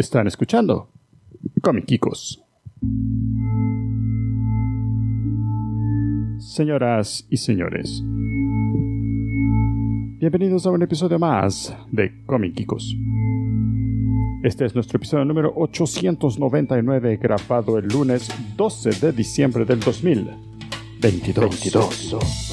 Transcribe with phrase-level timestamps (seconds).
[0.00, 0.88] Están escuchando
[1.60, 2.42] Comiquicos.
[6.38, 8.02] Señoras y señores,
[10.18, 12.96] bienvenidos a un episodio más de Comiquicos.
[14.42, 22.49] Este es nuestro episodio número 899, grabado el lunes 12 de diciembre del 2022.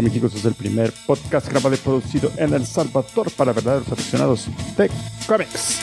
[0.00, 4.90] Comiquicos es el primer podcast grabado y producido en El Salvador para verdaderos aficionados de
[5.26, 5.78] cómics.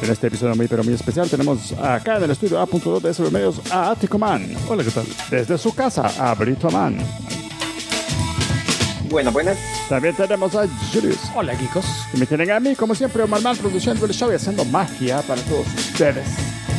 [0.00, 3.30] En este episodio muy pero muy especial tenemos acá en el estudio A.2 de SB
[3.30, 4.56] Medios a Atico Man.
[4.70, 5.04] Hola, ¿qué tal?
[5.30, 6.96] Desde su casa a Brito Man.
[9.10, 9.58] Buenas, buenas.
[9.90, 11.18] También tenemos a Julius.
[11.34, 11.84] Hola, geekos.
[12.14, 15.20] Y me tienen a mí, como siempre, Omar Man produciendo el show y haciendo magia
[15.20, 16.26] para todos ustedes.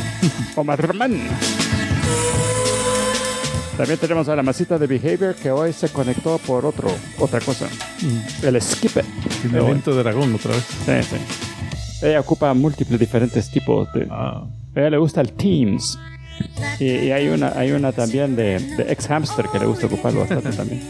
[0.56, 1.22] Omar Man.
[3.76, 7.68] También tenemos a la masita de Behavior que hoy se conectó por otro, otra cosa.
[8.42, 9.04] El Skipper.
[9.44, 10.64] El evento de dragón otra vez.
[10.84, 12.06] Sí, sí.
[12.06, 14.06] Ella ocupa múltiples diferentes tipos de...
[14.10, 15.98] Ah, A ella le gusta el Teams.
[16.80, 20.20] Y, y hay una hay una también de, de ex hamster que le gusta ocuparlo
[20.20, 20.82] bastante también.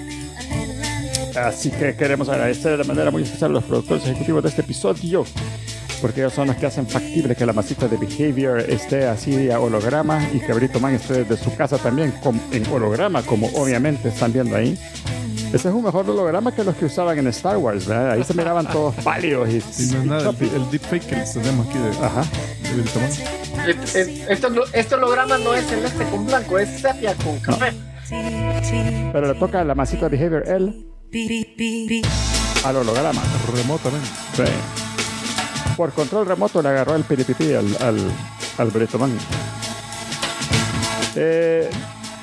[1.36, 5.24] Así que queremos agradecer de manera muy especial a los productores ejecutivos de este episodio.
[6.02, 9.58] Porque ellos son los que hacen factible que la masita de Behavior esté así a
[9.60, 14.08] holograma y que Brito Man esté desde su casa también con- en holograma, como obviamente
[14.08, 14.76] están viendo ahí.
[15.52, 18.12] Ese es un mejor holograma que los que usaban en Star Wars, ¿verdad?
[18.12, 21.16] Ahí se miraban todos pálidos y, y no es y nada, el, el deepfake que
[21.16, 22.24] tenemos aquí de, Ajá.
[22.62, 23.68] de Benito Man.
[23.68, 24.48] Et- et- Este,
[24.80, 27.72] este holograma no es celeste con blanco, es sepia con café.
[29.12, 30.86] Pero le toca la masita de Behavior él
[32.64, 33.22] al holograma.
[33.54, 34.08] Remotamente.
[34.36, 34.42] Sí.
[35.76, 37.98] Por control remoto le agarró el piripipí al, al,
[38.58, 38.70] al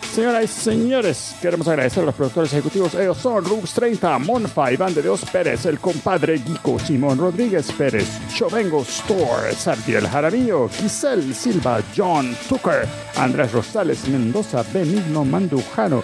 [0.09, 2.93] señoras y señores, queremos agradecer a los productores ejecutivos.
[2.95, 8.07] Ellos son Rubs 30, Monfa, Iván de Dios Pérez, el compadre Guico, Simón Rodríguez Pérez,
[8.33, 16.01] Chovengo Store, Sardiel Jaramillo, Giselle Silva, John Tucker, Andrés Rosales Mendoza, Benigno Mandujano,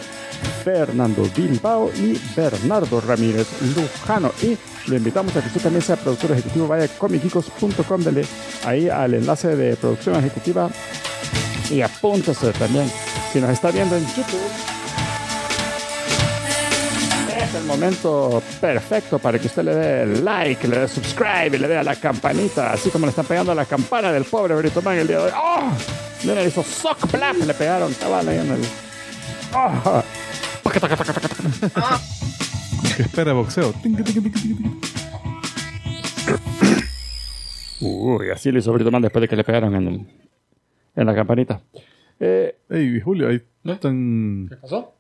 [0.64, 4.32] Fernando Bilbao y Bernardo Ramírez Lujano.
[4.42, 4.58] Y
[4.90, 6.68] lo invitamos a que usted también sea productor ejecutivo.
[6.68, 8.26] Vaya a comicicos.com, dele
[8.66, 10.70] ahí al enlace de producción ejecutiva
[11.70, 12.90] y apúntese también.
[13.36, 14.40] Si nos está viendo en YouTube,
[17.38, 21.68] es el momento perfecto para que usted le dé like, le dé subscribe y le
[21.68, 24.82] dé a la campanita, así como le están pegando a la campana del pobre Brito
[24.82, 25.32] Man el día de hoy.
[25.36, 25.70] ¡Oh!
[26.24, 28.62] Miren, hizo sock blap, le pegaron cabal ahí en el.
[29.54, 30.02] ¡Oh!
[32.96, 33.74] Que espera boxeo.
[37.82, 40.08] Uy, así le hizo Brito Man después de que le pegaron en, el-
[40.96, 41.60] en la campanita.
[42.20, 43.44] Eh, Hey, Julio, ahí ¿Eh?
[43.72, 44.94] están ¿Qué pasó?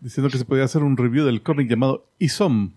[0.00, 2.72] diciendo que se podía hacer un review del cómic llamado ISOM.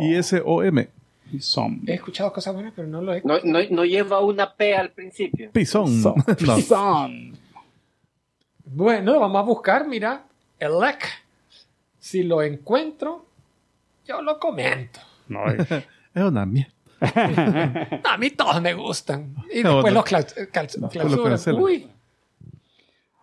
[0.00, 0.88] I-S-O-M.
[1.32, 1.82] y son.
[1.86, 3.20] He escuchado cosas buenas, pero no lo he...
[3.24, 5.50] No, no, no lleva una P al principio.
[5.52, 6.02] Pison.
[6.02, 6.14] Son.
[6.46, 6.60] No.
[6.60, 7.32] Son.
[8.64, 10.24] Bueno, vamos a buscar, mira,
[10.58, 11.04] el LEC.
[11.98, 13.26] Si lo encuentro,
[14.06, 15.00] yo lo comento.
[15.28, 15.56] No, eh.
[16.14, 16.72] Es una mierda.
[18.04, 19.34] A mí todos me gustan.
[19.52, 20.00] Y No, después no.
[20.00, 21.30] los clau- cal- lo clausuran.
[21.32, 21.62] cancelan.
[21.62, 21.88] Uy,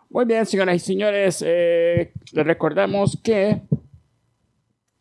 [0.10, 3.62] Muy bien, señoras y señores, eh, les recordamos que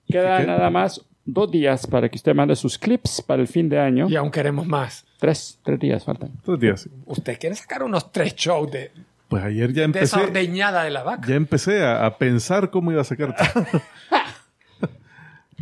[0.06, 0.46] queda ¿Qué?
[0.46, 4.08] nada más dos días para que usted mande sus clips para el fin de año.
[4.08, 5.06] y aún queremos más.
[5.18, 6.30] Tres, tres días faltan.
[6.44, 6.88] Tres días.
[7.06, 8.90] Usted quiere sacar unos tres shows de,
[9.28, 11.26] Pues ayer ya empecé, ordeñada de la vaca.
[11.26, 13.34] ya empecé a, a pensar cómo iba a sacar.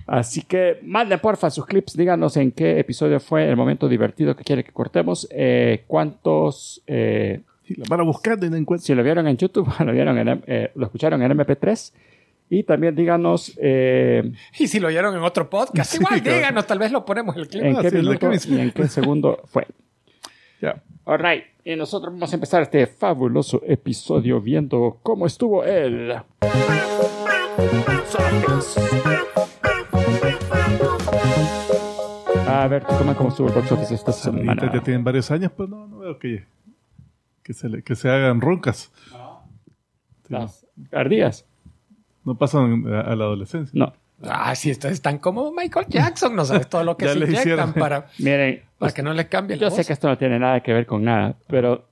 [0.07, 4.45] Así que manden porfa sus clips, díganos en qué episodio fue el momento divertido que
[4.45, 8.85] quiere que cortemos, eh, cuántos, eh, Y la van a buscar y no encuentran.
[8.87, 11.93] si lo vieron en YouTube, lo, vieron en, eh, lo escucharon en MP3
[12.49, 16.37] y también díganos eh, Y si lo oyeron en otro podcast, Sí, igual claro.
[16.39, 17.65] díganos, tal vez lo ponemos el clip.
[17.65, 19.67] en Ah, qué sí, minuto y en qué segundo fue.
[20.63, 20.83] Ya.
[21.05, 26.15] Alright, y nosotros vamos a empezar este fabuloso episodio viendo cómo estuvo el.
[32.49, 34.71] A ver, tú cómo estuvo el box office esta semana.
[34.73, 36.45] ya tienen varios años, pues no, no veo que,
[37.47, 38.91] que, se, le- que se hagan roncas.
[40.29, 41.47] Las ardillas.
[42.25, 43.71] No pasan a, a la adolescencia.
[43.79, 43.93] No.
[44.23, 47.41] Ah, sí, estos están como Michael Jackson, no sabes todo lo que se le inyectan
[47.41, 47.73] hicieron.
[47.75, 49.87] para, Miren, para que no les cambie la yo sé voz.
[49.87, 51.87] que esto no tiene nada que ver con nada, pero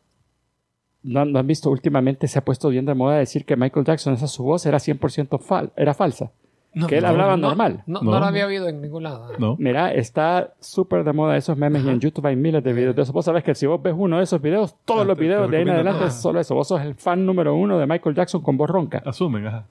[1.05, 4.15] ¿no, no han visto últimamente se ha puesto bien de moda decir que Michael Jackson,
[4.15, 6.33] esa su voz era 100% fal era falsa.
[6.75, 7.83] No, que él no, hablaba no, normal.
[7.87, 8.11] No, No.
[8.13, 9.29] no lo había oído en ningún lado.
[9.39, 9.57] No.
[9.59, 13.03] Mira, está súper de moda esos memes y en YouTube hay miles de videos de
[13.03, 13.13] eso.
[13.13, 15.57] Vos sabés que si vos ves uno de esos videos, todos Ah, los videos de
[15.59, 16.55] ahí en adelante es solo eso.
[16.55, 19.03] Vos sos el fan número uno de Michael Jackson con voz ronca.
[19.07, 19.67] Asumen, ajá.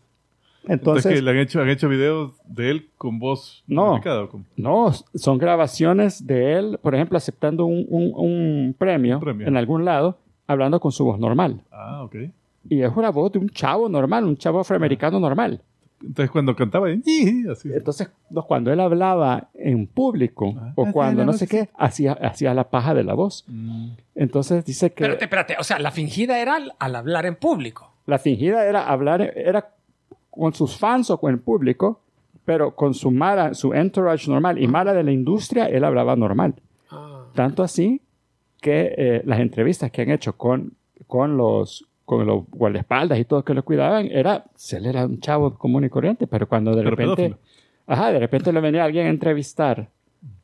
[0.65, 3.99] Entonces, Entonces, que le han hecho, han hecho videos de él con voz No.
[4.55, 9.45] no, son grabaciones de él, por ejemplo, aceptando un, un- un premio, Un premio.
[9.47, 10.17] en algún lado,
[10.47, 11.59] hablando con su voz normal.
[11.69, 12.15] Ah, ok.
[12.69, 15.59] Y es una voz de un chavo normal, un chavo afroamericano normal.
[16.03, 17.71] Entonces cuando cantaba, "Yi", así.
[17.73, 20.73] Entonces, no, cuando él hablaba en público Ah.
[20.75, 23.45] o cuando no sé qué, hacía, hacía la paja de la voz.
[23.47, 25.55] Mm, Entonces dice que Espérate, espérate.
[25.59, 27.93] O sea, la fingida era al, al hablar en público.
[28.05, 29.69] la fingida era hablar, era
[30.29, 32.01] con sus fans o con el público,
[32.43, 36.55] pero con su Mara, su entourage normal y Mara de la industria, él hablaba normal.
[36.91, 37.23] Ah.
[37.33, 38.01] Tanto así
[38.59, 40.73] que eh, las entrevistas que han hecho con,
[41.07, 45.19] con los con los guardaespaldas y todos que lo cuidaban, era, pues, él era un
[45.19, 47.37] chavo común y corriente, pero cuando de Pero repente, pedófilo.
[47.87, 49.89] ajá, de repente le venía alguien a entrevistar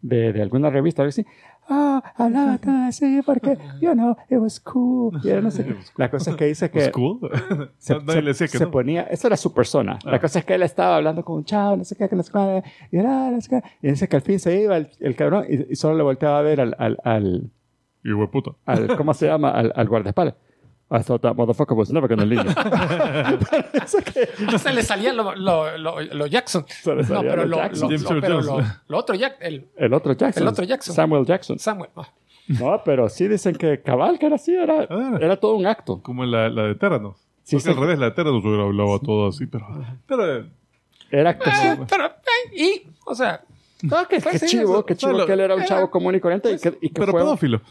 [0.02, 1.26] de, de alguna revista, algo así,
[1.70, 5.76] ah, hablaba todo así porque, you know, it was cool, y era no sé qué.
[5.98, 7.20] La cosa es que dice que was cool.
[7.78, 8.72] se, Nadie se- le decía que se no.
[8.72, 10.00] ponía, esa era su persona.
[10.06, 10.12] Ah.
[10.12, 12.24] La cosa es que él estaba hablando con un chavo, no sé qué, que no
[12.24, 14.90] sé cuál, y era, no sé qué, y dice que al fin se iba el,
[15.02, 17.50] el cabrón y, y solo le volteaba a ver al, al, al,
[18.04, 18.52] Y hueputa.
[18.66, 19.52] al- ¿cómo se llama?
[19.52, 20.36] Al, al guardaespaldas.
[20.92, 22.44] I thought that motherfucker was never gonna leave
[24.14, 26.66] que- Se le salían los lo, lo- lo Jackson.
[26.68, 28.22] Se le No, pero los lo, Jackson.
[28.22, 30.44] pero otro Jack, el el otro Jackson.
[30.44, 30.96] El otro Jackson.
[30.96, 31.60] Samuel Jackson.
[31.60, 31.90] Samuel.
[31.96, 32.10] ah.
[32.48, 35.18] No, pero sí dicen que cabal, que era así, era, Ah.
[35.22, 36.02] era todo un acto.
[36.02, 37.18] Como la, la de Terranos.
[37.44, 37.70] Sí, Porque sí.
[37.70, 39.66] al revés, la de Terranos hubiera hablado todo así, pero...
[40.08, 40.38] Pero...
[40.40, 40.46] eh,
[41.12, 41.82] Era actuación.
[41.84, 43.42] Eh, pero, eh, y, o sea,
[43.84, 45.90] No, que, Pues que sí, chivo, eso- que chivo que él era un era- chavo
[45.92, 47.62] común y corriente y que, y que Pero fue, pedófilo.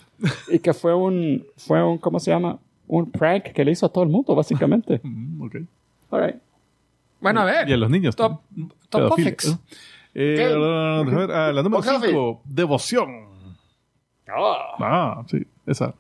[0.49, 2.59] y que fue un, fue un, ¿cómo se llama?
[2.89, 5.01] Un prank que le hizo a todo el mundo, básicamente.
[5.05, 5.57] Mm, ok.
[6.11, 6.37] All right.
[7.21, 7.69] bueno, a ver.
[7.69, 8.17] Y a los niños.
[8.17, 8.73] Top, también.
[8.89, 9.59] top topics.
[10.15, 12.01] Eh, ver, ah, la número Ojalá.
[12.01, 13.29] 5, Devoción.
[14.79, 15.95] Ah, sí, esa.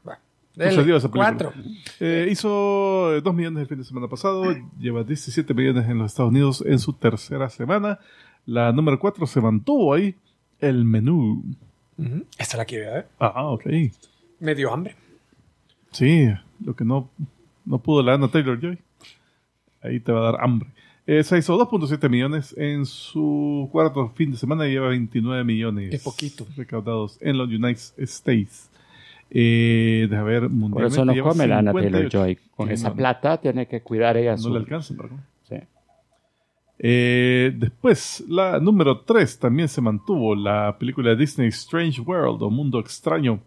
[0.55, 1.37] Del Sucedió esa película.
[1.37, 1.53] cuatro.
[2.01, 4.45] Eh, hizo 2 millones el fin de semana pasado,
[4.79, 8.01] lleva 17 millones en los Estados Unidos en su tercera semana.
[8.45, 10.17] La número 4 se mantuvo ahí,
[10.59, 11.45] el menú.
[11.97, 12.25] Ujú.
[12.39, 13.09] Esta la quiero ver.
[13.21, 13.67] Ah, ok.
[14.41, 14.97] Me dio hambre.
[15.93, 16.29] Sí,
[16.65, 17.11] lo que no,
[17.65, 18.79] no pudo la Anna Taylor Joy.
[19.83, 20.69] Ahí te va a dar hambre.
[21.07, 25.91] Eh, se hizo 2.7 millones en su cuarto fin de semana y lleva 29 millones.
[25.91, 26.47] Qué poquito.
[26.57, 28.71] Recaudados en los United States.
[29.31, 32.11] Eh, deja ver, Por eso no lleva come la Anna 58.
[32.11, 32.39] Taylor Joy.
[32.55, 34.51] Con esa no, plata tiene que cuidar ella No su.
[34.51, 35.17] le alcanza, ¿verdad?
[35.49, 35.57] Sí.
[36.79, 42.51] Eh, después, la número 3 también se mantuvo, la película de Disney Strange World o
[42.51, 43.41] Mundo Extraño.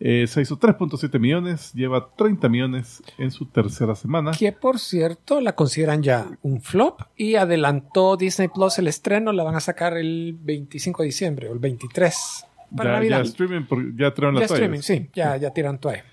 [0.00, 4.32] Eh, se hizo 3.7 millones, lleva 30 millones en su tercera semana.
[4.32, 9.32] Que por cierto la consideran ya un flop y adelantó Disney Plus el estreno.
[9.32, 12.44] La van a sacar el 25 de diciembre o el 23
[12.76, 13.18] para Ya, Navidad.
[13.18, 16.04] ya streaming, por- ya tiraron Ya las streaming, sí, ya, ya tiran toalla.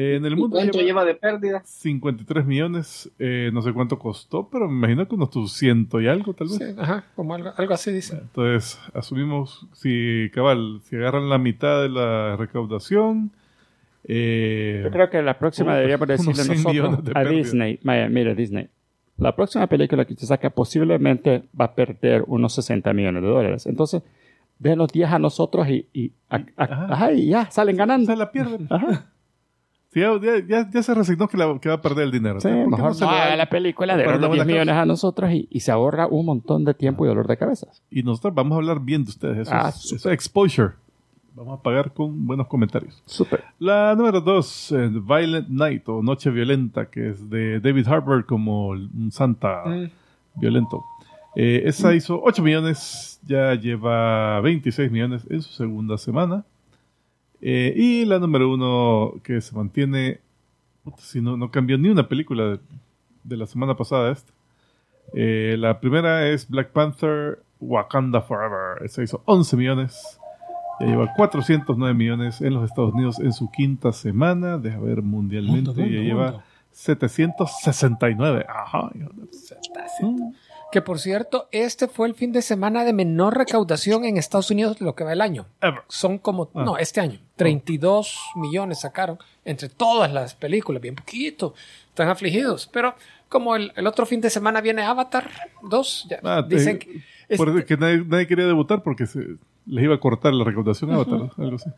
[0.00, 1.62] Eh, en el ¿Y mundo cuánto lleva lleva de pérdida?
[1.64, 6.34] 53 millones, eh, no sé cuánto costó, pero me imagino que unos 200 y algo
[6.34, 6.56] tal vez.
[6.58, 8.16] Sí, ajá, como algo, algo así dice.
[8.16, 13.32] Entonces, asumimos, si cabal, si agarran la mitad de la recaudación,
[14.04, 17.36] eh, Yo creo que la próxima Puta, deberíamos unos decirle 100 nosotros de a pérdida.
[17.38, 17.78] Disney.
[17.82, 18.68] Mira, mira, Disney.
[19.16, 23.66] La próxima película que usted saca posiblemente va a perder unos 60 millones de dólares.
[23.66, 24.02] Entonces,
[24.60, 26.86] denos 10 a nosotros y, y, a- a- Ajá.
[26.94, 28.06] ajá, y ya, salen ganando.
[28.06, 28.68] se la pierden.
[28.70, 29.06] Ajá.
[29.90, 32.40] Sí, ya, ya- ya- se resignó que, la- que va a perder el dinero.
[32.40, 34.74] Sí, ¿Por qué mejor no le da- haga la película, una los 10 buena millones
[34.74, 37.68] a nosotros y, y se ahorra un montón de tiempo y dolor de cabeza.
[37.90, 39.38] Y nosotros vamos a hablar bien de ustedes.
[39.38, 40.74] Eso, Ah, es, eso es exposure.
[41.34, 43.00] Vamos a pagar con buenos comentarios.
[43.06, 43.44] Súper.
[43.60, 44.74] La número 2,
[45.06, 49.86] Violent Night o Noche Violenta, que es de David Harbour como un santa Mm.
[50.34, 50.84] violento.
[51.36, 56.44] Eh, esa hizo 8 millones, ya lleva 26 millones en su segunda semana.
[57.40, 60.20] Eh, y la número 1 que se mantiene,
[60.84, 62.58] puta, si no, no cambió ni una película de,
[63.24, 64.32] de la semana pasada esta.
[65.14, 68.82] Eh, la primera es Black Panther Wakanda Forever.
[68.84, 70.18] Esa hizo 11 millones.
[70.80, 74.58] Ya lleva 409 millones en los Estados Unidos en su quinta semana.
[74.58, 75.72] Deja ver mundialmente.
[75.76, 76.42] Ya lleva mundo.
[76.72, 78.44] 769.
[78.48, 78.90] Ajá.
[78.94, 79.28] hijo de-
[80.00, 80.32] Mm.
[80.70, 84.80] Que por cierto, este fue el fin de semana de menor recaudación en Estados Unidos
[84.82, 85.46] lo que va el año.
[85.62, 85.80] Ever.
[85.88, 86.62] Son como, Ah.
[86.62, 91.54] no, este año, 32 millones sacaron entre todas las películas, bien poquito,
[91.88, 92.68] están afligidos.
[92.70, 92.94] Pero
[93.30, 95.30] como el, el otro fin de semana viene Avatar
[95.62, 97.02] 2, ya Ah, te- dicen que,
[97.36, 99.20] por este- que nadie, nadie quería debutar porque se,
[99.66, 101.70] les iba a cortar la recaudación a Avatar, algo así.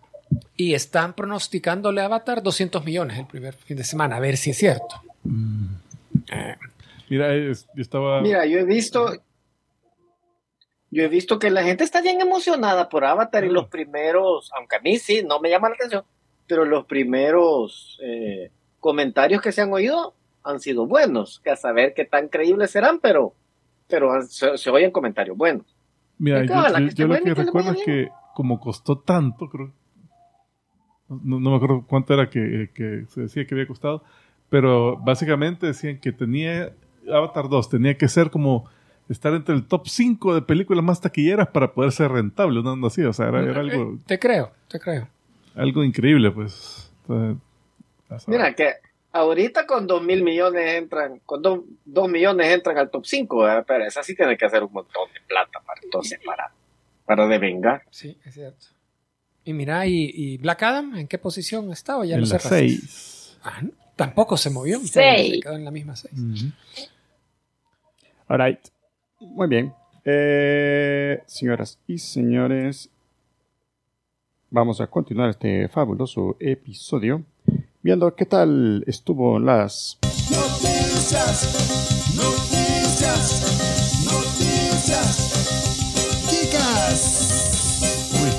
[0.56, 4.50] y están pronosticándole a Avatar 200 millones el primer fin de semana, a ver si
[4.50, 4.97] es cierto.
[6.32, 6.56] Eh,
[7.11, 8.23] Mira, es- yo estaba.
[8.23, 9.12] Mira, yo he visto.
[10.93, 14.76] Yo he visto que la gente está bien emocionada por Avatar y los primeros, aunque
[14.76, 16.05] a mí sí, no me llama la atención,
[16.49, 18.50] pero los primeros eh,
[18.81, 22.99] comentarios que se han oído han sido buenos, que a saber qué tan creíbles serán,
[22.99, 23.35] pero
[23.87, 25.67] pero se, se oyen comentarios buenos.
[26.19, 26.55] Mira, yo,
[27.09, 29.73] lo que recuerdo es que como costó tanto, creo,
[31.09, 34.02] no, no me acuerdo cuánto era que, que se decía que había costado,
[34.49, 36.73] pero básicamente decían que tenía,
[37.09, 38.69] Avatar 2 tenía que ser como
[39.09, 43.02] estar entre el top 5 de películas más taquilleras para poder ser rentable, no así,
[43.02, 45.09] o sea, era, era algo, Eh, Te creo, te creo.
[45.54, 46.92] algo increíble, pues.
[47.09, 48.28] Entonces.
[48.28, 48.75] Mira, que
[49.12, 53.85] ahorita con dos mil millones entran, con dos, dos millones entran al top 5, pero
[53.85, 56.52] esa sí tiene que hacer un montón de plata para entonces para,
[57.04, 57.83] para devengar.
[57.90, 58.66] Sí, es cierto.
[59.42, 62.04] Y mira, ¿y, y Black Adam en qué posición estaba?
[62.04, 62.69] Ya en cerraste.
[62.69, 63.38] 6.
[63.42, 64.80] Ah, no, tampoco se movió.
[64.83, 65.35] Seis.
[65.35, 66.11] Se quedó en la misma 6.
[68.28, 68.59] All right.
[69.21, 69.75] Muy bien.
[70.07, 72.88] Eh, señoras y señores,
[74.49, 77.23] vamos a continuar este fabuloso episodio
[77.83, 79.99] viendo qué tal estuvo las
[80.30, 81.45] Noticias,
[82.16, 83.42] noticias,
[84.07, 85.28] noticias.
[86.30, 87.02] Chicas.
[88.23, 88.30] Uy,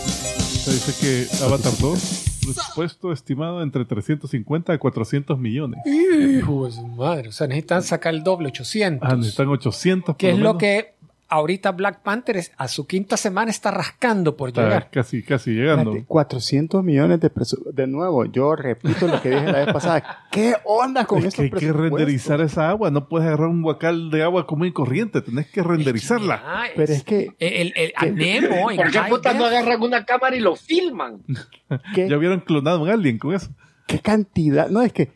[0.58, 5.80] se dice que Avatar 2, presupuesto estimado entre 350 a 400 millones.
[5.86, 7.30] Hijo de su madre.
[7.30, 9.10] O sea, necesitan sacar el doble, 800.
[9.10, 10.58] Ah, necesitan 800 que es lo menos.
[10.58, 10.94] que
[11.32, 14.90] ahorita Black Panther es- a su quinta semana está rascando por Está llegar.
[14.92, 15.90] casi, casi llegando.
[15.92, 17.72] Espérate, 400 millones de presupuesto.
[17.74, 20.26] De nuevo, yo repito lo que dije la vez pasada.
[20.32, 21.98] ¿Qué onda con Es que estos hay que presupuestos?
[22.00, 22.92] renderizar esa agua.
[22.92, 25.22] No puedes agarrar un guacal de agua común y corriente.
[25.22, 26.42] Tenés que renderizarla.
[26.46, 29.82] Ah, Pero es que, El, el, a Nemo en ¿Por qué high puta no agarran
[29.82, 31.22] una cámara y lo filman?
[31.96, 33.50] ¿qué, Ya hubieran clonado un alien con eso.
[33.92, 34.70] Qué cantidad?
[34.70, 35.12] No, es que,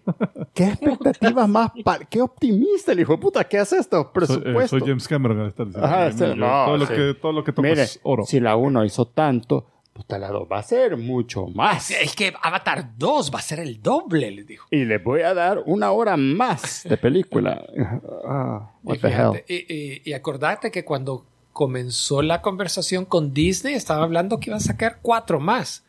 [0.53, 1.72] ¿qué expectativas más?
[1.84, 3.44] pa- ¿Qué optimista el hijo de puta?
[3.46, 3.98] ¿Qué hace esto?
[3.98, 4.79] Soy, eh, Presupuesto.
[4.79, 5.88] soy James Cameron estar diciendo.
[5.88, 8.25] Ajá, sí, no, todo, lo que, todo lo que toco Mire, es oro.
[8.25, 11.89] si la 1 hizo tanto, puta, la 2 va a ser mucho más.
[11.91, 14.67] Es que Avatar 2 va a ser el doble, les dijo.
[14.72, 17.65] Y les voy a dar una hora más de película.
[18.27, 19.44] Ah, what Y, the hell.
[19.48, 24.58] y, y- y acordate que cuando comenzó la conversación con Disney, estaba hablando que iban
[24.58, 25.84] a sacar cuatro más.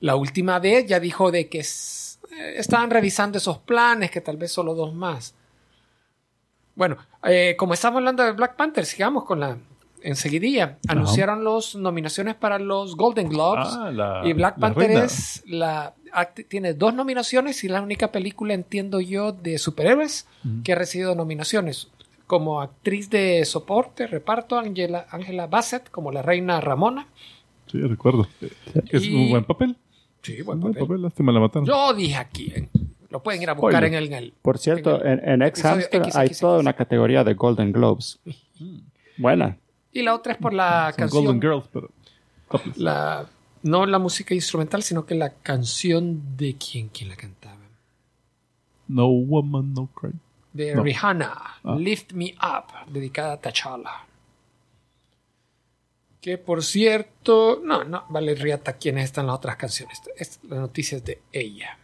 [0.00, 1.62] La última vez ya dijo de que
[2.56, 5.34] estaban revisando esos planes, que tal vez solo dos más.
[6.74, 9.58] Bueno, eh, como estamos hablando de Black Panther, sigamos con la
[10.02, 10.78] enseguidilla.
[10.88, 13.68] Anunciaron las nominaciones para los Golden Globes.
[13.70, 15.94] Ah, la- y Black la Panther es la
[16.48, 20.26] tiene dos nominaciones y la única película, entiendo yo, de superhéroes
[20.64, 21.88] que ha recibido nominaciones.
[22.26, 27.06] Como actriz de soporte, reparto, Angela, Angela Bassett, como la reina Ramona.
[27.70, 28.26] Sí, recuerdo.
[28.90, 29.76] Es Y- un buen papel.
[30.22, 30.86] Sí, Un buen buen papel.
[30.88, 31.02] papel.
[31.02, 31.66] Lástima la mataron.
[31.66, 32.52] Yo dije aquí,
[33.10, 35.58] lo pueden ir a buscar en el, en el- Por cierto, en en, en Ex
[35.58, 38.18] episodio Hamster hay toda una categoría de Golden Globes.
[39.18, 39.56] Buena.
[39.92, 41.24] Y la otra es por la Son canción.
[41.24, 41.90] Golden Girls, pero.
[42.76, 43.26] La,
[43.62, 47.56] no la música instrumental, sino que la canción de quién, quién la cantaba.
[48.88, 50.10] No woman, no cry.
[50.52, 50.82] de No.
[50.82, 51.32] Rihanna,
[51.64, 51.76] Ah.
[51.78, 54.04] Lift Me Up, dedicada a T'Challa.
[56.22, 60.00] Que por cierto, no, no, vale riata quiénes están las otras canciones.
[60.16, 61.76] Es las noticias de ella.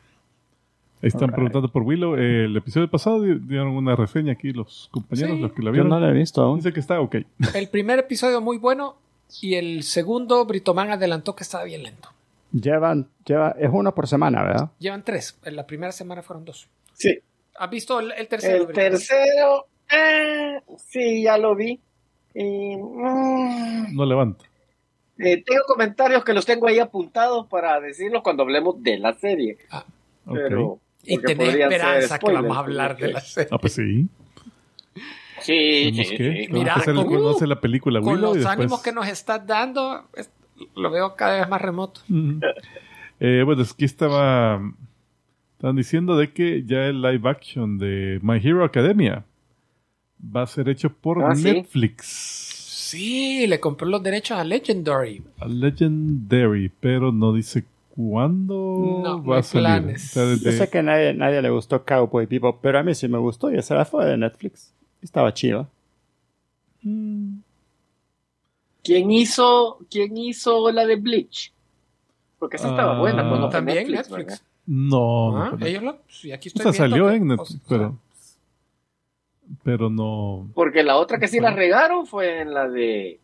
[1.03, 2.17] Ahí están preguntando por Willow.
[2.17, 5.43] Eh, el episodio pasado di- dieron una reseña aquí los compañeros, Sí.
[5.43, 5.89] los que la Yo vieron.
[5.91, 6.57] no la he visto aún.
[6.61, 7.17] Dice que está ok.
[7.55, 8.97] El primer episodio muy bueno
[9.43, 12.09] y el segundo Britoman adelantó que estaba bien lento.
[12.53, 14.71] Llevan, lleva, es uno por semana, ¿verdad?
[14.79, 15.39] Llevan tres.
[15.45, 16.69] En la primera semana fueron dos.
[16.95, 17.19] Sí.
[17.59, 18.57] ¿Has visto el, el tercero?
[18.59, 18.91] El Britoman?
[18.93, 21.81] tercero, ah, sí, ya lo vi.
[22.41, 24.45] Y, mm, No levanta.
[25.19, 29.59] eh, tengo comentarios que los tengo ahí apuntados para decirlos cuando hablemos de la serie.
[30.25, 30.35] Ok.
[30.35, 33.49] Pero, Y tenés esperanza que vamos a hablar de la serie.
[33.51, 34.07] Ah, pues sí.
[35.41, 36.53] Sí, sí, que, sí.
[36.53, 38.59] Mira, con- conoce la película Con Willow y los después...
[38.59, 40.31] ánimos que nos estás dando, es-
[40.75, 42.01] lo veo cada vez más remoto.
[43.21, 44.61] Eh, bueno, es que estaba...
[45.55, 49.25] Estaban diciendo de que ya el live action de My Hero Academia
[50.21, 51.35] va a ser hecho por Ah.
[51.35, 52.07] Netflix.
[52.89, 55.23] Sí, le compró los derechos a Legendary.
[55.41, 59.67] A Legendary, pero no dice cuándo No, no va hay a salir.
[59.67, 60.05] planes.
[60.11, 62.83] O sea, desde- Yo sé que a nadie, nadie le gustó Cowboy Bebop, pero a
[62.83, 64.73] mí sí me gustó y esa la fue de Netflix.
[65.03, 65.69] Estaba chido.
[66.83, 67.39] Mm,
[68.85, 71.53] ¿Quién hizo, ¿Quién hizo la de Bleach?
[72.39, 73.29] Porque esa estaba Ah, buena.
[73.29, 74.43] cuando fue También Netflix, Netflix.
[74.67, 77.25] No, Ah, no, ellos lo, sí, aquí O estoy sea, viendo salió que- en o
[77.37, 77.99] Netflix, sea, pero...
[79.63, 80.49] Pero no...
[80.55, 83.19] Porque la otra que sí la regaron fue en la de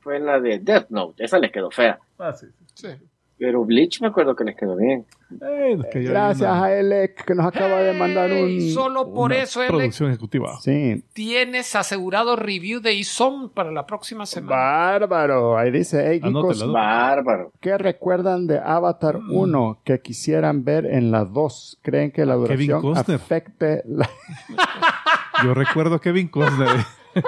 [0.00, 1.22] fue en la de Death Note.
[1.24, 1.98] Esa les quedó fea.
[2.18, 2.88] Ah, sí, sí.
[3.36, 5.06] Pero Bleach me acuerdo que les quedó bien.
[5.40, 8.60] Eh, que Gracias una- a Elec que nos acaba de mandar un...
[8.70, 10.58] solo por una eso, Alex, producción ejecutiva.
[10.60, 14.56] Sí, tienes asegurado review de ISOM para la próxima semana.
[14.56, 15.56] bárbaro.
[15.56, 16.72] Ahí dice, hey, anótelo.
[16.72, 17.52] Bárbaro.
[17.60, 19.34] ¿qué recuerdan de Avatar Mm.
[19.34, 21.78] 1 que quisieran ver en la 2?
[21.80, 24.08] ¿Creen que la duración afecte la...
[25.44, 26.68] Yo recuerdo a Kevin Costner.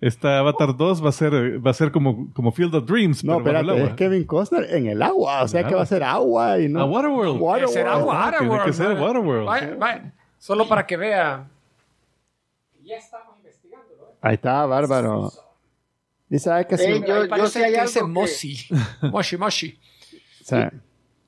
[0.00, 3.38] Esta Avatar 2 va a ser, va a ser como, como Field of Dreams, No,
[3.42, 3.90] pero espérate, agua.
[3.90, 5.42] es Kevin Costner en el agua.
[5.42, 6.80] O sea que va a ser agua y no.
[6.80, 7.40] A Waterworld.
[7.40, 7.72] Waterworld.
[7.72, 8.08] Será Ah, tiene
[8.50, 8.64] Waterworld.
[8.64, 9.04] que ser ¿no?
[9.04, 9.46] Waterworld.
[9.46, 10.12] Vaya, vaya.
[10.38, 11.48] Solo para que vea.
[12.82, 14.06] Ya estamos investigando, ¿no?
[14.20, 15.30] Ahí está, bárbaro.
[16.28, 16.84] Y sabes que sí.
[17.06, 18.56] Yo- sí hay que dice Moshi.
[19.02, 19.78] Moshi, Moshi.
[20.40, 20.72] o sea,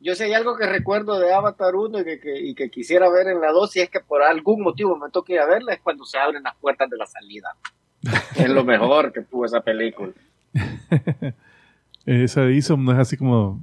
[0.05, 3.09] Yo sé, hay algo que recuerdo de Avatar 1 y que, que- y que quisiera
[3.09, 5.73] ver en la 2, y es que por algún motivo me toque ir a verla,
[5.73, 7.57] es cuando se abren las puertas de la salida.
[8.37, 10.13] es lo mejor que tuvo esa película.
[12.05, 13.63] Esa de ISO no es así como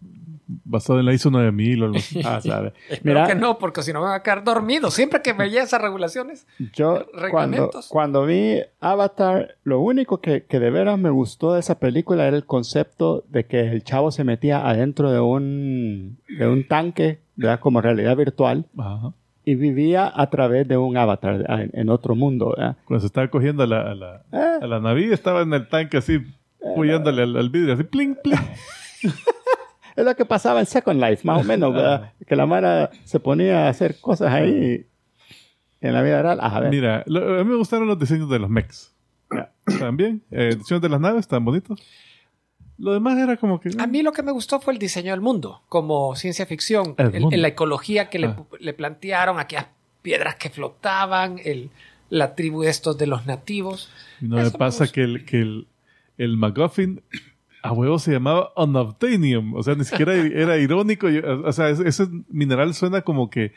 [0.66, 2.22] basado en la ISO 9000 o algo así.
[2.26, 2.74] ah, sabe.
[2.90, 4.92] Espero Mira, que no, porque si no me va a quedar dormido.
[4.92, 6.48] Siempre que veía esas regulaciones.
[6.74, 7.88] yo cuando, Reglamentos.
[7.88, 12.36] cuando vi Avatar, lo único que, que de veras me gustó de esa película era
[12.38, 17.60] el concepto de que el chavo se metía adentro de un, de un tanque, ¿verdad?
[17.60, 19.14] como realidad virtual, Ajá.
[19.46, 22.54] y vivía a través de un avatar en, en otro mundo.
[22.58, 22.78] ¿verdad?
[22.86, 24.60] Cuando se estaba cogiendo a la, a la, Eh.
[24.62, 26.20] a la navilla, estaba en el tanque así,
[26.74, 28.38] apoyándole al, al vidrio, así, pling, pling.
[29.96, 32.14] Es lo que pasaba en Second Life, más o menos, ¿verdad?
[32.28, 34.86] Que la Mara se ponía a hacer cosas ahí
[35.82, 36.40] en la vida real.
[36.42, 36.70] Ah, a ver.
[36.70, 38.94] Mira, lo- a mí me gustaron los diseños de los mechs.
[39.80, 41.82] También, eh, diseños de las naves, tan bonitos.
[42.78, 43.70] Lo demás era como que...
[43.78, 47.34] A mí lo que me gustó fue el diseño del mundo, como ciencia ficción, El
[47.34, 48.44] el- la ecología que le, Ah.
[48.60, 49.68] le plantearon, aquellas
[50.02, 51.70] piedras que flotaban, el,
[52.10, 53.90] la tribu de estos de los nativos.
[54.20, 54.94] No me Eso me pasa gusta.
[54.96, 55.68] que el, que el,
[56.18, 57.02] el McGuffin
[57.64, 59.54] a huevo se llamaba Unobtainium.
[59.56, 61.10] O sea, ni siquiera era irónico.
[61.10, 63.54] Yo- o sea, ese, ese mineral suena como que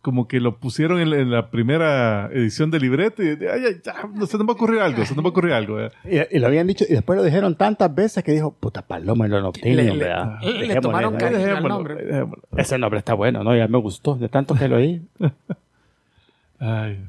[0.00, 3.80] como que lo pusieron en, la- en la primera edición del libreto y ay, ay,
[3.84, 5.78] ya, no se nos va a ocurrir algo, se nos va a ocurrir algo.
[6.04, 9.28] Y, y lo habían dicho, y después lo dijeron tantas veces que dijo, puta paloma,
[9.28, 10.40] lo Le- obtienen, le- ¿verdad?
[10.42, 11.18] le Dejémosle, tomaron ¿no?
[11.20, 11.56] cariño.
[11.56, 11.94] al nombre.
[12.04, 12.42] dejémoslo.
[12.56, 13.54] Ese nombre está bueno, ¿no?
[13.56, 15.02] Ya me gustó, de tanto que lo oí.
[16.58, 17.04] Ay,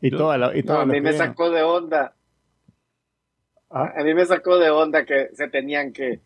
[0.00, 2.14] Y Yo- todo lo, y No, todo a mí me sacó de onda.
[3.72, 3.92] Ah.
[3.96, 6.20] A mí me sacó de onda que se tenían que.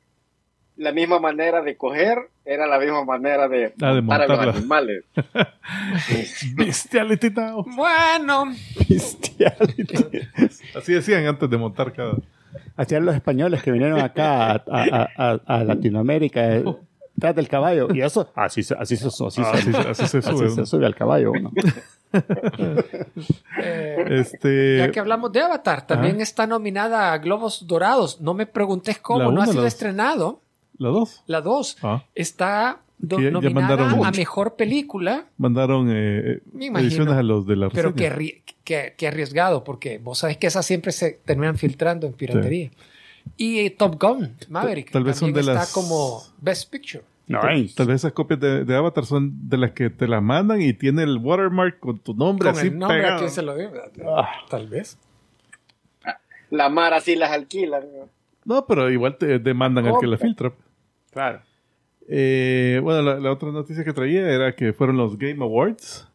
[0.77, 4.57] La misma manera de coger era la misma manera de, Ah, de montar a los
[4.57, 5.05] animales.
[6.57, 7.65] Bestiality now.
[7.65, 8.53] Bueno,
[8.89, 10.21] Bestiality.
[10.75, 12.15] Así decían antes de montar cada.
[12.77, 16.65] Hacían los españoles que vinieron acá a, a- a- a Latinoamérica, eh,
[17.19, 17.89] tras del caballo.
[17.95, 20.51] Y eso, así, se- así, se- así, Ah, se- así, se- así se así sube.
[20.51, 21.53] se sube al caballo uno.
[23.59, 28.21] Eh, Este, ya que hablamos de Avatar, también está nominada a Globos Dorados.
[28.21, 30.41] No me preguntes cómo, no ha sido estrenado.
[30.79, 31.23] ¿La dos?
[31.27, 32.05] La 2 Ah.
[32.15, 36.89] está do- ya- nominada a Mejor Película, Mandaron eh, Me imagino.
[36.89, 40.47] ediciones a los de la pero que, arri- que, que arriesgado, porque vos sabés que
[40.49, 42.71] esas siempre se terminan filtrando en piratería.
[43.39, 47.05] Y eh, Top Gun, Maverick, Tal vez son de está las- como Best Picture.
[47.29, 47.75] Nice.
[47.75, 50.73] Tal vez esas copias de, de Avatar son de las que te las mandan y
[50.73, 53.17] tiene el watermark con tu nombre Con así el nombre pegado.
[53.25, 53.71] aquí se lo dio.
[54.07, 54.29] Ah.
[54.49, 54.99] Tal vez.
[56.51, 57.83] La mar así las alquilan.
[58.45, 60.53] No, pero igual te demandan al que la filtra.
[61.11, 61.41] Claro.
[62.09, 66.07] Eh, bueno, la, la otra noticia que traía era que fueron los Game Awards.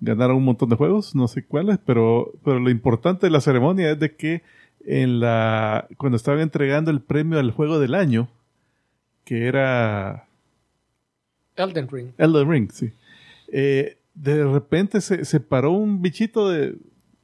[0.00, 3.90] Ganaron un montón de juegos, no sé cuáles, pero, pero lo importante de la ceremonia
[3.90, 4.42] es de que
[4.86, 8.28] en la cuando estaban entregando el premio al juego del año,
[9.24, 10.23] que era
[11.56, 12.08] Elden Ring.
[12.18, 12.90] Elden Ring, sí.
[13.48, 16.76] Eh, de repente se, se paró un bichito de,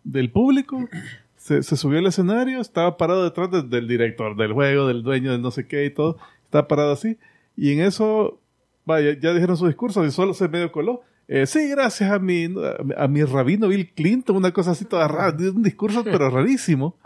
[0.05, 0.89] del público,
[1.37, 5.33] se, se subió al escenario, estaba parado detrás de- del director del juego, del dueño
[5.33, 7.17] del no sé qué y todo, estaba parado así,
[7.57, 8.41] y en eso,
[8.85, 11.03] vaya, ya dijeron su discurso y solo se medio coló.
[11.29, 12.49] Eh, sí, gracias a mi,
[12.97, 16.97] a mi rabino Bill Clinton, una cosa así toda rara, un discurso pero rarísimo.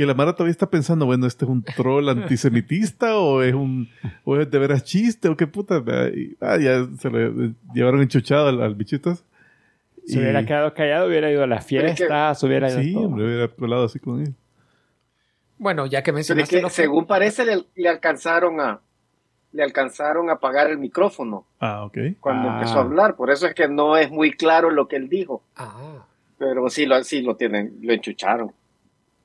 [0.00, 3.90] Que la Mara todavía está pensando, bueno, ¿este es un troll antisemitista o es un
[4.24, 5.82] o es de veras chiste o qué puta?
[6.16, 8.76] Y, ah, ya se le llevaron enchuchado al, al.
[10.06, 12.78] Si Y- hubiera quedado callado, hubiera ido a las Pero es que- fiestas, hubiera ido
[12.78, 13.02] a Sí, todo.
[13.04, 14.34] hombre, hubiera colado así con él.
[15.58, 18.80] Bueno, ya que es mencionaste que según parece le, le alcanzaron a
[19.52, 21.98] le alcanzaron a apagar el micrófono Ah, ok.
[22.20, 22.54] cuando Ah.
[22.54, 23.16] empezó a hablar.
[23.16, 25.42] Por eso es que no es muy claro lo que él dijo.
[25.56, 26.06] Ah.
[26.38, 28.52] Pero sí lo, sí lo tienen, lo enchucharon.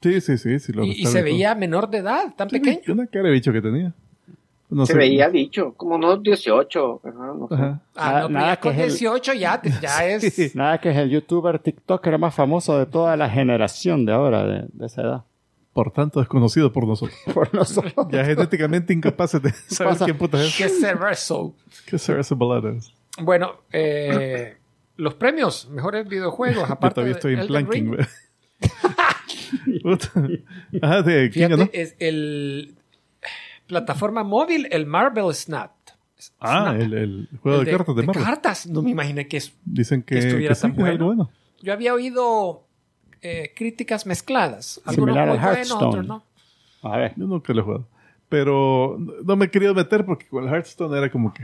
[0.06, 0.60] Sí, sí, sí.
[0.60, 2.94] sí lo Y, y se veía menor de edad, tan Sí, pequeño.
[2.94, 3.94] Una cara de bicho que tenía.
[4.70, 4.98] No Se sé.
[5.00, 7.02] veía dicho, como unos 18.
[7.04, 7.54] ajá, no sé.
[7.56, 7.82] Ajá.
[7.96, 10.56] Ah, Nada- no, nada con que es el- 18 ya, te- ya es...
[10.56, 14.66] Nada que es el youtuber TikToker más famoso de toda la generación de ahora, de,
[14.74, 15.24] de esa edad.
[15.74, 17.18] Por tanto, desconocido por nosotros.
[17.34, 18.08] Por nosotros.
[18.12, 20.06] Ya genéticamente incapaces de saber Pasa.
[20.06, 20.56] quién puta es.
[20.56, 22.94] ¿Qué será ese balada es?
[23.22, 24.56] Bueno, eh,
[24.98, 27.92] los premios, mejores videojuegos, Yo aparte todavía de estoy en Elden planking.
[27.98, 28.08] Ring.
[30.82, 31.64] Ajá, de quién ganó.
[31.64, 32.76] Fíjate, es el
[33.68, 35.72] plataforma móvil, el Marvel Snap.
[36.40, 36.82] Ah, Snap.
[36.82, 38.24] el, el juego El de, cartas de Marvel.
[38.24, 39.54] cartas, no me imaginé que es.
[39.66, 41.26] Dicen que, que estuviera que sí, tan que es algo bueno.
[41.26, 41.32] bueno.
[41.62, 42.68] Yo había oído
[43.22, 44.82] eh, críticas mezcladas.
[44.86, 45.88] Algunos Similar muy al buenos, Hearthstone.
[45.88, 46.24] otros no.
[46.84, 47.14] A ver.
[47.16, 47.88] Yo nunca lo he jugado.
[48.30, 51.44] Pero no me he querido meter porque con el Hearthstone era como que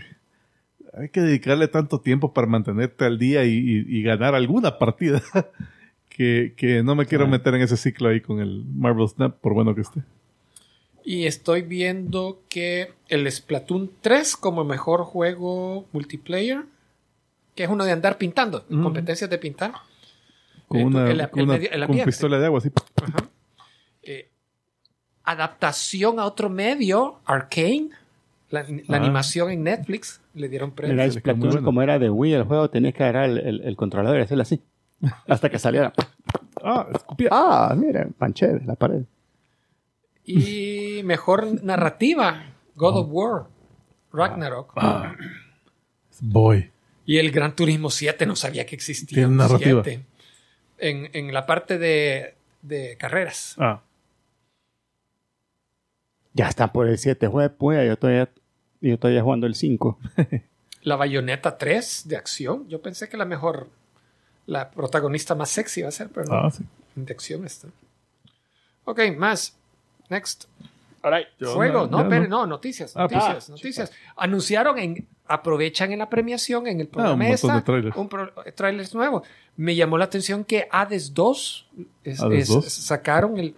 [0.98, 5.22] hay que dedicarle tanto tiempo para mantenerte al día y, y- y ganar alguna partida
[6.16, 7.32] que, que no me quiero Claro.
[7.38, 10.02] meter en ese ciclo ahí con el Marvel Snap, por bueno que esté.
[11.04, 16.64] Y estoy viendo que el Splatoon 3 como mejor juego multiplayer,
[17.56, 18.84] que es uno de andar pintando, Mm.
[18.84, 19.72] competencias de pintar.
[20.68, 22.06] Con Eh, una, el- con el una- medio- el con ambiente.
[22.06, 22.70] pistola de agua así.
[23.02, 23.30] Ajá.
[24.04, 24.30] Eh,
[25.24, 27.90] adaptación a otro medio, Arcane,
[28.50, 29.00] la, la Ah.
[29.02, 30.96] animación en Netflix, le dieron premio.
[30.96, 31.64] Muy Splatoon, bueno.
[31.64, 34.42] como era de Wii el juego, tenías que agarrar el, el- el controlador y hacerlo
[34.44, 34.62] así.
[35.28, 35.94] Hasta que saliera.
[36.64, 37.30] Ah, escupía.
[37.32, 39.04] Ah, mira, panché de la pared.
[40.24, 42.44] Y mejor narrativa,
[42.76, 43.48] God of War,
[44.14, 44.74] Ragnarok.
[44.76, 45.16] Ah.
[46.20, 46.72] Boy.
[47.06, 49.16] Y el Gran Turismo 7, no sabía que existía.
[49.16, 49.82] Tiene narrativa.
[49.84, 50.06] 7.
[50.78, 53.56] En, en la parte de, de carreras.
[53.58, 53.82] Ah,
[56.34, 58.30] Ya está por el 7 jueves, pues yo todavía,
[58.82, 60.00] yo todavía jugando el 5.
[60.84, 62.68] La Bayonetta 3 de acción.
[62.70, 63.70] Yo pensé que la mejor,
[64.48, 66.36] la protagonista más sexy va a ser, pero no.
[66.36, 66.64] ah, sí.
[66.96, 67.68] De acción está.
[68.86, 69.56] Ok, más.
[70.10, 70.46] Next.
[71.40, 72.42] Yo Juego, no, no, pero no.
[72.42, 73.92] no, noticias, Ah, pues, noticias, noticias.
[74.16, 77.98] Anunciaron en, aprovechan en la premiación, en el Ah, programa un montón esta, de trailers.
[77.98, 79.24] un pro- trailers nuevo.
[79.58, 81.68] Me llamó la atención que Hades 2,
[82.04, 82.72] es- Hades es- 2.
[82.72, 83.56] sacaron el...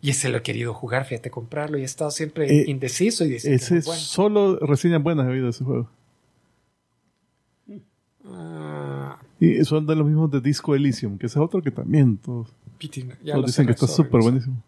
[0.00, 1.76] Y ese lo he querido jugar, fíjate, comprarlo.
[1.76, 4.00] Y he estado siempre Eh, indeciso y Ese es bueno.
[4.00, 5.90] solo reseñas buenas he oído de ese juego.
[8.24, 9.01] Ah,
[9.44, 12.48] Y son de los mismos de Disco Elysium, que ese es otro que también todos,
[12.78, 14.62] piti, ya todos lo dicen que está súper buenísimo.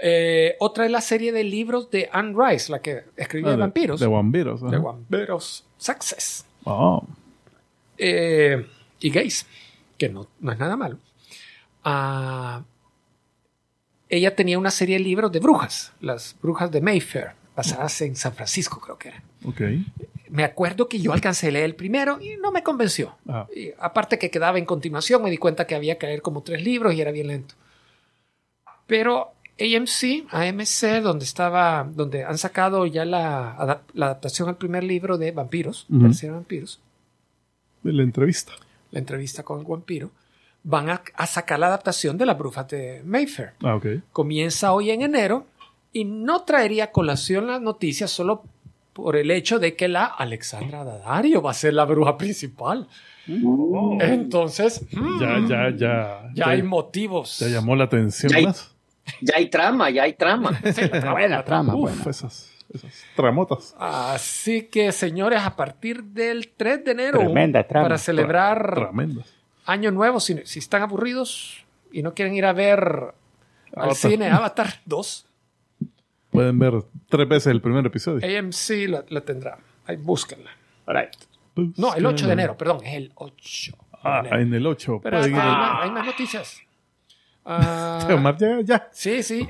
[0.00, 3.56] Eh, otra es la serie de libros de Anne Rice, la que escribió Ah, de
[3.56, 4.00] de- vampiros.
[4.00, 4.62] De vampiros.
[4.62, 4.70] ajá.
[4.72, 5.64] de vampiros.
[5.76, 6.44] Success.
[7.96, 8.66] Eh,
[9.00, 9.46] y gays,
[9.96, 10.98] que no, no es nada malo.
[11.84, 12.62] Ah,
[14.08, 18.32] ella tenía una serie de libros de brujas, las brujas de Mayfair, basadas en San
[18.34, 19.22] Francisco, creo que era.
[20.30, 23.16] Me acuerdo que yo alcancé a leer el primero y no me convenció.
[23.28, 26.42] Ah, Y aparte que quedaba en continuación, me di cuenta que había que leer como
[26.42, 27.54] tres libros y era bien lento.
[28.86, 35.18] Pero AMC, AMC, donde estaba, donde han sacado ya la, la adaptación al primer libro
[35.18, 36.80] de vampiros, de vampiros,
[37.82, 38.52] de la entrevista.
[38.92, 40.10] la entrevista con el vampiro,
[40.62, 43.52] van a, a sacar la adaptación de las brujas de Mayfair.
[43.64, 43.80] Ah.
[44.12, 45.46] Comienza hoy en enero
[45.92, 48.44] y no traería colación las noticias solo
[48.92, 52.88] por el hecho de que la Alexandra Daddario va a ser la bruja principal.
[54.00, 56.30] Entonces, mm, Ya, ya, ya.
[56.34, 57.38] ya hay motivos.
[57.38, 58.74] ya llamó la atención Ya hay- más.
[59.22, 60.50] Ya hay trama, ya hay trama.
[60.72, 62.10] Sí, la trama, Buena la trama, Uf, buena.
[62.10, 63.74] esas, esas tramotas.
[63.78, 67.84] Así que, señores, a partir del 3 de enero, Tremenda trama.
[67.86, 68.90] para celebrar.
[69.64, 72.80] Año Nuevo, si, si están aburridos y no quieren ir a ver
[73.74, 73.94] al Avatar.
[73.94, 75.26] cine Avatar 2,
[76.38, 76.74] Pueden ver
[77.08, 78.26] tres veces el primer episodio.
[78.38, 79.58] AMC la, la tendrá.
[79.86, 80.50] Ahí búsquenla.
[80.86, 81.10] Alright.
[81.76, 83.72] No, el 8 de enero, perdón, es el 8.
[83.72, 85.00] de Ah, en el 8.
[85.02, 86.60] Pero hay, más, hay más noticias.
[87.50, 88.88] Ah, Omar, ya, ya.
[88.92, 89.48] sí, sí.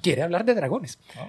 [0.00, 0.96] Quiere hablar de dragones.
[1.18, 1.28] Ah.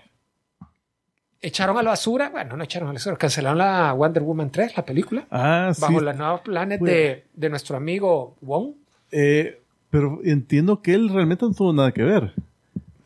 [1.41, 4.77] Echaron a la basura, bueno, no echaron a la basura, cancelaron la Wonder Woman 3,
[4.77, 5.81] la película, Ah, sí.
[5.81, 8.73] bajo los nuevos planes de, de nuestro amigo Wong.
[9.11, 12.33] Eh, pero entiendo que él realmente no tuvo nada que ver.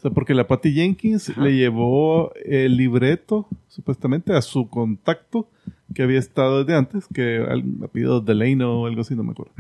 [0.01, 5.47] O sea, porque la Patty Jenkins le llevó el libreto, supuestamente, a su contacto
[5.93, 7.37] que había estado desde antes, que
[7.83, 9.51] ha pedido Delano o algo así, no me acuerdo.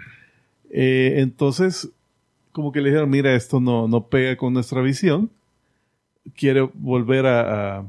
[0.71, 1.91] Eh, entonces,
[2.53, 5.29] como que le dijeron, mira, esto no, no pega con nuestra visión.
[6.35, 7.85] Quiere volver a, a-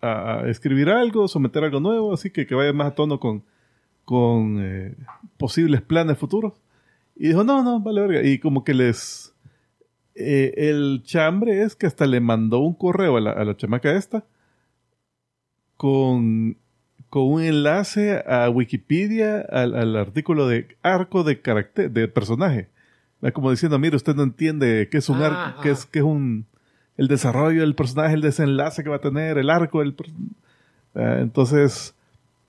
[0.00, 3.44] a- a escribir algo, someter algo nuevo, así que que vaya más a tono con,
[4.04, 4.96] con eh,
[5.38, 6.54] posibles planes futuros.
[7.14, 8.28] Y dijo, no, no, vale verga.
[8.28, 9.31] Y como que les...
[10.14, 13.92] eh, el chambre es que hasta le mandó un correo a la, a la chamaca
[13.96, 14.24] esta
[15.76, 16.56] con,
[17.08, 22.68] con un enlace a Wikipedia al, al artículo de arco de carácter, de personaje.
[23.24, 25.72] Va Como diciendo, mire, usted no entiende qué es un Ah, arco, qué ah.
[25.72, 26.46] es, qué es un...
[26.96, 29.96] El desarrollo del personaje, el desenlace que va a tener, el arco del...
[30.94, 31.94] Ah, entonces,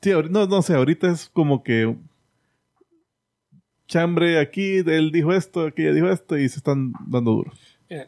[0.02, 1.96] sí, no, no sé, ahorita es como que
[3.88, 7.52] chambre aquí, él dijo esto, aquella dijo esto y se están dando duro.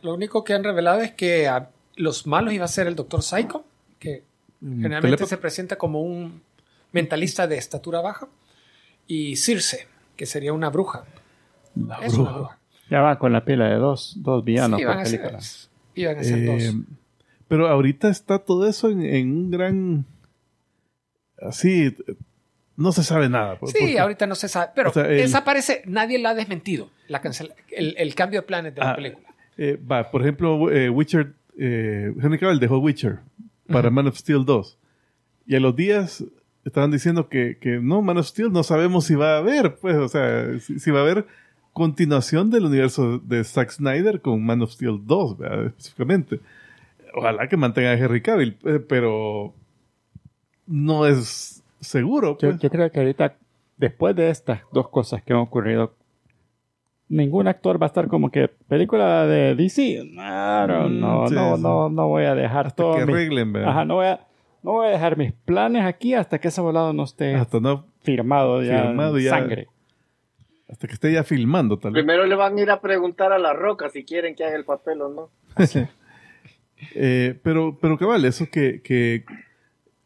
[0.01, 3.21] Lo único que han revelado es que a los malos iba a ser el Doctor
[3.21, 3.65] Psycho,
[3.99, 4.23] que
[4.59, 5.27] generalmente Telépato.
[5.27, 6.41] se presenta como un
[6.91, 8.27] mentalista de estatura baja,
[9.07, 11.03] y Circe, que sería una bruja.
[11.75, 12.57] La Es una bruja.
[12.89, 15.43] Ya va con la pila de dos, dos villanos Sí, por iban a ser, película.
[15.95, 16.75] iban a ser Eh, dos.
[17.47, 20.05] pero ahorita está todo eso en, en un gran...
[21.41, 21.93] Así,
[22.77, 23.55] no se sabe nada.
[23.67, 24.71] Sí, porque- ahorita no se sabe.
[24.75, 28.41] Pero O sea, el- esa parece, nadie la ha desmentido, la cancela- el, el cambio
[28.41, 29.27] de planes de la Ah, película.
[29.57, 33.19] eh, va, por ejemplo, eh, Witcher, eh, Henry Cavill dejó Witcher
[33.67, 34.77] para Man of Steel 2.
[35.47, 36.23] Y a los días
[36.65, 39.95] estaban diciendo que, que no, Man of Steel no sabemos si va a haber, pues,
[39.95, 41.25] o sea, si, si va a haber
[41.71, 45.65] continuación del universo de Zack Snyder con Man of Steel 2, ¿verdad?
[45.67, 46.39] específicamente.
[47.13, 48.57] Ojalá que mantenga a Henry Cavill,
[48.89, 49.53] pero
[50.67, 52.37] no es seguro.
[52.39, 52.59] Yo, Pues.
[52.59, 53.35] yo creo que ahorita,
[53.77, 55.93] después de estas dos cosas que han ocurrido,
[57.07, 60.03] ningún actor va a estar como que película de DC.
[60.11, 61.61] No, no, Mm, no, sí, no, sí.
[61.63, 62.95] no, no voy a dejar Hasta todo.
[62.97, 63.69] que mi- arreglen, ¿verdad?
[63.69, 64.19] Ajá, no voy a,
[64.63, 67.85] no voy a dejar mis planes aquí hasta que ese volado no esté Hasta, no,
[68.01, 69.29] firmado ya, Firmado en ya.
[69.29, 69.67] sangre.
[70.67, 72.03] hasta que esté ya filmando, tal vez.
[72.03, 74.65] Primero le van a ir a preguntar a La Roca si quieren que haga el
[74.65, 75.29] papel o no.
[76.93, 79.23] Eh, pero, pero cabal, eso que, que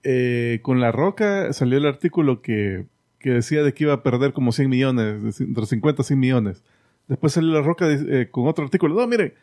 [0.04, 2.86] eh, con La Roca salió el artículo que,
[3.20, 6.64] que decía de que iba a perder como 100 millones, entre 50 y 100 millones.
[7.08, 8.96] Después salió La Roca eh, con otro artículo.
[8.96, 9.36] No, mire,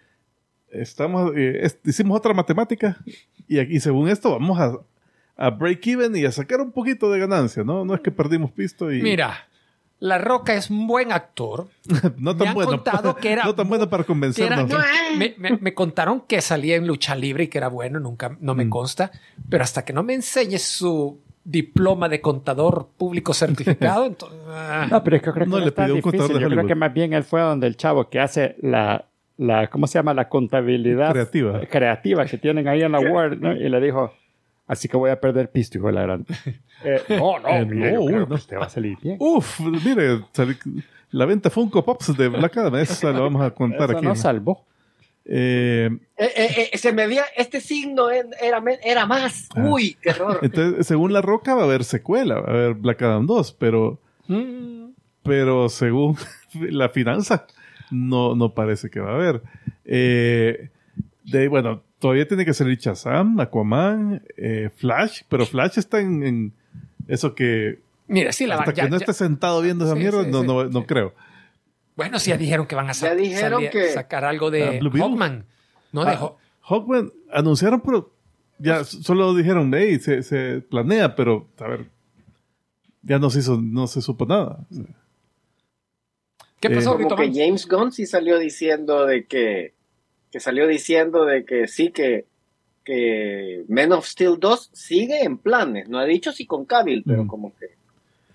[0.70, 2.98] estamos, eh, hicimos otra matemática
[3.48, 4.78] y según esto, vamos a,
[5.36, 7.84] a break even y a sacar un poquito de ganancia, ¿no?
[7.84, 9.48] No es que perdimos pisto y Mira,
[9.98, 11.68] La Roca es un buen actor.
[12.18, 14.68] no me tan han bueno, contado que era no tan bueno para era- convencernos.
[14.68, 14.78] ¿no?
[15.16, 18.54] me, me- me contaron que salía en lucha libre y que era bueno, nunca no
[18.54, 18.70] me Mm.
[18.70, 19.10] consta,
[19.48, 25.02] pero hasta que no me enseñe su diploma de contador público certificado, entonces, ah, No,
[25.04, 26.44] pero es que creo que No, no, le pidió un contador difícil.
[26.44, 29.06] de Yo creo que más bien él fue donde el chavo que hace la,
[29.38, 30.12] la ¿cómo se llama?
[30.12, 31.60] La contabilidad Creativa.
[31.70, 33.52] creativa que tienen ahí en la Word, ¿no?
[33.52, 34.12] Y le dijo,
[34.66, 36.26] así que voy a perder pisto, hijo de la gran.
[36.84, 38.28] Eh, no, no, Eh, mire, no, yo creo no.
[38.28, 39.16] que usted va a salir bien.
[39.18, 40.20] Uf, mire,
[41.10, 44.04] la venta Funko Pops de Black Adam, esa lo vamos a contar Eso aquí.
[44.04, 44.16] no ¿no?
[44.16, 44.66] salvó.
[45.24, 48.28] Eh, Eh, eh, eh, se me veía, este signo era,
[48.84, 49.48] era más.
[49.56, 49.62] Ah.
[49.64, 50.38] Uy, qué error.
[50.42, 53.98] entonces, según La Roca va a haber secuela, va a haber Black Adam 2, pero,
[54.28, 54.88] mm,
[55.22, 56.16] pero según
[56.60, 57.46] la finanza,
[57.90, 59.42] no, no parece que va a haber.
[59.86, 60.68] Eh,
[61.24, 66.52] de, bueno, todavía tiene que salir Shazam, Aquaman, eh, Flash, pero Flash está en, en
[67.08, 69.98] eso que mira, sí, la hasta ya- que no ya- esté sentado viendo esa Sí,
[70.00, 70.70] mierda, sí, no, sí, no, sí.
[70.72, 71.14] no creo.
[71.96, 75.00] Bueno, sí, ya dijeron que van a sa- salir- que- sacar algo de Beetle.
[75.00, 75.46] Hawkman.
[75.92, 78.12] No Ah, de Haw- Hawkman anunciaron, pero
[78.60, 81.86] ya s- solo dijeron, hey, se, se planea, pero a ver,
[83.02, 84.60] ya no se hizo, no se supo nada.
[86.60, 87.32] ¿Qué Eh, pasó, Como Rito que?
[87.34, 89.74] James Gunn sí salió diciendo de que,
[90.32, 92.24] que salió diciendo de que sí que,
[92.84, 95.88] que Men of Steel 2 sigue en planes.
[95.88, 97.26] No ha dicho si con Cavill, pero Mm.
[97.28, 97.66] como que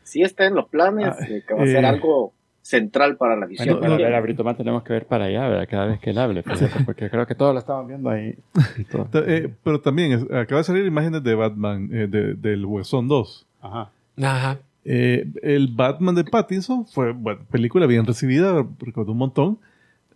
[0.03, 3.35] sí está en los planes Ah, de que va a ser eh, algo central para
[3.35, 3.67] la visión.
[3.79, 5.67] Bueno, no, para ver a Brito Man tenemos que ver para allá, ¿verdad?
[5.69, 6.43] Cada vez que él hable,
[6.85, 8.35] porque creo que todos lo estamos viendo ahí.
[9.25, 13.45] eh, pero también es- acaba de salir imágenes de Batman, eh, de- del Huesón 2.
[13.61, 13.89] Ajá.
[14.21, 14.59] Ajá.
[14.83, 19.59] Eh, el Batman de Pattinson fue, bueno, película bien recibida, recaudó un montón.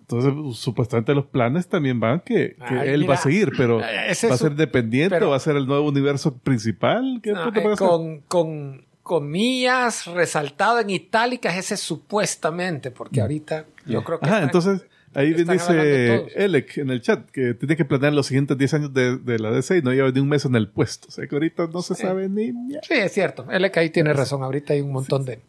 [0.08, 3.82] Entonces, supuestamente los planes también van que, que Ay, él mira, va a seguir, pero
[3.82, 7.20] eh, va a ser dependiente, pero- va a ser el nuevo universo principal.
[7.24, 14.20] ¿Qué No, eh, con, con comillas resaltado en itálicas ese supuestamente, porque ahorita yo creo
[14.20, 16.26] que Ajá, están- entonces ahí bien dice.
[16.36, 19.50] Elec en el chat que tiene que planear los siguientes 10 años de, de la
[19.52, 21.08] DC y no lleva ni un mes en el puesto.
[21.08, 22.02] O sea que ahorita no se Sí.
[22.04, 22.52] sabe ni.
[22.84, 23.46] Sí, es cierto.
[23.50, 24.44] Él ahí tiene razón.
[24.44, 25.40] Ahorita hay un montón de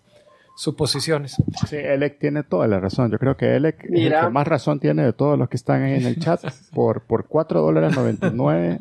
[0.56, 1.36] suposiciones.
[1.68, 3.10] Sí, Elec tiene toda la razón.
[3.12, 4.22] Yo creo que Elec es el Mira.
[4.22, 6.40] que más razón tiene de todos los que están ahí en el chat.
[6.74, 8.80] Por, por 4 dólares 99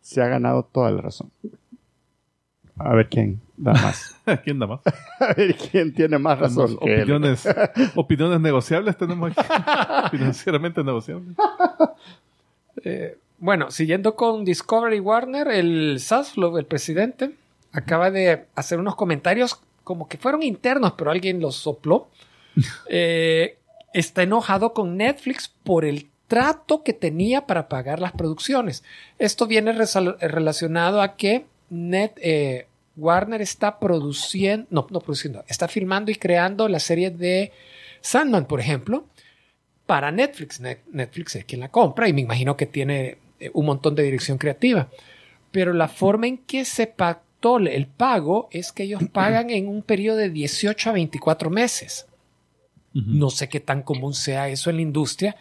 [0.00, 1.30] se ha ganado toda la razón.
[2.76, 4.16] A ver quién da más.
[4.44, 4.80] ¿Quién da más?
[5.20, 6.76] A ver quién tiene más razón.
[6.78, 7.48] que opiniones,
[7.94, 9.48] opiniones negociables tenemos aquí.
[10.10, 11.36] Financieramente negociables.
[12.84, 17.32] Eh, bueno, siguiendo con Discovery Warner, el Zaslav, el presidente,
[17.72, 22.08] acaba de hacer unos comentarios como que fueron internos, pero alguien los sopló.
[22.88, 23.58] Eh,
[23.94, 28.82] está enojado con Netflix por el trato que tenía para pagar las producciones.
[29.18, 32.66] Esto viene relacionado a que Net, eh,
[32.96, 37.52] Warner está produciendo, no, no produciendo, está filmando y creando la serie de
[38.00, 39.06] Sandman, por ejemplo,
[39.86, 40.60] para Netflix.
[40.60, 44.02] Net- Netflix es quien la compra y me imagino que tiene eh, un montón de
[44.02, 44.88] dirección creativa.
[45.52, 46.86] Pero la forma en que se
[47.42, 52.06] el pago es que ellos pagan en un periodo de 18 a 24 meses.
[52.92, 55.36] No sé qué tan común sea eso en la industria,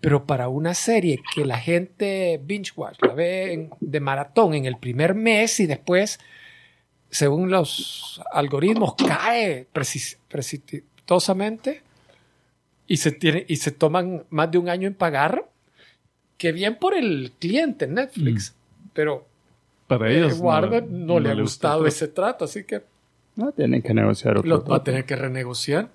[0.00, 4.64] pero para una serie que la gente binge watch la ve en- de maratón en
[4.66, 6.20] el primer mes y después,
[7.10, 9.66] según los algoritmos, cae
[10.28, 11.82] precipitosamente
[12.86, 15.48] y se, tiene, y se toman más de un año en pagar,
[16.38, 18.54] que bien por el cliente Netflix,
[18.92, 19.26] pero
[19.86, 20.38] Para eh, ellos.
[20.38, 22.82] Warner no, le ha gusta gustado ese trato, así que
[23.36, 24.48] No tienen que negociar otro.
[24.48, 25.90] Lo va a tener que renegociar,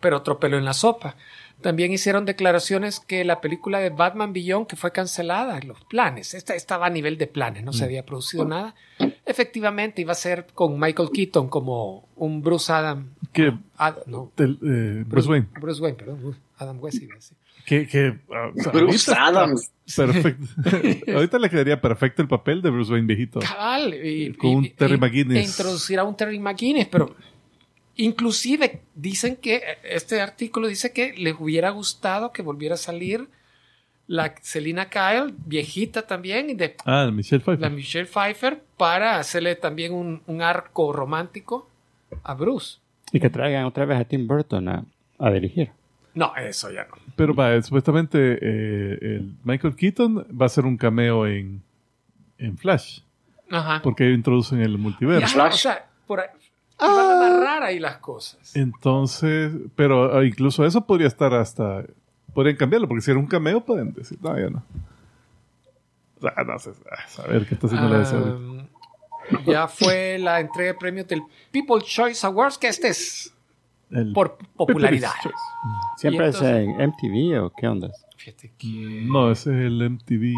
[0.00, 1.16] pero otro pelo en la sopa.
[1.60, 6.56] También hicieron declaraciones que la película de Batman Beyond, que fue cancelada, los planes, esta
[6.56, 8.74] estaba a nivel de planes, no se había producido nada.
[9.24, 13.10] Efectivamente, iba a ser con Michael Keaton como un Bruce Adam.
[13.32, 15.46] Que, Ad- no, del, eh, Bruce Wayne.
[15.60, 17.36] Bruce Wayne, perdón, Adam West iba a decir.
[17.66, 19.70] Que, que, ah, Bruce Adams.
[19.96, 20.44] Perfecto.
[21.14, 23.40] ahorita le quedaría perfecto el papel de Bruce Wayne viejito.
[23.40, 25.38] Cabal, y, Con un Terry y- McGuinness.
[25.38, 27.14] E introducir a un Terry McGuinness, pero
[27.96, 33.28] inclusive dicen que este artículo dice que les hubiera gustado que volviera a salir
[34.08, 37.60] la Selina Kyle, viejita también, y de Ah, Michelle Pfeiffer.
[37.60, 41.68] la Michelle Pfeiffer, para hacerle también un, un arco romántico
[42.24, 42.78] a Bruce.
[43.12, 44.84] Y que traigan otra vez a Tim Burton a,
[45.18, 45.70] a dirigir.
[46.14, 46.96] No, eso ya no.
[47.16, 51.62] Pero va, supuestamente eh, el Michael Keaton va a hacer un cameo en,
[52.38, 53.00] en Flash.
[53.50, 53.80] Ajá.
[53.82, 55.20] Porque introducen el multiverso.
[55.20, 55.54] Ya, Flash.
[55.54, 56.28] o sea, por ahí,
[56.78, 58.54] van a amarrar ahí las cosas.
[58.56, 61.84] Entonces, pero ah, incluso eso podría estar hasta.
[62.34, 64.64] Podrían cambiarlo, porque si era un cameo, pueden decir, no, ya no.
[66.18, 68.36] O sea, no sé, ah, saber qué está haciendo la DC ahorita.
[68.36, 68.68] Um,
[69.46, 73.34] ya fue la entrega de premios del People's Choice Awards, que este es
[73.92, 75.10] El por popularidad.
[75.22, 75.36] Choice.
[75.96, 77.90] ¿Siempre es en MTV o qué onda?
[78.16, 79.02] Fíjate que...
[79.04, 80.32] No, ese es el MTV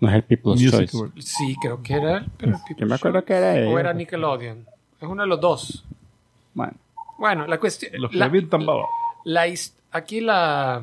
[0.00, 1.12] No es el People's Music Choice.
[1.22, 2.26] Sí, creo que era.
[2.36, 3.26] Pero el People's Yo me acuerdo Choice.
[3.26, 3.80] que era O ella.
[3.80, 4.66] era Nickelodeon.
[5.00, 5.84] Es uno de los dos.
[6.54, 6.74] Bueno,
[7.18, 7.92] Bueno, la cuestión...
[8.00, 8.28] Los que la-
[9.24, 10.82] la his- aquí la...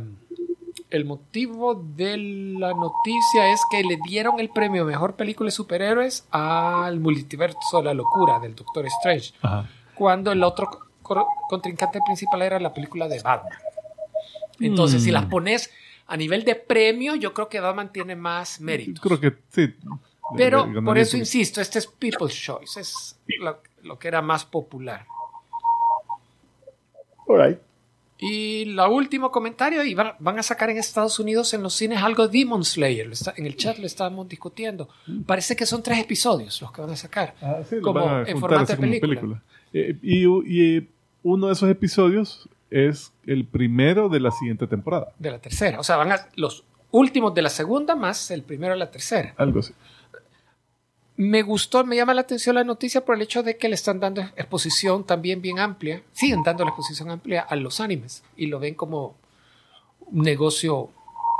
[0.90, 6.28] El motivo de la noticia es que le dieron el premio Mejor Película de Superhéroes
[6.32, 9.34] al Multiverso de la Locura del Doctor Strange.
[9.42, 9.70] Ajá.
[9.96, 10.68] cuando el otro
[11.50, 13.58] contrincante principal era la película de Batman.
[14.60, 15.06] Entonces, Mm.
[15.06, 15.72] si las pones
[16.08, 19.02] a nivel de premio, yo creo que Batman tiene más méritos.
[19.02, 19.74] Creo que sí.
[20.38, 25.06] Pero por eso insisto, este es People's Choice, es lo, lo que era más popular.
[27.28, 27.60] alright.
[28.24, 32.04] Y la último comentario, y van, van a sacar en Estados Unidos en los cines
[32.04, 33.08] algo de Demon Slayer.
[33.08, 34.90] Lo está- en el chat lo estábamos discutiendo.
[35.26, 37.34] Parece que son tres episodios los que van a sacar.
[37.42, 39.42] Ah, sí, como a en formato de película.
[39.74, 40.88] Eh, y, y
[41.24, 45.14] uno de esos episodios es el primero de la siguiente temporada.
[45.20, 45.80] De la tercera.
[45.80, 49.34] O sea, van a los últimos de la segunda más el primero de la tercera.
[49.38, 49.74] Algo así.
[51.18, 54.00] Me gustó, me llama la atención la noticia por el hecho de que le están
[54.00, 58.60] dando exposición también bien amplia, siguen dando la exposición amplia a los animes y lo
[58.60, 59.16] ven como
[60.08, 60.90] un negocio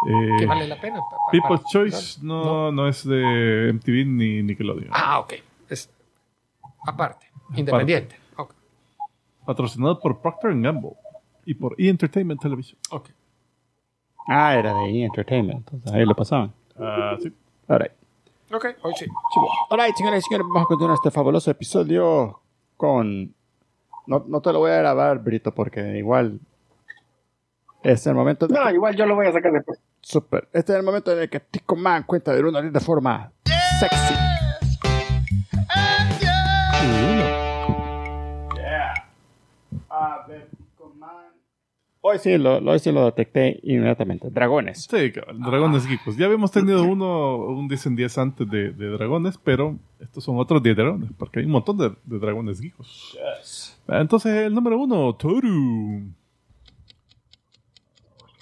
[0.08, 1.00] Eh, que vale la pena.
[1.00, 4.90] pa- pa- People's para- Choice no, no es de MTV ni Nickelodeon.
[4.92, 5.34] Ah, ok.
[5.70, 5.90] Es
[6.86, 8.16] aparte, independiente.
[9.52, 10.94] Patrocinado por Procter Gamble
[11.44, 11.90] y por E!
[11.90, 12.80] Entertainment Television.
[12.90, 13.10] ok.
[14.30, 15.04] Ah, era de E!
[15.04, 15.60] Entertainment.
[15.60, 16.54] Entonces ahí lo pasaban.
[16.80, 17.34] Ah, sí.
[17.68, 17.92] Alright.
[18.54, 19.06] Ok, hoy sí.
[19.70, 22.40] Alright, señoras y señores, vamos a continuar este fabuloso episodio
[22.78, 23.34] con...
[24.08, 26.40] No, no te lo voy a grabar, Brito, porque igual
[27.84, 28.54] es el momento de...
[28.54, 29.82] No, igual yo lo voy a sacar después.
[30.00, 30.48] Super.
[30.54, 33.34] Este es el momento en el que Tico Man cuenta de una de forma
[33.80, 34.16] sexy.
[42.04, 44.32] Hoy sí, lo, hoy sí lo detecté inmediatamente.
[44.32, 44.88] Dragones.
[44.90, 46.18] Sí, Dragones Geekos.
[46.18, 50.40] Ya habíamos tenido uno, un 10 en 10 antes de, de dragones, pero estos son
[50.40, 53.16] otros 10 dragones, porque hay un montón de, de dragones geekos.
[53.88, 56.12] Ah, Entonces, el número uno, Toru.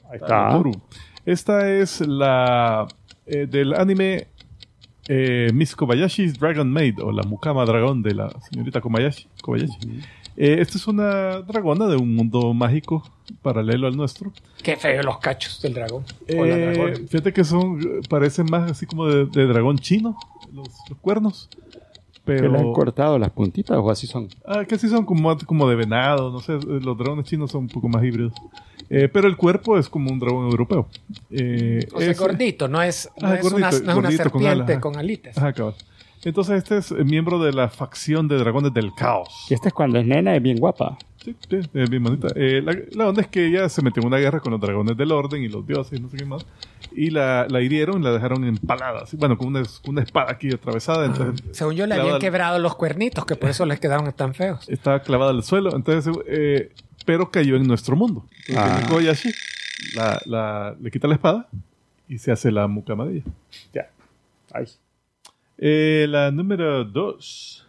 [0.05, 0.49] Ahí Ah, está.
[0.51, 0.71] Toru.
[1.25, 2.87] Esta es la
[3.25, 4.27] eh, del anime
[5.09, 9.27] eh, Miss Kobayashi's Dragon Maid, o la Mukama Dragón de la señorita Kobayashi.
[9.41, 10.01] Kobayashi.
[10.37, 13.03] Eh, esta es una dragona de un mundo mágico
[13.41, 14.31] paralelo al nuestro.
[14.63, 16.03] Qué feo los cachos del dragón.
[16.37, 16.95] O la Eh, dragona.
[17.07, 20.17] fíjate que son, parecen más así como de, de dragón chino,
[20.53, 21.49] los, los cuernos.
[22.25, 24.27] ¿Que Pero le han cortado las puntitas o así son?
[24.45, 27.69] ah, que sí son como, como de venado, no sé, los dragones chinos son un
[27.69, 28.33] poco más híbridos.
[28.91, 30.87] Eh, pero el cuerpo es como un dragón europeo.
[31.31, 33.93] Eh, O sea, es- gordito, no es, no Ah, es gordito, una, no es una
[33.95, 35.37] gordito con serpiente alas, con, alitas.
[35.37, 35.73] Ajá, cabal.
[36.23, 39.45] Entonces este es miembro de la facción de dragones del caos.
[39.49, 40.97] Y esta es cuando es nena y bien guapa.
[41.23, 42.27] Sí, sí, es bien bonita.
[42.35, 44.95] Eh, la, la onda es que ella se metió en una guerra con los dragones
[44.95, 46.45] del orden y los dioses y no sé qué más.
[46.93, 49.01] Y la, la hirieron y la dejaron empalada.
[49.03, 51.05] así, bueno, con una, una espada aquí atravesada.
[51.05, 54.33] Entonces, Según yo le habían al- quebrado los cuernitos, que por eso les quedaron tan
[54.33, 54.67] feos.
[54.69, 55.75] Estaba clavada al suelo.
[55.75, 56.71] Entonces, eh,
[57.05, 58.25] pero cayó en nuestro mundo.
[58.55, 58.79] Ah.
[58.83, 58.87] Ah.
[58.87, 59.29] Kobayashi
[59.95, 61.47] la, la- le quita la espada
[62.07, 63.25] y se hace la mucama de ella.
[63.73, 63.89] Ya.
[64.53, 64.65] Ay.
[65.61, 67.65] Eh, la número 2.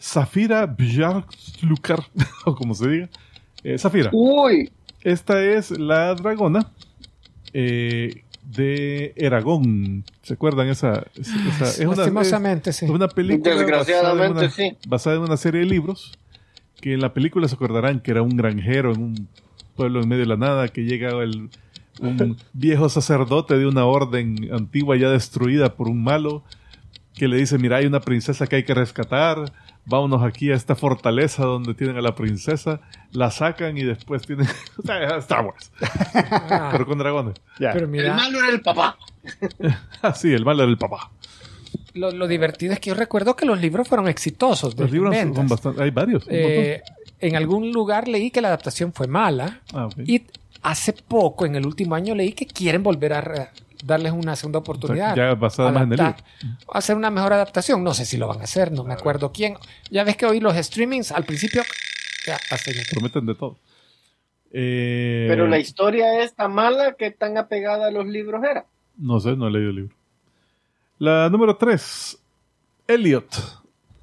[0.00, 2.00] Zafira Bjarklukar,
[2.44, 3.08] o como se diga.
[3.62, 4.10] Eh, Zafira.
[4.12, 4.70] Uy,
[5.02, 6.70] Esta es la dragona
[7.52, 10.04] eh, de Eragón.
[10.22, 11.04] ¿Se acuerdan esa?
[11.16, 12.86] esa- es una, Lastimosamente, sí.
[12.86, 14.76] es una película Desgraciadamente, basada en una, sí.
[14.88, 16.18] basada en una serie de libros
[16.80, 19.28] que en la película se acordarán que era un granjero en un
[19.76, 21.48] pueblo en medio de la nada, que llega el,
[22.00, 26.42] un viejo sacerdote de una orden antigua ya destruida por un malo,
[27.14, 29.52] que le dice, mira, hay una princesa que hay que rescatar,
[29.84, 32.80] vámonos aquí a esta fortaleza donde tienen a la princesa,
[33.12, 34.46] la sacan y después tienen...
[35.18, 35.70] Star Wars,
[36.22, 37.34] Ah, pero con dragones.
[37.58, 37.72] Ya.
[37.72, 38.96] pero El mira, malo era el papá.
[40.02, 41.10] Ah, sí, el malo era el papá.
[41.94, 44.76] lo, lo divertido es que yo recuerdo que los libros fueron exitosos.
[44.78, 45.36] Los libros ventas.
[45.36, 45.82] son bastante...
[45.82, 46.24] Hay varios.
[46.26, 46.82] un Eh,
[47.20, 49.60] en algún lugar leí que la adaptación fue mala.
[49.72, 50.22] Ah, y
[50.62, 53.50] hace poco, en el último año, leí que quieren volver a
[53.82, 55.14] darles una segunda oportunidad.
[55.16, 56.24] ya basada más en el Adaptar-
[56.72, 57.82] Hacer una mejor adaptación.
[57.84, 59.56] No sé si lo van a hacer, no me acuerdo quién.
[59.90, 61.62] Ya ves que hoy los streamings al principio
[62.26, 62.70] ya esto.
[62.92, 63.58] Prometen de todo.
[64.52, 68.66] Eh, Pero la historia es tan mala que tan apegada a los libros era.
[68.98, 69.94] No sé, no he leído el libro.
[70.98, 72.18] La número 3,
[72.86, 73.26] Elliot,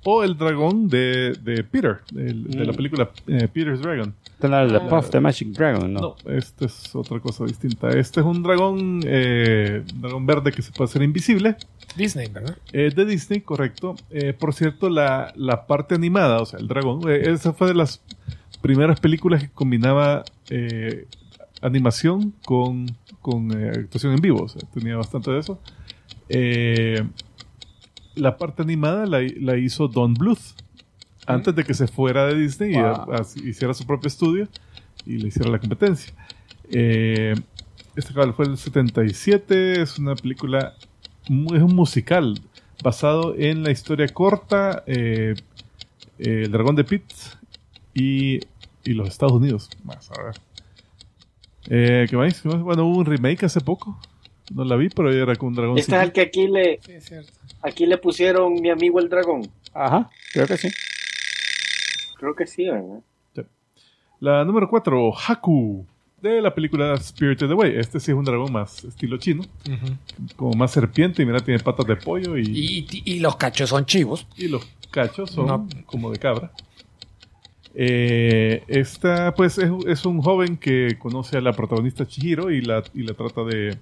[0.03, 2.33] o el dragón de, de Peter, de
[2.65, 2.75] la Mm.
[2.75, 4.13] película eh, Peter's Dragon.
[4.41, 5.99] La de Puff the Magic Dragon, ¿no?
[5.99, 7.89] No, este es otra cosa distinta.
[7.89, 11.57] Este es un dragón, eh, un dragón verde que se puede hacer invisible.
[11.97, 12.57] Disney, ¿verdad?
[12.71, 13.95] Eh, de Disney, correcto.
[14.09, 17.73] Eh, por cierto, la, la parte animada, o sea, el dragón, eh, esa fue de
[17.73, 18.01] las
[18.61, 21.05] primeras películas que combinaba eh,
[21.61, 22.85] animación con,
[23.21, 24.43] con eh, actuación en vivo.
[24.43, 25.59] O sea, tenía bastante de eso.
[26.29, 27.03] Eh,
[28.15, 30.39] la parte animada la, la hizo Don Bluth
[31.29, 32.85] antes de que se fuera de Disney y Wow.
[32.85, 34.47] a- a- hiciera su propio estudio
[35.05, 36.13] y le hiciera la competencia.
[36.71, 37.35] Eh,
[37.95, 40.75] este cabal fue el 77, es una película,
[41.27, 42.39] es un musical
[42.83, 45.35] basado en la historia corta eh,
[46.17, 47.03] eh, El Dragón de Pitt
[47.93, 48.39] y,
[48.83, 49.69] y los Estados Unidos.
[49.83, 50.35] Más, a ver.
[51.69, 52.41] Eh, ¿Qué más?
[52.41, 52.61] ¿Qué más?
[52.61, 53.99] Bueno, hubo un remake hace poco.
[54.53, 55.77] No la vi, pero era con un dragón.
[55.77, 57.31] Este es el que aquí le, Sí, es cierto.
[57.61, 59.47] aquí le pusieron mi amigo el dragón.
[59.73, 60.69] Ajá, creo que sí.
[62.19, 62.99] Creo que sí, ¿verdad?
[64.21, 65.85] La número 4, Haku,
[66.21, 67.77] de la película Spirited Away.
[67.77, 69.43] Este sí es un dragón más estilo chino,
[70.35, 71.23] como más serpiente.
[71.23, 74.27] Y mira, tiene patas de pollo y, y, y- y los cachos son chivos.
[74.35, 75.67] y los cachos son No.
[75.85, 76.51] como de cabra.
[77.75, 82.83] Eh, esta, pues, es, es un joven que conoce a la protagonista Chihiro y la,
[82.93, 83.77] y la trata de,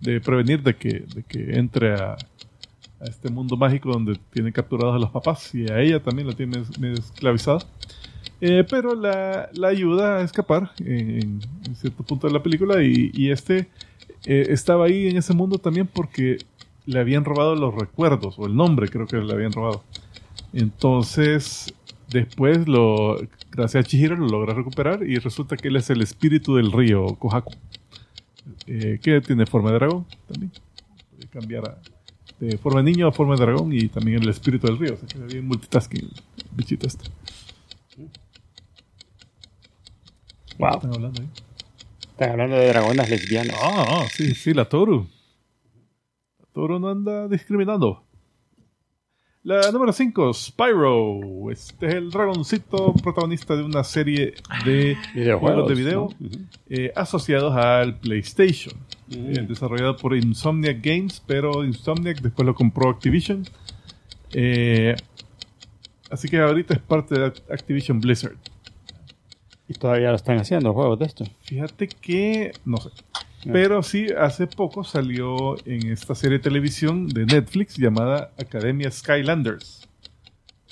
[0.00, 2.16] de prevenir de que, de que entre a,
[3.00, 6.34] a este mundo mágico donde tiene capturados a los papás y a ella también la
[6.34, 6.62] tiene
[6.94, 7.58] esclavizada.
[8.40, 13.10] Eh, pero la, la ayuda a escapar en, en cierto punto de la película y,
[13.14, 13.68] y este
[14.26, 16.38] eh, estaba ahí en ese mundo también porque
[16.84, 19.82] le habían robado los recuerdos o el nombre creo que le habían robado.
[20.52, 21.72] Entonces
[22.10, 23.16] después lo
[23.50, 27.06] gracias a Chihiro lo logra recuperar y resulta que él es el espíritu del río
[27.18, 27.52] Kohaku
[28.66, 30.52] eh, que tiene forma de dragón también
[31.10, 31.78] puede cambiar a-
[32.40, 34.96] de forma de niño a forma de dragón y también el espíritu del río o
[34.96, 36.10] sea que bien multitasking
[36.52, 37.10] bichito este
[40.58, 40.76] Wow.
[40.76, 41.28] están hablando ahí?
[42.00, 43.56] Están hablando de dragonas lesbianas.
[43.60, 45.06] Ah, ah, sí, sí, la Toru.
[46.38, 48.05] La Toru no anda discriminando.
[49.46, 51.52] La número 5, Spyro.
[51.52, 54.34] Este es el dragoncito protagonista de una serie
[54.64, 54.96] de
[55.38, 56.08] juegos de video
[56.68, 58.74] eh, asociados al PlayStation.
[59.06, 59.14] Mm.
[59.14, 63.44] Eh, desarrollado por Insomniac Games, pero Insomniac después lo compró Activision.
[64.32, 64.96] Eh,
[66.10, 68.34] así que ahorita es parte de Activision Blizzard.
[69.68, 71.24] Y todavía lo están haciendo, juegos de esto.
[71.42, 72.90] Fíjate que, no sé.
[73.52, 79.86] Pero sí, hace poco salió en esta serie de televisión de Netflix llamada Academia Skylanders.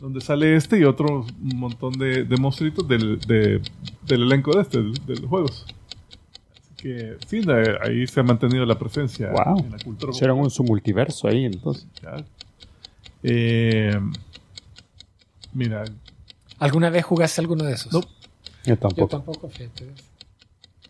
[0.00, 3.60] Donde sale este y otro montón de, de monstruitos del, de-
[4.06, 5.66] del elenco de este, de, los juegos.
[6.62, 9.60] Así que sí, de- ahí se ha mantenido la presencia Wow.
[9.64, 10.12] en la cultura.
[10.12, 11.86] Hicieron un su multiverso ahí, entonces.
[13.22, 13.98] Eh,
[15.52, 15.84] mira,
[16.58, 17.92] ¿Alguna vez jugaste alguno de esos?
[17.92, 18.00] No.
[18.00, 18.08] Yo
[18.64, 19.08] Yo tampoco.
[19.08, 19.86] tampoco, fíjate.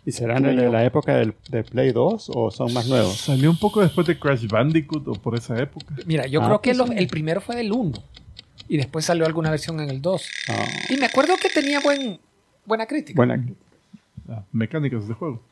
[0.07, 3.17] ¿Y serán de la época del, de Play 2 o son más nuevos?
[3.17, 5.95] salió un poco después de Crash Bandicoot o por esa época.
[6.07, 7.93] Mira, yo Ah, creo que pues el primero fue del 1
[8.69, 10.23] y después salió alguna versión en el 2.
[10.49, 12.21] Ah, Y me acuerdo que tenía buen,
[12.67, 13.17] buena crítica.
[13.17, 13.43] buena.
[14.29, 15.43] las mecánicas de juego.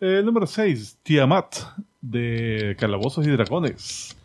[0.00, 1.56] Eh, número 6, Tiamat,
[2.00, 4.16] de Calabozos y Dragones.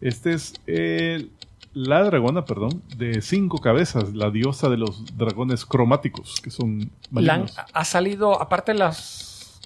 [0.00, 1.28] Este es eh,
[1.74, 6.90] la dragona, perdón, de cinco cabezas, la diosa de los dragones cromáticos, que son han-
[7.10, 7.56] malignos.
[7.72, 9.60] ha salido, aparte las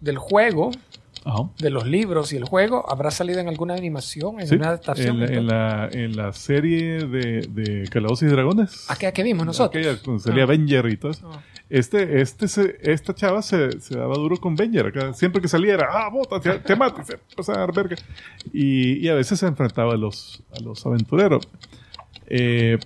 [0.00, 0.70] del juego,
[1.24, 1.50] Ajá.
[1.58, 5.22] de los libros y el juego, ¿habrá salido en alguna animación, en Sí, una adaptación?
[5.22, 8.84] en, la, en, la, en la serie de, de Calabozos y Dragones.
[8.90, 9.84] Aquella que vimos nosotros.
[9.86, 10.44] Aquella con salía Ah.
[10.46, 11.30] Avenger y todo eso.
[11.32, 11.42] Ah.
[11.70, 14.86] Este, este, se- esta chava se, se daba duro con Benjer.
[14.88, 15.14] acá.
[15.14, 17.96] Siempre que salía era, ah, bota, te, te mato", y se empezaba a dar verga.
[18.52, 21.48] Y, y a veces se enfrentaba a los, a los aventureros.
[22.26, 22.78] Eh,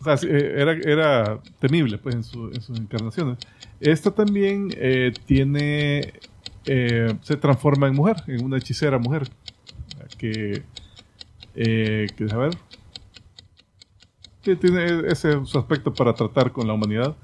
[0.00, 3.36] O sea, eh, era, era temible pues, en, su- en sus encarnaciones.
[3.80, 6.14] Esta también eh, tiene.
[6.66, 9.28] Eh, se transforma en mujer, en una hechicera mujer.
[10.18, 10.62] Que.
[11.54, 12.56] Eh, que a ver.
[14.42, 17.16] que tiene ese su aspecto para tratar con la humanidad.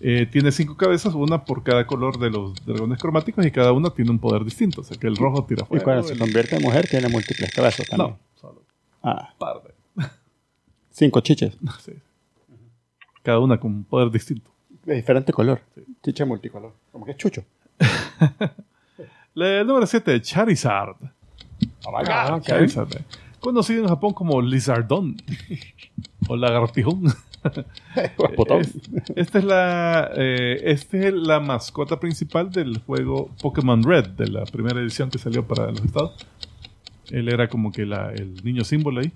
[0.00, 3.90] Eh, tiene cinco cabezas, una por cada color de los dragones cromáticos y cada una
[3.90, 4.82] tiene un poder distinto.
[4.82, 5.84] O sea que el rojo tira Y fuego.
[5.84, 8.10] cuando se convierte en mujer tiene múltiples cabezas también.
[8.10, 8.62] No, solo
[9.02, 10.04] Ah, par de.
[10.90, 11.56] cinco chiches.
[11.80, 11.92] sí.
[13.22, 14.50] Cada una con un poder distinto.
[14.84, 15.60] De diferente color.
[16.04, 16.74] Chiche multicolor.
[16.92, 17.44] Como que es chucho.
[19.36, 20.96] La número 7, Charizard.
[22.08, 22.42] Ah, ok.
[22.42, 23.04] Charizard, eh.
[23.38, 25.14] Conocido en Japón como Lizardon.
[26.28, 27.04] o Lagartijón.
[28.36, 28.62] Putón.
[28.62, 28.74] Es-
[29.14, 34.44] esta es la eh, este es la mascota principal del juego Pokémon Red, de la
[34.46, 36.14] primera edición que salió para los estados.
[37.10, 39.12] Él era como que la- el niño símbolo ahí.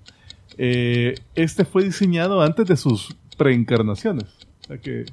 [0.58, 4.26] Eh, este fue diseñado antes de sus preencarnaciones.
[4.64, 5.06] O sea que,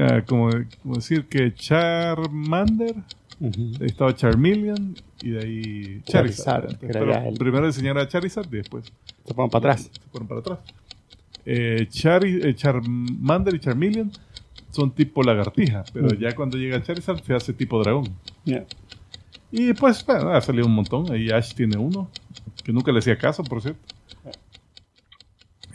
[0.00, 0.48] ah, como,
[0.82, 2.94] como decir que Charmander,
[3.42, 3.72] Ujú.
[3.80, 8.84] ahí estaba Charmeleon y de ahí Charizard, Pero el- primero diseñaron a Charizard y después
[9.26, 9.90] Se ponen para atrás.
[9.92, 10.58] se fueron para atrás.
[11.44, 14.12] Eh, Chari- eh, Charmander y Charmeleon
[14.70, 18.08] son tipo lagartija, pero ya cuando llega Charizard se hace tipo dragón.
[18.44, 18.64] Yeah.
[19.50, 21.10] Y pues bueno, ha salido un montón.
[21.12, 22.08] Ahí Ash tiene uno,
[22.64, 23.80] que nunca le hacía caso, por cierto.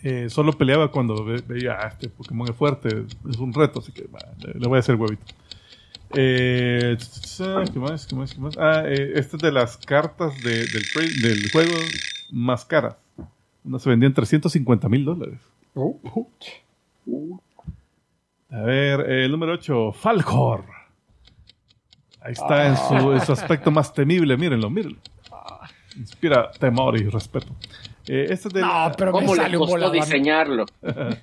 [0.03, 3.91] Eh, solo peleaba cuando ve- veía, ah, este Pokémon es fuerte, es un reto, así
[3.91, 5.23] que bah, le voy a hacer huevito.
[6.13, 6.97] Eh,
[7.37, 8.05] ¿Qué más?
[8.07, 8.33] ¿Qué más?
[8.33, 8.57] ¿Qué más?
[8.57, 11.73] Ah, eh, esta es de las cartas de- del, juego
[12.31, 12.95] más caras.
[13.63, 15.39] Una se vendía en 350 mil dólares.
[18.49, 20.63] A ver, eh, el número 8, Falcor.
[22.21, 24.97] Ahí está en, su, en su aspecto más temible, mírenlo, mírenlo.
[25.97, 27.47] Inspira temor y respeto.
[28.07, 29.95] Eh, este es de No, la- pero me ¿Cómo le sale costó volador.
[29.95, 30.65] diseñarlo?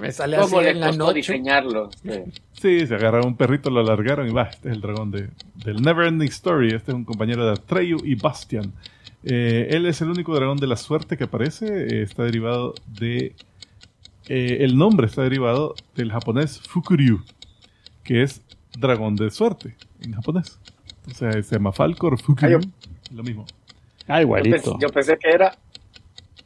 [0.00, 1.16] Me sale así ¿Cómo le en la costó noche.
[1.16, 1.90] diseñarlo?
[2.02, 2.10] Sí.
[2.52, 5.30] Sí, se agarraron un perrito, lo alargaron y va, este es el dragón de,
[5.64, 6.68] del Never Ending Story.
[6.74, 8.72] Este es un compañero de Atreyu y Bastian.
[9.24, 11.66] Eh, él es el único dragón de la suerte que aparece.
[11.66, 13.34] eh, está derivado de.
[14.28, 17.22] eh, el nombre está derivado del japonés Fukuryu,
[18.04, 18.42] que es
[18.78, 20.58] dragón de suerte en japonés.
[21.10, 22.58] O sea, se llama Falcor Fukuryu.
[22.62, 23.44] Ah, Lo mismo.
[24.06, 24.56] Ah, Yo, igualito.
[24.56, 25.56] pensé, yo pensé que era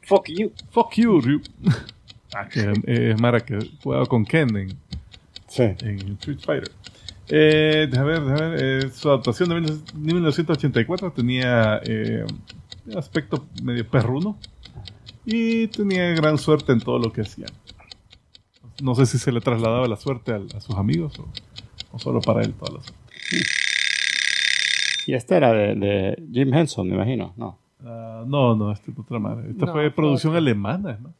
[0.03, 0.51] fuck you.
[0.71, 1.41] Fuck you, Ryu.
[2.35, 4.69] ah, que eh, es Mara que jugaba con Ken en,
[5.47, 5.63] Sí.
[5.63, 6.71] en Street Fighter.
[7.29, 8.85] Eh, déjame ver, déjame ver.
[8.85, 12.25] eh, su adaptación de 19- 1984 tenía eh,
[12.85, 14.37] un aspecto medio perruno
[15.25, 17.47] y tenía gran suerte en todo lo que hacía.
[18.83, 21.27] No sé si se le trasladaba la suerte al- a, sus amigos o,
[21.91, 23.03] o solo para él toda la suerte.
[25.07, 27.33] Y este era de, de Jim Henson, me imagino.
[27.37, 27.57] No.
[27.85, 29.51] Ah, no, no, esta es otra madre.
[29.51, 30.39] Esta No, fue producción otra.
[30.39, 31.13] alemana, además.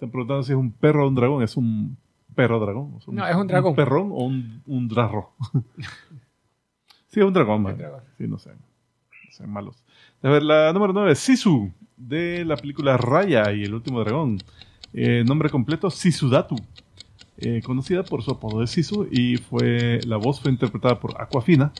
[0.00, 1.42] Están preguntando si es un perro o un dragón.
[1.42, 1.98] Es un
[2.34, 2.94] perro dragón.
[2.96, 3.74] O sea, No, es un dragón.
[3.74, 5.32] perrón o un, un drarro.
[7.08, 7.76] sí, es un dragón, man.
[7.76, 8.00] dragón.
[8.16, 9.84] Sí, no sean, no sean malos.
[10.22, 14.38] A ver, la número 9, Sisu, de la película Raya y el último dragón.
[14.94, 16.56] Eh, nombre completo, Sisudatu.
[17.36, 21.72] Eh, conocida por su apodo de Sisu y fue la voz fue interpretada por Aquafina.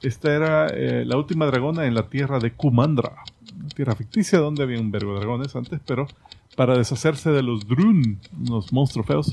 [0.00, 3.22] Esta era eh, la última dragona en la tierra de Kumandra,
[3.56, 6.06] una tierra ficticia donde había un verbo de dragones antes, pero
[6.56, 9.32] para deshacerse de los Drun, unos monstruos feos,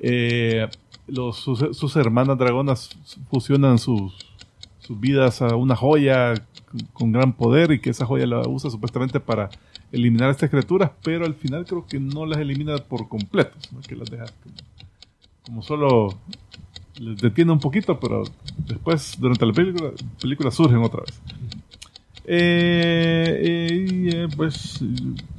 [0.00, 0.68] eh,
[1.06, 2.90] los, sus, sus hermanas dragonas
[3.30, 4.14] fusionan sus,
[4.78, 6.34] sus vidas a una joya
[6.92, 9.50] con, gran poder y que esa joya la usa supuestamente para
[9.90, 13.52] eliminar a estas criaturas, pero al final creo que no las elimina por completo,
[13.86, 14.24] que las deja
[15.44, 16.08] como, solo
[16.98, 18.24] les detiene un poquito, pero
[18.66, 21.20] después, durante la película surgen otra vez.
[22.24, 24.80] Eh, eh, eh, pues,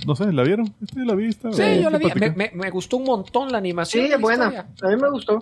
[0.05, 0.73] no sé, ¿la vieron?
[0.81, 1.51] ¿Este la vista?
[1.53, 2.07] Sí, Eh, yo la vi.
[2.15, 4.05] Me, me- me gustó un montón la Sí, animación.
[4.07, 4.45] y es buena.
[4.47, 4.67] historia.
[4.81, 5.41] A mí me gustó.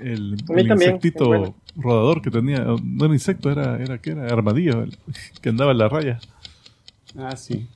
[0.00, 1.54] El, insectito bueno.
[1.76, 4.26] rodador que tenía, no era insecto, era, era ¿qué era?
[4.26, 4.96] Armadillo, el
[5.42, 6.18] que andaba en la raya.
[7.16, 7.68] Ah, sí.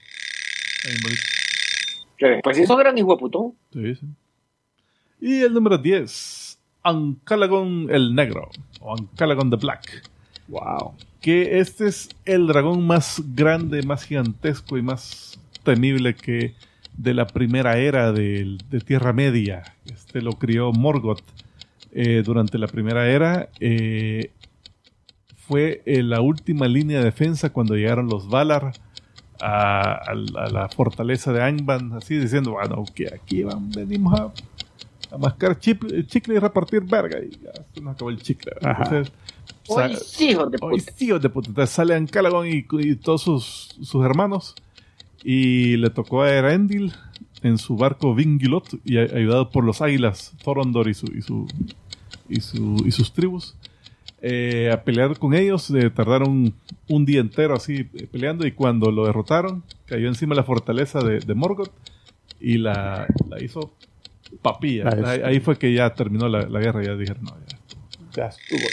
[0.84, 1.22] Ahí bonito.
[2.16, 3.52] Que después hizo gran hijo de putón.
[3.72, 4.06] Sí, sí.
[5.20, 8.48] Y el número 10, Ancalagon el Negro,
[8.80, 10.02] o Ancalagon the Black.
[10.48, 10.94] Wow.
[11.20, 16.54] Que este es el dragón más grande, más gigantesco y más temible que
[16.96, 19.62] de la primera era de, Tierra Media.
[19.86, 21.22] Este lo crió Morgoth
[21.92, 23.48] eh, durante la primera era.
[23.60, 24.30] eh,
[25.36, 28.72] fue eh, la última línea de defensa cuando llegaron los Valar
[29.40, 34.18] a, a la- a la fortaleza de Angband, así diciendo, bueno, que aquí van, venimos
[34.20, 34.30] a,
[35.14, 37.18] a mascar chip- chicle y repartir verga.
[37.22, 38.52] Y ya se nos acabó el chicle.
[38.62, 39.02] Ajá.
[39.68, 40.92] Hoy sí, hijos de Hoy puta.
[40.96, 41.48] sí, hijos de puta.
[41.48, 44.54] Entonces sale Ancalagon y, y todos sus, sus hermanos.
[45.24, 46.92] Y le tocó a Erendil
[47.42, 51.46] en su barco Vingilot y a- ayudado por los águilas Thorondor y, su, y, su,
[52.28, 53.54] y, su- y sus tribus
[54.22, 55.70] eh, a pelear con ellos.
[55.70, 56.52] eh, tardaron
[56.88, 61.20] un día entero así eh, peleando y cuando lo derrotaron cayó encima la fortaleza de,
[61.20, 61.70] de Morgoth
[62.40, 63.72] y la, la hizo
[64.42, 64.84] papilla.
[64.94, 66.84] La ahí, ahí fue que ya terminó la, la guerra.
[66.84, 67.58] Ya dijeron, no, ya,
[68.16, 68.68] Ya estuvo.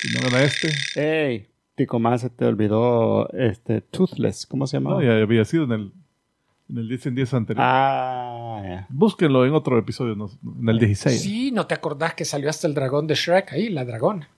[0.00, 4.90] Si no gana este, Ey, Tico más se te olvidó este Toothless, ¿cómo se llama?
[4.90, 5.92] no, ya había sido en el,
[6.68, 7.64] en el 10 en 10 anterior.
[7.66, 8.86] Ah, ya.
[8.90, 10.30] Búsquenlo en otro episodio, no-
[10.60, 11.20] en el 16.
[11.22, 14.28] Sí, ¿no te acordás que salió hasta el dragón de Shrek ahí, la dragona?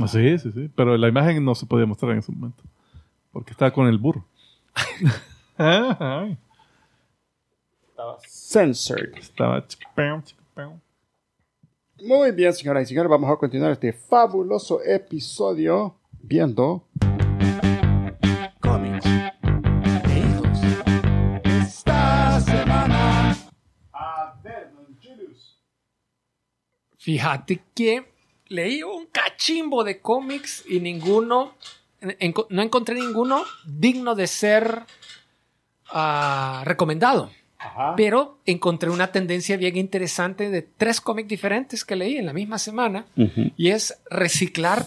[0.00, 0.70] Ah, Sí, sí, sí.
[0.74, 2.62] Pero la imagen no se podía mostrar en ese momento.
[3.32, 4.24] Porque estaba con el burro.
[5.56, 6.36] Ay,
[8.26, 9.14] Censored.
[9.16, 10.80] estaba chipeo, chipeo.
[12.06, 16.86] Muy bien, señoras y señores, vamos a continuar este fabuloso episodio viendo
[18.60, 19.04] cómics
[20.06, 20.58] leídos
[21.44, 23.36] esta semana.
[23.92, 25.58] A ver, don Julius.
[26.98, 28.04] Fíjate que
[28.48, 31.54] leí un cachimbo de cómics y ninguno,
[32.00, 34.82] en- en- no encontré ninguno digno de ser
[35.90, 37.30] ah, recomendado.
[37.64, 37.94] Ajá.
[37.96, 42.58] Pero encontré una tendencia bien interesante de tres cómics diferentes que leí en la misma
[42.58, 43.06] semana
[43.56, 44.86] y es reciclar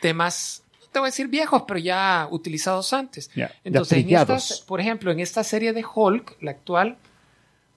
[0.00, 3.30] temas, no te voy a decir viejos, pero ya utilizados antes.
[3.64, 4.42] Entonces, en trillados.
[4.50, 6.96] estas, por ejemplo, en esta serie de Hulk, la actual,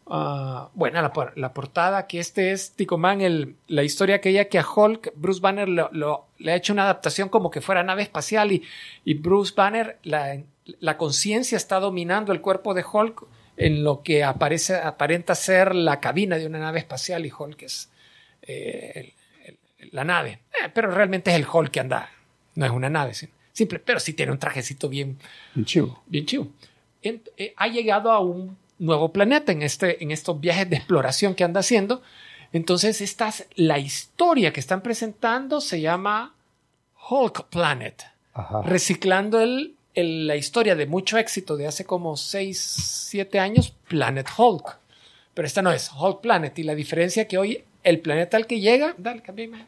[0.08, 4.66] ah, bueno, la, la portada, que este es Ticoman, el, la historia aquella que a
[4.68, 8.52] Hulk, Bruce Banner lo- lo- le ha hecho una adaptación como que fuera nave espacial
[8.52, 8.64] y,
[9.06, 10.38] y Bruce Banner, la,
[10.80, 13.24] la conciencia está dominando el cuerpo de Hulk
[13.66, 17.90] en lo que aparece, aparenta ser la cabina de una nave espacial y Hulk es
[18.44, 19.14] eh, el-
[19.78, 20.40] el- la nave.
[20.54, 22.10] Eh, pero realmente es el Hulk que anda,
[22.56, 23.28] no es una nave, sí.
[23.54, 25.18] simple, pero sí tiene un trajecito bien,
[25.66, 26.02] chivo.
[26.08, 26.48] bien chivo.
[27.04, 31.36] En- eh, ha llegado a un nuevo planeta en, este, en estos viajes de exploración
[31.36, 32.02] que anda haciendo.
[32.54, 36.34] Entonces, esta es la historia que están presentando se llama
[37.10, 38.04] Hulk Planet,
[38.34, 38.62] Ajá.
[38.64, 42.60] reciclando el, la historia de mucho éxito de hace como 6,
[43.10, 44.78] 7 años, Planet Hulk.
[45.34, 48.60] Pero esta no es Hulk Planet y la diferencia que hoy el planeta al que
[48.60, 49.68] llega, dale, imagen.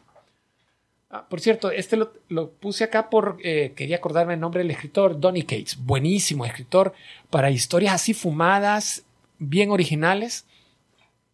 [1.10, 4.70] Ah, por cierto, este lo, lo puse acá por, eh, quería acordarme el nombre del
[4.70, 6.92] escritor, Donny Cates, buenísimo escritor
[7.30, 9.04] para historias así fumadas,
[9.38, 10.44] bien originales.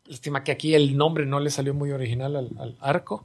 [0.06, 3.24] Lástima que aquí el nombre no le salió muy original al, al arco.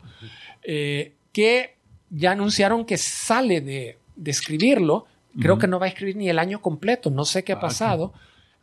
[0.63, 1.75] Eh, que
[2.09, 5.07] ya anunciaron que sale de, de escribirlo.
[5.39, 5.61] Creo Ujú.
[5.61, 7.09] que no va a escribir ni el año completo.
[7.09, 8.13] No sé qué ha Ah, pasado.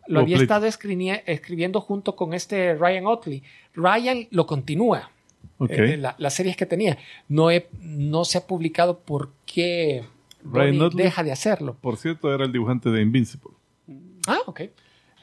[0.08, 3.42] Lo había estado escribi- escribiendo junto con este Ryan Otley.
[3.74, 5.10] Ryan lo continúa.
[5.58, 5.70] Ok.
[5.70, 6.98] eh, la- las series que tenía.
[7.28, 10.04] No, he- no se ha publicado por qué
[10.44, 11.04] Ryan Otley.
[11.04, 11.76] deja de hacerlo.
[11.80, 13.50] Por cierto, era el dibujante de Invincible.
[14.26, 14.60] Ah, ok.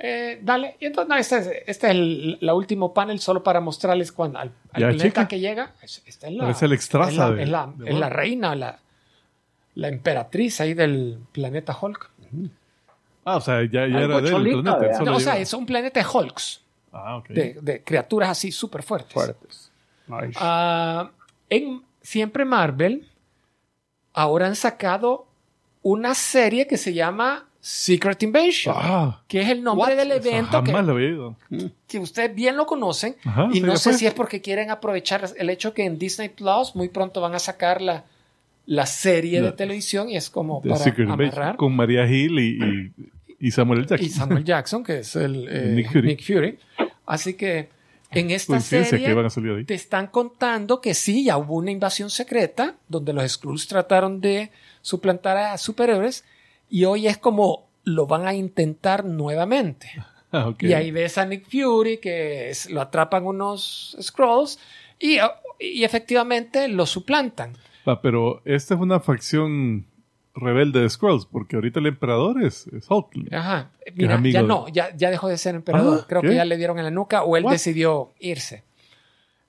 [0.01, 0.77] Eh, dale.
[0.79, 4.39] Y entonces, no, este es, este es el la último panel solo para mostrarles cuando
[4.39, 5.27] al, al planeta chica.
[5.27, 5.73] que llega.
[5.81, 8.09] Es- Esta es la, Parece el extraza es la, de- es la- de es la
[8.09, 8.79] reina, la,
[9.75, 12.09] la emperatriz ahí del planeta Hulk.
[13.25, 15.03] Ah, o sea, ya, era de él el cholita, planeta.
[15.03, 16.61] No, o sea, es un planeta de Hulks,
[16.91, 17.27] Ah, ok.
[17.29, 19.13] de, de criaturas así súper fuertes.
[19.13, 19.71] Fuertes.
[20.07, 20.33] Nice.
[20.41, 21.11] Ah,
[21.49, 23.07] en siempre Marvel,
[24.13, 25.27] ahora han sacado
[25.81, 30.71] una serie que se llama Secret Invasion, Ah, que es el nombre del evento que,
[30.71, 31.35] lo
[31.87, 33.15] que ustedes bien lo conocen.
[33.25, 33.99] Ajá, y no sé fue.
[33.99, 37.39] si es porque quieren aprovechar el hecho que en Disney Plus muy pronto van a
[37.39, 38.03] sacar la,
[38.69, 41.55] la serie de televisión y es como The para Secret amarrar.
[41.55, 42.59] Con María Hill y,
[43.39, 43.87] y, y Samuel.
[43.87, 44.05] Jackson.
[44.05, 46.07] Y Samuel Jackson, que es el eh, Nick Fury.
[46.07, 46.59] Nick Fury.
[47.07, 47.69] Así que
[48.11, 49.65] en esta serie que van a salir ahí.
[49.65, 54.51] te están contando que sí, ya hubo una invasión secreta donde los Skrulls trataron de
[54.81, 56.23] suplantar a superhéroes
[56.69, 59.89] y hoy es como lo van a intentar nuevamente.
[60.31, 60.61] Ah, ok.
[60.61, 64.59] Y ahí ves a Nick Fury que es- lo atrapan unos Skrulls
[64.99, 65.17] y,
[65.59, 67.57] y efectivamente lo suplantan.
[67.89, 69.85] Ah, pero esta es una facción
[70.35, 73.33] rebelde de Skrulls, porque ahorita el emperador es, es Hulk.
[73.33, 73.71] Ajá.
[73.95, 76.01] Mira, ya no, ya, ya dejó de ser emperador.
[76.03, 76.29] Ah, Creo ¿qué?
[76.29, 77.53] que ya le dieron en la nuca o él What?
[77.53, 78.63] decidió irse.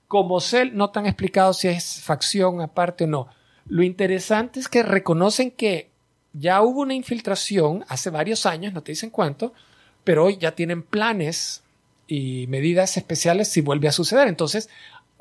[0.07, 3.27] Como Cell, no te han explicado si es facción aparte o no.
[3.67, 5.91] Lo interesante es que reconocen que
[6.33, 9.53] ya hubo una infiltración hace varios años, no te dicen cuánto,
[10.03, 11.63] pero hoy ya tienen planes
[12.07, 14.27] y medidas especiales si vuelve a suceder.
[14.27, 14.69] Entonces,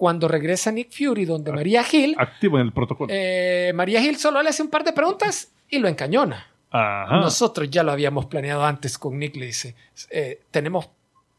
[0.01, 3.13] cuando regresa Nick Fury, donde María Hill, Activo en el protocolo.
[3.15, 6.47] eh, María Hill solo le hace un par de preguntas y lo encañona.
[6.71, 7.17] Ajá.
[7.17, 9.75] Nosotros ya lo habíamos planeado antes con Nick, le dice.
[10.09, 10.89] Eh, tenemos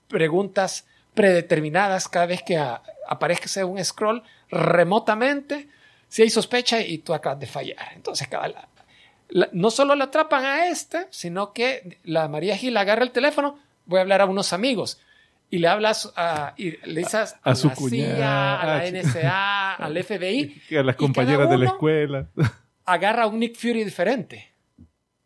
[0.08, 0.86] preguntas
[1.16, 5.68] predeterminadas cada vez que a- aparezca un scroll remotamente.
[6.08, 7.94] Si hay sospecha y tú acabas de fallar.
[7.96, 8.68] Entonces, cada- la-
[9.30, 13.58] la- no solo le atrapan a este, sino que la María Gil agarra el teléfono,
[13.88, 15.00] voy a hablar a unos amigos.
[15.52, 18.90] Y le hablas a, y le dices a, A su la cuñada, CIA, a la.
[19.02, 22.28] NSA, al FBI, a las compañeras de la escuela.
[22.86, 24.52] agarra un Nick Fury diferente.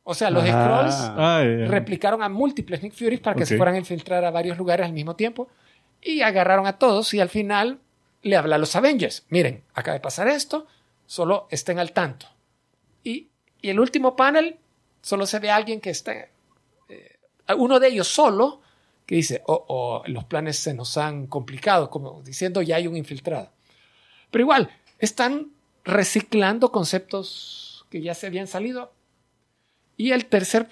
[0.03, 0.47] O sea, los Ah.
[0.47, 4.57] Scrolls Ah, replicaron a múltiples Nick Furies para que se fueran a infiltrar a varios
[4.57, 5.47] lugares al mismo tiempo
[6.01, 7.79] y agarraron a todos y al final
[8.21, 9.25] le habla a los Avengers.
[9.29, 10.67] Miren, acaba de pasar esto,
[11.05, 12.27] solo estén al tanto.
[13.03, 13.29] Y,
[13.61, 14.57] y el último panel
[15.01, 17.17] solo se ve a alguien que está, eh,
[17.57, 18.61] uno de ellos solo,
[19.05, 22.97] que dice, oh, oh, los planes se nos han complicado, como diciendo ya hay un
[22.97, 23.51] infiltrado.
[24.31, 25.51] Pero igual, están
[25.83, 28.91] reciclando conceptos que ya se habían salido.
[29.97, 30.67] Y el tercer,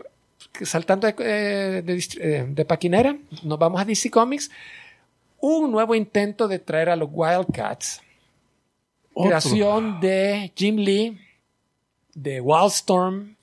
[0.64, 4.50] saltando de, eh, de dist- eh, de paquinera, nos vamos a DC Comics.
[5.40, 8.02] Un nuevo intento de traer a los Wildcats.
[9.14, 9.30] Otro.
[9.30, 11.20] Creación de Jim Lee,
[12.16, 13.36] de Wildstorm.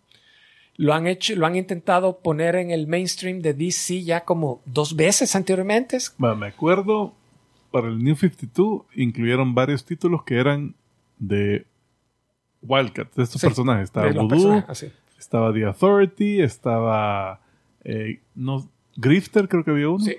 [0.80, 4.96] Lo han hecho, lo han intentado poner en el mainstream de DC ya como dos
[4.96, 5.98] veces anteriormente.
[6.16, 7.12] Me acuerdo,
[7.70, 10.74] para el New 52 incluyeron varios títulos que eran
[11.18, 11.66] de
[12.62, 13.84] Wildcat, de estos Sí, personajes.
[13.84, 17.42] Estaba Voodoo, personajes, estaba The Authority, estaba
[17.84, 18.66] eh, no,
[18.96, 20.02] Grifter, creo que había uno.
[20.02, 20.16] Sí.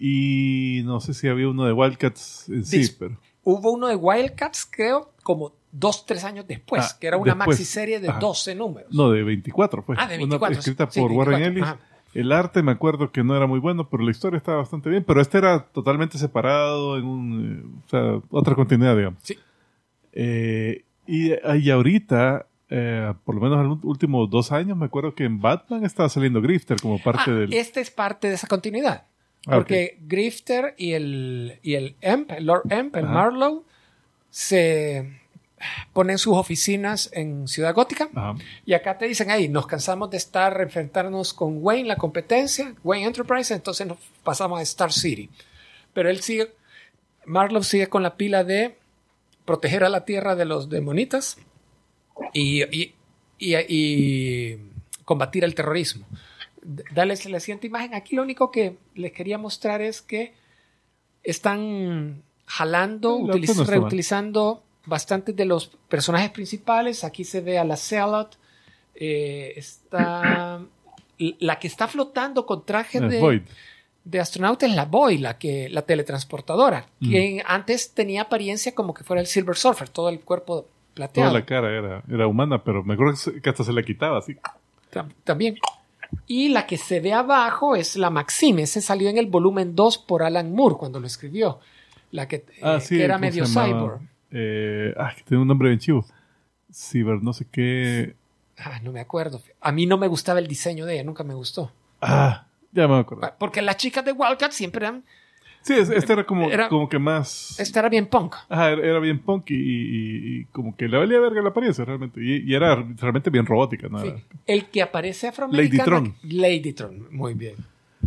[0.00, 3.16] Y no sé si había uno de Wildcats en sí, pero.
[3.44, 7.48] Hubo uno de Wildcats, creo, como dos, tres años después, Ah, que era una después.
[7.58, 8.18] maxiserie de Ajá.
[8.18, 8.92] 12 números.
[8.92, 9.96] No, de 24 fue.
[9.98, 11.62] Ah, de Una 24, escrita sí, por Warren 24, Ellis.
[11.64, 11.94] ajá.
[12.14, 15.04] El arte me acuerdo que no era muy bueno, pero la historia estaba bastante bien.
[15.06, 19.20] Pero este era totalmente separado en un, eh, o sea, otra continuidad, digamos.
[19.22, 19.38] Sí.
[20.12, 25.14] Eh, y, y ahorita, eh, por lo menos en los últimos dos años, me acuerdo
[25.14, 27.52] que en Batman estaba saliendo Grifter como parte Ah, del.
[27.52, 29.04] Este es parte de esa continuidad.
[29.46, 33.04] Ah, Porque Grifter y el, y el Emp, el Lord Emp, el.
[33.06, 33.64] Marlowe,
[34.30, 35.20] se
[35.92, 38.08] ponen sus oficinas en Ciudad Gótica.
[38.14, 38.34] Ajá.
[38.66, 43.06] Y acá te dicen, ahí, nos cansamos de estar, enfrentarnos con Wayne, la competencia, Wayne
[43.06, 45.30] Enterprise, entonces nos pasamos a Star City.
[45.92, 46.52] Pero él sigue,
[47.26, 48.76] Marlowe sigue con la pila de
[49.44, 51.38] proteger a la Tierra de los demonitas
[52.32, 52.94] y, y,
[53.38, 54.58] y- y
[55.04, 56.06] combatir el terrorismo.
[56.62, 57.94] D- Darles la siguiente imagen.
[57.94, 60.34] Aquí lo único que les quería mostrar es que
[61.22, 67.04] están jalando, utiliz- reutilizando bastantes de los personajes principales.
[67.04, 68.36] Aquí se ve a la Zealot.
[69.00, 70.60] eh, está
[71.40, 73.42] la que está flotando con traje Eh,
[74.04, 77.10] de, astronauta es la Boy, la que la teletransportadora, Mm.
[77.10, 81.32] que antes tenía apariencia como que fuera el Silver Surfer, todo el cuerpo Toda plateado.
[81.34, 84.34] la cara era, era humana, pero me acuerdo que hasta se la quitaba así.
[84.92, 85.56] Tam- También.
[86.26, 88.62] Y la que se ve abajo es la Maxime.
[88.62, 91.60] Ese salió en el volumen 2 por Alan Moore cuando lo escribió.
[92.10, 94.00] La que, eh, que era ¿cómo medio cyborg.
[94.30, 96.04] Eh, ah, que tiene un nombre bien chivo.
[96.72, 98.14] Cyber, no sé qué.
[98.58, 99.40] Ah, no me acuerdo.
[99.60, 101.72] A mí no me gustaba el diseño de ella, nunca me gustó.
[102.00, 103.32] Ah, ya me acuerdo.
[103.38, 105.04] Porque las chicas de Wildcat siempre eran.
[105.62, 107.58] Sí, es- este era como, Era- como que más.
[107.58, 108.34] Esta era bien punk.
[108.48, 111.84] Ajá, era, era bien punk y, y- y como que le valía verga la apariencia
[111.84, 112.20] realmente.
[112.22, 114.00] Y, y era realmente bien robótica, ¿no?
[114.00, 114.12] Sí.
[114.46, 115.90] El que aparece afroamericano.
[116.00, 116.14] Ladytron.
[116.22, 117.56] Ladytron, muy bien.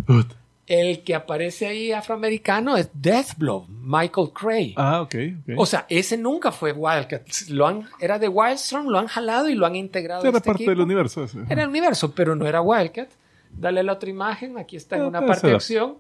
[0.08, 0.34] Ut.
[0.68, 4.74] El que aparece ahí afroamericano es Deathblow, Michael Cray.
[4.78, 5.54] Ah, ok, ok.
[5.58, 7.24] O sea, ese nunca fue Wildcat.
[7.50, 10.22] Lo han, era de Wildstorm, lo han jalado y lo han integrado.
[10.22, 10.72] era este parte equipo.
[10.72, 11.40] del universo ese.
[11.50, 13.10] Era el universo, pero no era Wildcat.
[13.52, 15.96] Dale la otra imagen, aquí está en Ah, una parte de acción.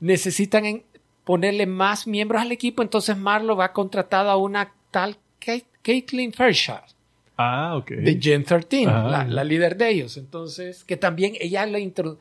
[0.00, 0.82] Necesitan en-
[1.24, 6.80] ponerle más miembros al equipo, entonces Marlo va contratado a una tal Kate- Caitlin Fairchild
[7.36, 7.90] Ah, ok.
[7.90, 9.08] de Gen 13, Ajá.
[9.08, 10.16] la, la líder de ellos.
[10.18, 12.18] Entonces, que también ella le, introdu-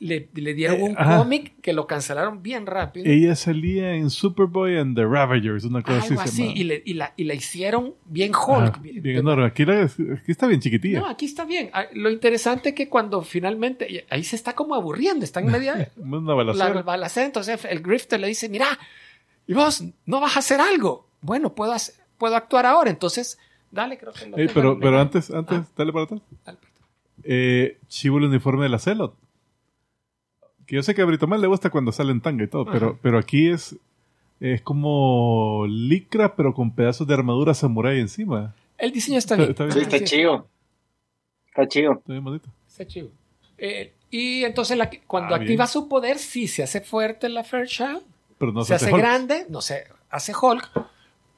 [0.00, 3.04] le, le dieron Eh, un cómic que lo cancelaron bien rápido.
[3.06, 6.42] Ella salía en Superboy and the Ravagers, una cosa algo así.
[6.42, 8.68] así, y, le- y la, y la hicieron bien Hulk.
[8.76, 9.44] Ajá, bien enorme.
[9.44, 9.98] Aquí, la- aquí
[10.32, 11.00] está bien chiquitilla.
[11.00, 11.68] No, aquí está bien.
[11.74, 15.92] Ah, Lo interesante es que cuando finalmente, ahí se está como aburriendo, está en media
[15.98, 16.74] Una balacera.
[16.74, 18.66] la balacera, entonces el grifter le dice, mira,
[19.46, 21.06] y vos no vas a hacer algo.
[21.20, 23.38] Bueno, puedo, hacer- puedo actuar ahora, entonces,
[23.70, 25.66] dale, creo que lo Ey, pero, pero antes, antes, Ah.
[25.76, 26.20] dale para atrás.
[26.46, 26.58] Dale,
[27.22, 29.14] Eh, chivo el uniforme de la Celot.
[30.70, 32.64] Que yo sé que a Brito Mal le gusta cuando sale en tanga y todo,
[32.64, 32.98] pero, Ajá.
[33.02, 33.74] pero aquí es,
[34.38, 38.54] es como licra, pero con pedazos de armadura samurai encima.
[38.78, 39.50] El diseño está Está- bien.
[39.50, 39.74] está bien.
[39.74, 40.46] Sí, está Sí, chido.
[41.48, 41.92] Está chido.
[41.94, 42.48] Está bien bonito.
[42.68, 43.08] Está chido.
[43.58, 45.48] Eh, y entonces la cuando Ah, bien.
[45.48, 48.02] activa su poder, sí se hace fuerte la Fairchild,
[48.38, 48.96] Pero no se hace Hulk.
[49.02, 50.70] grande, no se hace Hulk,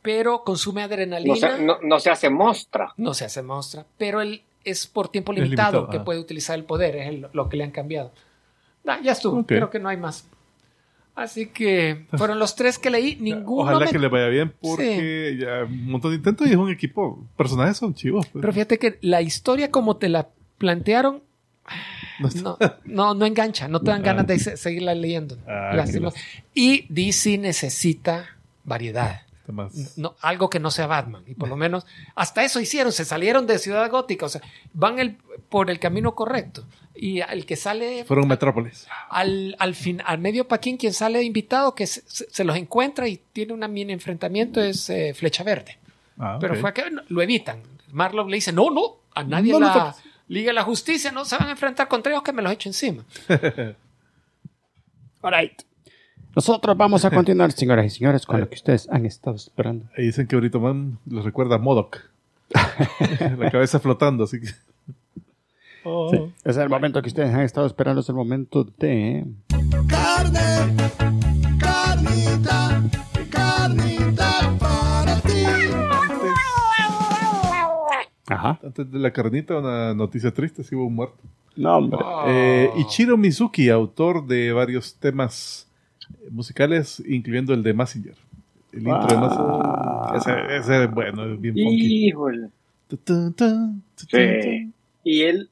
[0.03, 1.35] pero consume adrenalina.
[1.35, 2.93] No se, no, no se hace mostra.
[2.99, 6.05] no se hace monstruo, pero él es por tiempo limitado, limitado, que ah.
[6.05, 8.13] puede utilizar el poder, es el- lo que le han cambiado.
[8.87, 9.47] Ah, ya estuvo, Ok.
[9.49, 10.27] creo que no hay más.
[11.15, 15.37] Así que fueron los tres que leí, ninguno Ojalá me- que le vaya bien porque
[15.39, 17.23] ya un montón de intentos y es un equipo.
[17.37, 18.27] Personajes son chivos.
[18.29, 18.41] pues.
[18.41, 20.29] Pero fíjate que la historia como te la
[20.59, 21.23] plantearon,
[22.43, 25.39] No, no, no engancha, no te dan ganas de se- seguirla leyendo.
[25.47, 25.85] Ah,
[26.55, 28.27] Y DC necesita
[28.65, 29.23] variedad.
[29.97, 31.25] No, algo que no sea Batman.
[31.27, 34.41] Y por lo menos hasta eso hicieron, se salieron de Ciudad Gótica, o sea,
[34.73, 35.17] van el,
[35.49, 36.65] por el camino correcto.
[36.95, 38.87] Y el que sale Fueron Metrópolis.
[39.09, 43.19] al, al, fin, al medio Paquín, quien sale invitado, que se, se- los encuentra y
[43.33, 45.79] tiene un mini enfrentamiento, es eh, Flecha Verde.
[46.19, 47.63] Ah, Pero fue que no, lo evitan.
[47.91, 49.95] Marlowe le dice, no, no, a nadie No la.
[50.29, 52.69] Liga de la Justicia no se van a enfrentar contra ellos que me los echo
[52.69, 53.05] encima.
[55.23, 55.63] All right.
[56.35, 59.87] Nosotros vamos a continuar, señoras y señores, con lo que ustedes han estado esperando.
[59.97, 62.01] Ahí dicen que Brito Man les recuerda a Modoc.
[63.39, 64.49] La cabeza flotando, así que.
[65.85, 66.11] Oh.
[66.11, 69.25] Sí, ese es el momento que ustedes han estado esperando, es el momento de...
[69.89, 70.41] Carne,
[71.59, 72.83] carnita,
[73.31, 75.43] carnita para ti.
[78.29, 78.61] Ajá.
[78.63, 81.19] Antes de la carnita, una noticia triste: si hubo un muerto.
[81.57, 81.99] No, hombre.
[82.29, 85.69] Eh, Ichiro Mizuki, autor de varios temas
[86.31, 88.15] musicales, incluyendo el de Messenger.
[88.73, 90.11] El intro de Ah.
[90.15, 90.45] Messenger.
[90.47, 92.09] Ese, ese es bueno, es bien funky.
[92.09, 92.49] Híjole.
[92.89, 93.45] Tu, tu, tu,
[93.97, 94.71] tu, tu, Sí.
[95.05, 95.51] ¿Y él,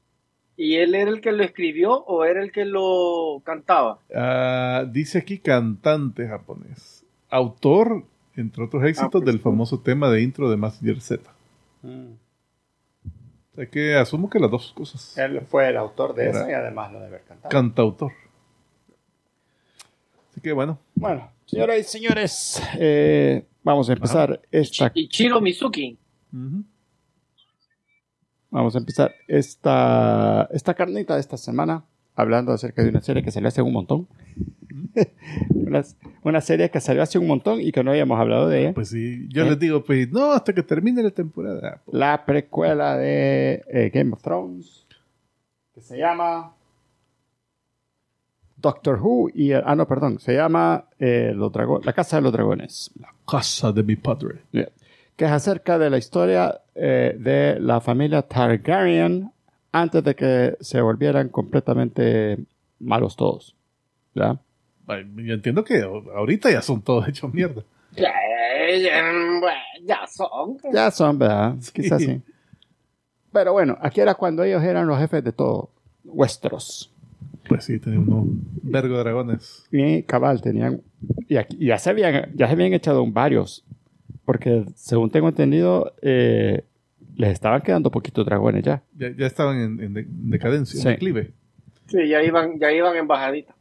[0.63, 3.97] ¿Y él era el que lo escribió o era el que lo cantaba?
[4.13, 7.03] Ah, dice aquí cantante japonés.
[7.31, 8.05] Autor,
[8.35, 9.41] entre otros éxitos, pues, del sí.
[9.41, 11.31] famoso tema de intro de Messenger Z.
[11.81, 12.11] Mm.
[13.51, 15.17] O sea que asumo que las dos cosas.
[15.17, 17.49] Él fue el autor de eso y además lo de haber cantado.
[17.49, 18.11] Cantautor.
[20.29, 25.97] Así que bueno, Bueno, señoras y señores, eh, vamos a empezar esta, Ichiro Mizuki.
[26.31, 26.63] ujú.
[28.51, 31.83] Vamos a empezar esta, esta carnita de esta semana
[32.15, 34.07] hablando acerca de una serie que salió hace un montón.
[35.55, 35.81] una,
[36.23, 38.73] una serie que salió hace un montón y que no habíamos hablado de ella.
[38.73, 39.49] pues sí, yo ¿Eh?
[39.49, 41.81] les digo, pues no, hasta que termine la temporada.
[41.85, 44.85] Pues, La precuela de eh, Game of Thrones
[45.73, 46.53] que se llama
[48.57, 52.31] Doctor Who y ah no perdón se llama eh, los drago- la casa de los
[52.33, 54.41] dragones La casa de mi padre.
[54.51, 54.69] Yeah.
[55.21, 59.29] Que es acerca de la historia eh, de la familia Targaryen
[59.71, 62.39] antes de que se volvieran completamente
[62.79, 63.55] malos todos.
[64.15, 64.39] ¿ya?
[64.87, 67.61] Yo entiendo que ahorita ya son todos hechos mierda.
[67.95, 68.11] Ya,
[70.07, 70.57] son.
[70.73, 71.53] Ya son, ¿verdad?
[71.59, 71.71] Sí.
[71.71, 72.19] Quizás sí.
[73.31, 75.69] Pero bueno, aquí era cuando ellos eran los jefes de todo,
[76.03, 76.91] Westeros.
[77.47, 79.67] Pues sí, tenemos un vergo de dragones.
[79.71, 80.81] Y cabal, tenían.
[81.27, 83.63] Y, aquí- y ya, se habían, ya se habían echado varios.
[84.25, 86.63] Porque según tengo entendido, eh,
[87.15, 88.83] les estaban quedando poquitos dragones ya.
[88.97, 91.31] Ya, ya estaban en, en de- decadencia, en declive.
[91.87, 93.55] Sí, ya iban, ya iban en bajadita.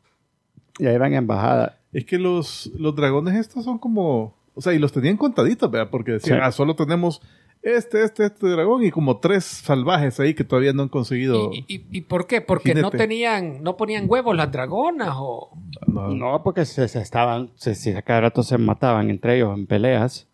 [0.78, 1.78] Ya iban en bajada.
[1.92, 4.36] Es que los, los dragones estos son como...
[4.54, 5.88] O sea, y los tenían contaditos, ¿verdad?
[5.90, 6.42] Porque decían, Sí.
[6.44, 7.20] ah, solo tenemos
[7.62, 11.50] este, este, este dragón y como tres salvajes ahí que todavía no han conseguido...
[11.52, 12.40] ¿Y, y, y por qué?
[12.40, 15.50] Porque no tenían, no ponían huevos las dragonas o...
[15.86, 17.50] No, No, porque se, se estaban.
[17.56, 20.28] Se, se- a cada rato se mataban entre ellos en peleas.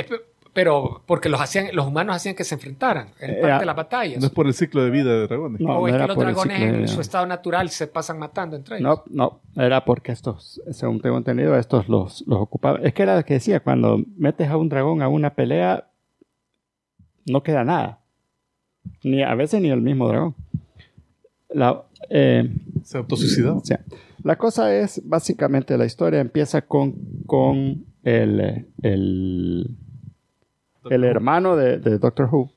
[0.00, 0.20] Eh, pe-
[0.52, 3.66] Pero porque los hacían, los humanos hacían que se enfrentaran en Eh, parte ah, de
[3.66, 4.20] las batallas.
[4.20, 5.60] no es por el ciclo de vida de dragones.
[5.60, 8.54] No, o no es era que los dragones en su estado natural se pasan matando
[8.54, 9.02] entre ellos.
[9.10, 12.86] No, no, era porque estos, según tengo entendido, estos los, los ocupaban.
[12.86, 15.88] Es que era lo que decía, cuando metes a un dragón a una pelea,
[17.26, 17.98] no queda nada.
[19.02, 20.36] Ni a veces ni el mismo dragón.
[21.48, 22.48] La, eh,
[22.84, 23.56] Se autosuicidó.
[23.56, 23.80] o sea,
[24.22, 26.94] la cosa es, básicamente, la historia empieza con,
[27.26, 29.68] con el, el,
[30.90, 32.50] el hermano de, de Doctor Who.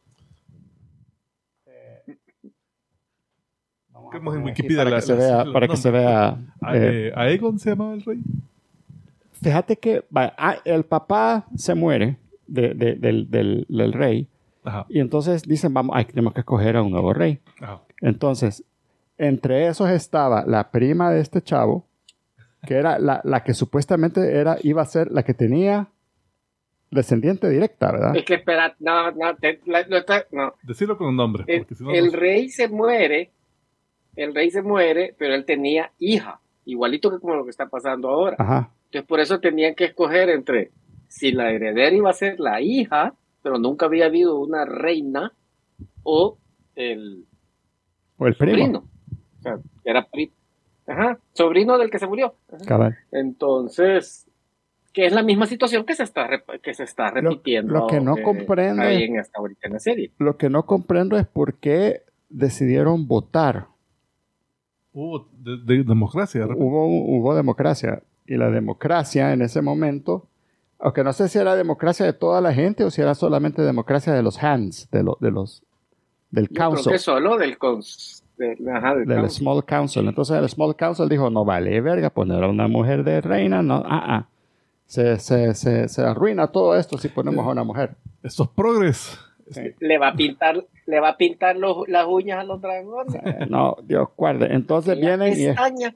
[3.94, 6.28] Busquemos en Wikipedia para la- que se vea, para que se vea
[6.62, 8.20] A- eh, eh, Aegon se llamaba el rey.
[9.42, 12.18] Fíjate que va, ah, el papá se muere
[12.48, 14.28] de- de- del, del- del rey
[14.64, 14.86] Ajá.
[14.90, 17.40] y entonces dicen, vamos, ay, tenemos que escoger a un nuevo rey.
[17.60, 17.82] Ajá.
[18.02, 18.64] Entonces,
[19.18, 21.86] entre esos estaba la prima de este chavo,
[22.66, 25.88] que era la, la que supuestamente era, iba a ser la que tenía
[26.92, 28.16] descendiente directa, ¿verdad?
[28.16, 30.54] Es que espera, no, no, te- la- lo está- no.
[30.64, 31.44] Decirlo con un nombre.
[31.48, 33.32] El, Porque si no, el no- rey se muere,
[34.16, 38.10] el rey se muere, pero él tenía hija, igualito que como lo que está pasando
[38.10, 38.36] ahora.
[38.40, 38.72] Ajá.
[38.86, 40.72] Entonces por eso tenían que escoger entre
[41.08, 43.14] si la heredera iba a ser la hija,
[43.44, 45.34] pero nunca había habido una reina,
[46.04, 46.38] o
[46.76, 47.26] el
[48.18, 48.52] O el primo.
[48.58, 48.88] sobrino.
[49.40, 50.32] O sea, era pri-
[50.90, 52.36] Ajá, sobrino del que se murió.
[53.12, 54.27] Entonces,
[54.98, 57.72] que es la misma situación que se está, rep- que se está Lo- repitiendo.
[57.72, 60.12] lo que no eh, comprendo en esta ahorita en la serie.
[60.18, 63.68] Lo que no comprendo es por qué decidieron votar.
[64.94, 66.48] Hubo de- de- democracia.
[66.48, 68.02] hubo, hubo democracia.
[68.26, 70.26] Y la democracia en ese momento,
[70.80, 74.14] aunque no sé si era democracia de toda la gente o si era solamente democracia
[74.14, 75.62] de los hands, de, lo- de los
[76.32, 76.92] del Yo creo council.
[76.92, 79.42] que solo del cons- del, ajá, del del council.
[79.44, 80.08] Small Council.
[80.08, 83.76] Entonces el Small Council dijo, no vale verga poner a una mujer de reina, no,
[83.86, 84.28] ah, ah.
[84.88, 87.92] Se, se, se, se arruina todo esto si ponemos a una mujer.
[88.24, 89.18] Estos progres.
[89.80, 93.16] Le va a pintar, le va a pintar los- las uñas a los dragones.
[93.16, 94.48] Eh, no, Dios guarde.
[94.54, 95.94] Entonces vienen y es- pestañas.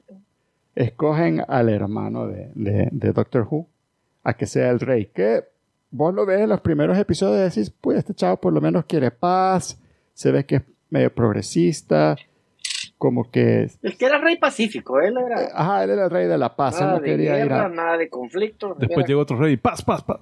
[0.74, 3.66] escogen al hermano de, de, de Doctor Who
[4.24, 5.06] a que sea el rey.
[5.06, 5.44] Que
[5.90, 8.84] vos lo ves en los primeros episodios y decís, pues este chavo por lo menos
[8.86, 9.78] quiere paz,
[10.14, 12.16] se ve que es medio progresista,
[13.02, 13.64] como que...
[13.82, 15.48] Es que era rey pacífico, él era.
[15.52, 17.64] Ajá, él era el rey de la paz, él Nada no de quería ir guerra,
[17.64, 17.68] a...
[17.68, 18.76] nada de conflicto.
[18.78, 19.56] Después era- llegó otro rey.
[19.56, 20.20] Paz, paz, paz.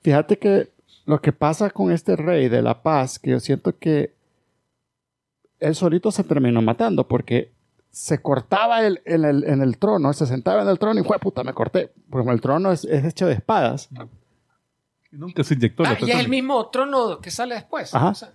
[0.00, 0.68] Fíjate que
[1.06, 4.14] lo que pasa con este rey de la paz, que yo siento que
[5.58, 7.50] él solito se terminó matando porque
[7.90, 11.18] se cortaba el- en, el, en el trono, se sentaba en el trono y fue
[11.18, 11.90] puta, me corté.
[12.10, 13.88] Porque el trono es, es hecho de espadas.
[15.10, 17.92] Y nunca se inyectó Ah, y es el mismo trono que sale después.
[17.92, 18.10] Ajá.
[18.10, 18.30] O sea.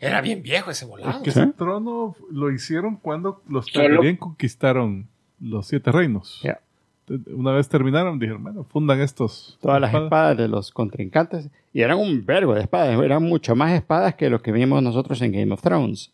[0.00, 1.22] Era bien viejo ese volado.
[1.22, 1.40] Que ¿Sí?
[1.40, 5.08] ese trono lo hicieron cuando los Targaryen conquistaron
[5.40, 6.40] los siete reinos.
[6.42, 6.60] Ya.
[7.08, 9.58] Entonces, Una vez terminaron, dijeron, bueno, fundan estos.
[9.60, 10.36] Todas las espadas.
[10.36, 11.48] de los contrincantes.
[11.72, 13.00] Y eran un vergo de espadas.
[13.00, 16.12] Eran mucho más espadas que lo que vimos nosotros en Game of Thrones.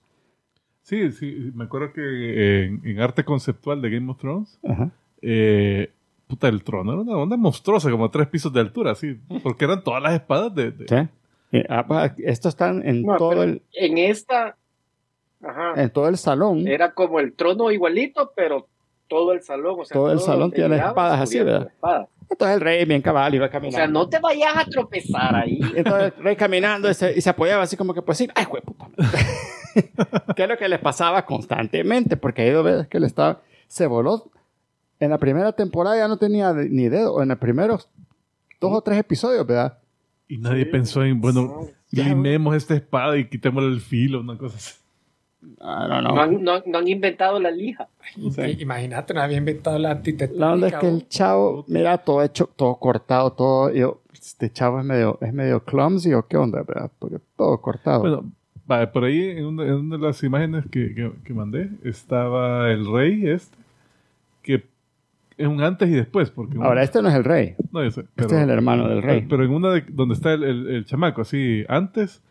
[0.82, 4.90] Sí, sí, me acuerdo que en, en arte conceptual de Game of Thrones, Ajá.
[5.22, 5.90] eh,
[6.26, 9.84] puta, el trono era una onda monstruosa, como tres pisos de altura, así, porque eran
[9.84, 10.72] todas las espadas de...
[10.72, 11.08] de- ¿Sí?
[11.52, 14.56] Y, ah, pues, estos están en, No, todo el, En esta.
[15.44, 15.74] Ajá.
[15.76, 16.66] en todo el salón.
[16.68, 18.68] Era como el trono igualito, pero
[19.08, 19.76] todo el salón.
[19.80, 21.66] O sea, Todo el salón tiene espadas así, ¿verdad?
[21.68, 22.08] espadas.
[22.30, 23.76] Entonces el rey bien cabal iba O caminando.
[23.76, 25.60] sea, no te vayas a tropezar ahí.
[25.76, 28.46] Entonces el rey caminando y se, y se apoyaba así como que pues sí, ay,
[28.46, 28.88] güey, puta.
[30.36, 32.16] ¿Qué es lo que le pasaba constantemente?
[32.16, 34.30] Porque hay dos veces que él estaba, se voló.
[35.00, 37.88] En la primera temporada ya no tenía ni dedo, o en los primeros
[38.60, 39.78] dos o tres episodios, ¿verdad?
[40.32, 40.70] Y nadie Sí.
[40.70, 44.74] pensó en, bueno, limemos esta espada y quitémosle el filo, una cosa así.
[45.60, 47.88] No, no- no han inventado la lija.
[48.14, 48.56] Sí.
[48.60, 50.40] Imagínate, no había inventado la antitetánica.
[50.46, 53.70] La onda es que el chavo, mira, todo hecho, todo cortado, todo.
[53.72, 56.90] Yo, este chavo es medio, es medio clumsy o qué onda, ¿verdad?
[56.98, 58.00] Porque todo cortado.
[58.00, 58.32] Bueno,
[58.70, 62.70] va, por ahí en una, en una de las imágenes que, que- que mandé estaba
[62.70, 63.56] el rey este,
[65.42, 66.56] es un antes y después, porque...
[66.58, 67.54] un- Ahora, este no es el rey.
[67.72, 69.26] no, yo sé, Este es el hermano del rey.
[69.28, 72.22] Pero en una de, donde está el, el- el chamaco, así, antes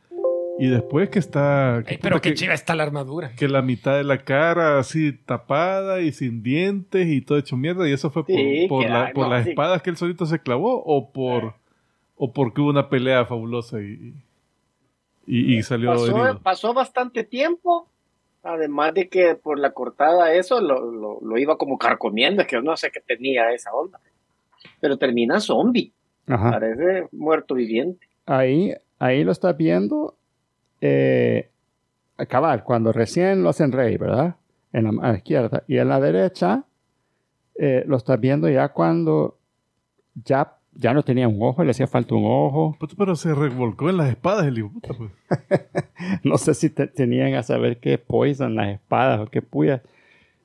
[0.59, 1.83] y después que está...
[1.87, 3.31] que Ey, pero qué que- chiva está la armadura.
[3.35, 7.87] que la mitad de la cara así tapada y sin dientes y todo hecho mierda
[7.89, 9.49] y eso fue por, Sí, por, que la- ay, por no, las sí.
[9.51, 11.55] espadas que él solito se clavó o por
[12.15, 14.13] o porque hubo una pelea fabulosa y
[15.27, 16.39] y, y salió Pasó, herido.
[16.41, 17.87] pasó bastante tiempo.
[18.43, 22.41] Además de que por la cortada eso lo, lo, lo iba como carcomiendo.
[22.41, 23.99] Es que yo no sé qué tenía esa onda.
[24.79, 25.93] Pero termina zombie.
[26.27, 26.51] Ajá.
[26.51, 28.07] Parece muerto viviente.
[28.25, 30.15] Ahí, ahí lo estás viendo.
[30.79, 31.49] Eh,
[32.27, 34.35] cabal, cuando recién lo hacen rey, ¿verdad?
[34.73, 35.63] En la, a la izquierda.
[35.67, 36.63] Y en la derecha
[37.55, 39.37] eh, lo estás viendo ya cuando
[40.15, 42.75] ya, ya no tenía un ojo, le hacía falta un ojo.
[42.79, 45.11] Puta, Pero se revolcó en las espadas el hijo puta, pues.
[46.23, 49.81] No sé si te- tenían a saber qué poison las espadas o qué puyas.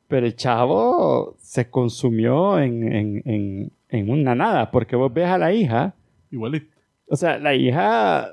[0.08, 5.38] Pero el chavo se consumió en, en, en, en una nada, porque vos ves a
[5.38, 5.94] la hija,
[6.30, 6.66] Igualito.
[7.08, 8.30] o sea, la hija,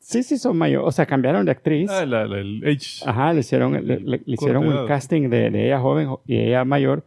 [0.00, 1.90] sí, sí son mayores, o sea, cambiaron de actriz.
[1.90, 3.02] Ah, la- la- el H.
[3.08, 6.64] Ajá, le hicieron, le, le- le hicieron un casting de, de ella joven y ella
[6.64, 7.02] mayor.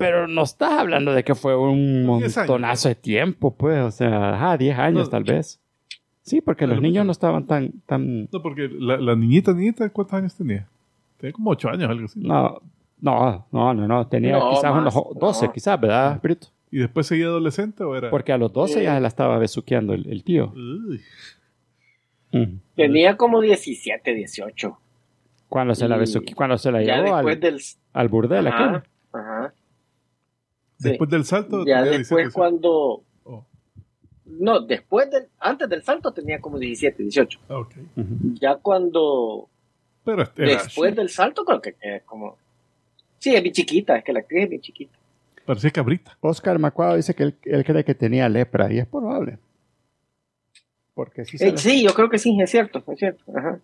[0.00, 2.48] Pero no estás hablando de que fue un 10 años.
[2.48, 5.60] montonazo de tiempo, pues, o sea, ajá, 10 años No, tal vez.
[6.22, 10.14] Sí, porque los niños no estaban tan, tan, No, porque la, la niñita, niñita, ¿cuántos
[10.14, 10.66] años tenía?
[11.18, 12.18] Tenía como 8 años, algo así.
[12.20, 12.60] No,
[13.00, 14.06] no, no, no, no.
[14.06, 15.52] Tenía No, quizás más, unos o- 12, no.
[15.52, 16.46] quizás, ¿verdad, Brito?
[16.70, 18.08] ¿Y después seguía adolescente o era...?
[18.10, 18.82] Porque a los 12 Sí.
[18.84, 20.52] ya la estaba besuqueando el, el tío.
[20.54, 21.00] Uy.
[22.32, 22.58] Mm.
[22.76, 24.78] Tenía como 17, 18.
[25.48, 27.60] Cuando se la besuqueó, cuando se la llevó después al, del.
[27.92, 28.82] al burdel, aquel.
[29.12, 29.52] Ajá,
[30.80, 30.88] Sí.
[30.88, 33.02] Después del salto Ya después 17, cuando.
[33.24, 33.44] Oh,
[34.24, 35.28] No, después del.
[35.38, 37.38] Antes del salto tenía como 17, 18.
[37.48, 37.74] ah, ok.
[37.96, 38.34] Ujú.
[38.40, 39.48] Ya cuando.
[40.04, 42.38] Pero este era Después del salto, creo que es como.
[43.18, 44.98] Sí, es bien chiquita, es que la actriz es bien chiquita.
[45.44, 46.16] Parecía cabrita.
[46.20, 49.38] Oscar Macuado dice que él, él cree que tenía lepra y es probable.
[50.94, 53.22] Porque sí, se Eh, sí, yo creo que sí, es cierto, es cierto.
[53.36, 53.60] Ajá.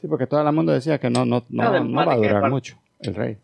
[0.00, 2.50] sí, porque todo el mundo decía que no, no, no, Además no va a durar
[2.50, 3.38] mucho el rey.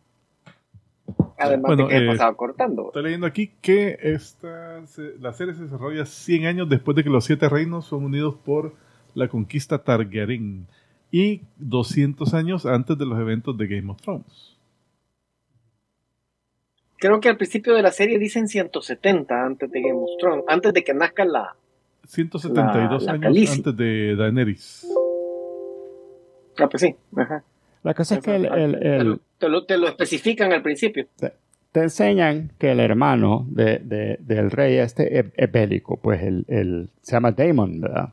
[1.39, 2.87] Además Bueno, de que he eh, pasado cortando.
[2.87, 4.83] Estoy leyendo aquí que esta,
[5.21, 8.75] la serie se desarrolla 100 años después de que los siete reinos son unidos por
[9.15, 10.67] la conquista Targaryen
[11.11, 14.57] y 200 años antes de los eventos de Game of Thrones.
[16.99, 20.73] Creo que al principio de la serie dicen 170 antes de Game of Thrones, antes
[20.73, 21.55] de que nazca la.
[22.05, 24.87] 172 La- la años antes de Daenerys.
[26.59, 26.97] Ah, pues sí.
[27.15, 27.45] Ajá.
[27.87, 30.61] La cosa es que el, el- Te, el- lo, te lo- te lo especifican al
[30.61, 31.07] principio.
[31.71, 36.45] te enseñan que el hermano de, de- del rey este es, es bélico, pues el,
[36.49, 38.13] el- se llama Damon, ¿verdad?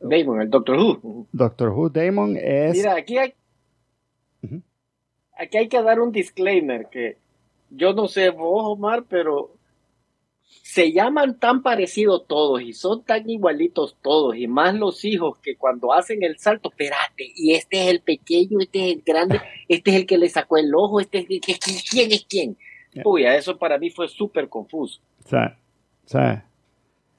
[0.00, 1.28] Damon, el Doctor Who.
[1.32, 2.76] Doctor Who Damon es...
[2.76, 3.32] Mira, aquí hay,
[5.38, 7.16] aquí hay que dar un disclaimer que
[7.70, 9.53] yo no sé vos, Omar, pero
[10.46, 15.56] se llaman tan parecidos todos y son tan igualitos todos y más los hijos que
[15.56, 19.90] cuando hacen el salto, espérate, y este es el pequeño, este es el grande, este
[19.90, 21.54] es el que le sacó el ojo, este es el que,
[21.90, 22.56] ¿quién es quién?
[22.92, 23.02] Ya.
[23.04, 25.00] Uy, a eso para mí fue súper confuso.
[25.24, 26.46] O sea,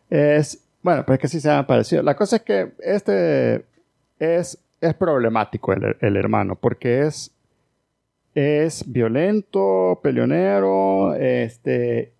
[0.10, 0.62] es...
[0.82, 2.04] Bueno, pues que sí se llama parecido.
[2.04, 3.66] La cosa es que este
[4.20, 7.36] es, es problemático el, el hermano, porque es,
[8.36, 12.15] es violento, peleonero, este,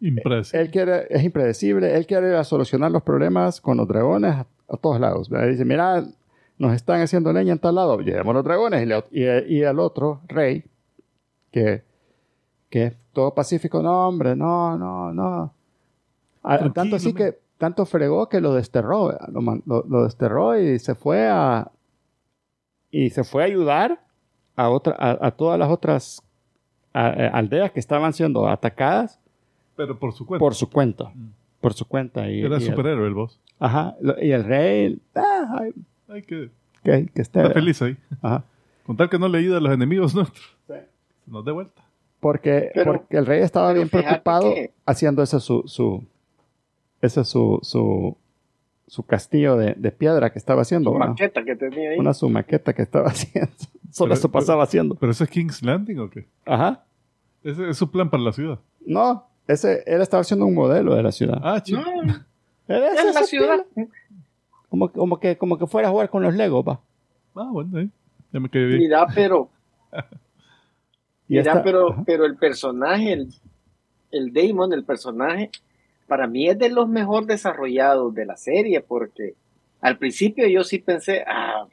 [0.00, 0.62] Impredecible.
[0.64, 4.98] él quiere, es impredecible, él quiere solucionar los problemas con los dragones a, a todos
[5.00, 5.28] lados.
[5.28, 5.48] ¿verdad?
[5.48, 6.04] Dice, mira,
[6.58, 8.82] nos están haciendo leña en tal lado, llevemos los dragones.
[8.82, 9.04] Y, le-
[9.48, 10.64] y, y el otro, rey,
[11.52, 11.82] que,
[12.70, 15.52] que es todo pacífico, no, hombre, no, no, no.
[16.42, 20.78] A- Tranquilo, tanto así que, tanto fregó que lo desterró, lo, lo- lo desterró y
[20.78, 21.70] se fue a,
[22.90, 24.00] y se fue a ayudar
[24.56, 26.22] a, otra, a, a todas las otras
[26.92, 29.18] aldeas que estaban siendo atacadas
[29.86, 30.40] Pero por su cuenta.
[30.40, 31.04] por su cuenta.
[31.14, 31.30] Mm.
[31.60, 32.30] Por su cuenta.
[32.30, 33.38] Y, Era y el, superhéroe el boss.
[33.58, 35.62] ajá, lo- y el rey, ah,
[36.08, 36.50] ay, que
[36.82, 37.40] que, que esté.
[37.40, 37.96] estar feliz ahí.
[38.22, 38.44] Ajá.
[38.86, 40.56] Con tal que no le ayuda a los enemigos nuestros.
[40.66, 40.74] Sí.
[41.26, 41.82] Nos dé vuelta.
[42.20, 46.04] Porque, Pero- porque el rey estaba bien preocupado que- haciendo ese su, su,
[47.02, 48.16] ese su, su,
[48.86, 50.90] su castillo de, de piedra que estaba haciendo.
[50.90, 51.08] Su ¿verdad?
[51.10, 51.98] maqueta que tenía ahí.
[51.98, 53.52] Una su maqueta que estaba haciendo.
[53.90, 54.94] Solo Pero- eso pasaba haciendo.
[54.96, 56.26] ¿Pero ese es King's Landing o qué?
[56.46, 56.84] Ajá.
[57.42, 58.58] Ese es su plan para la ciudad.
[58.84, 61.40] No, ese, él estaba haciendo un modelo de la ciudad.
[61.42, 61.80] Ah, chido.
[61.80, 62.02] No,
[62.68, 63.64] Él es la ciudad.
[64.68, 66.80] Como, como, que, como que fuera a jugar con los Legos, va.
[67.34, 67.90] Ah, bueno, ahí.
[68.32, 68.78] Ya me quedé bien.
[68.80, 69.50] Mira, pero,
[71.28, 72.02] mira, esta- pero, ajá.
[72.06, 73.28] pero el personaje, el,
[74.10, 75.50] el Damon, el personaje,
[76.06, 79.34] para mí es de los mejor desarrollados de la serie, porque
[79.80, 81.66] al principio yo sí pensé, ah,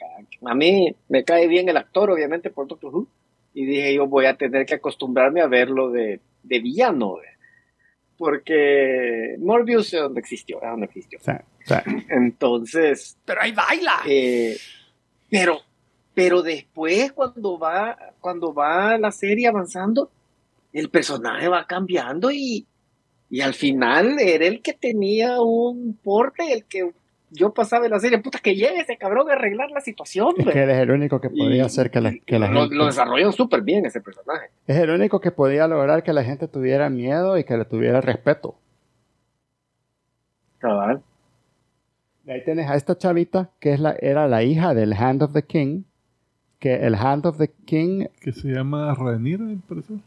[0.45, 3.07] a mí me cae bien el actor, obviamente, por Doctor Who,
[3.53, 7.27] y dije, yo voy a tener que acostumbrarme a verlo de, de villano, ¿ve?
[8.17, 11.19] Porque Morbius es donde existió, es donde existió.
[12.09, 14.01] Entonces, Pero ahí baila.
[14.07, 14.57] eh,
[15.29, 15.59] pero,
[16.13, 20.09] pero después cuando va, cuando va la serie avanzando,
[20.73, 22.65] el personaje va cambiando y,
[23.29, 26.91] y al final era el que tenía un porte, el que
[27.29, 30.33] yo pasaba en la serie, puta, que llegue ese cabrón a arreglar la situación.
[30.37, 32.61] es que él es el único que podía Y- hacer que la, que la lo,
[32.61, 32.75] gente...
[32.75, 34.49] lo desarrollan súper bien ese personaje.
[34.65, 37.99] Es el único que podía lograr que la gente tuviera miedo y que le tuviera
[38.01, 38.55] respeto.
[40.59, 41.01] Cabal.
[42.25, 45.33] Y ahí tienes a esta chavita que es la, era la hija del Hand of
[45.33, 45.83] the King.
[46.59, 49.97] Que el Hand of the King, Que se llama Rhaenyra, al parecer.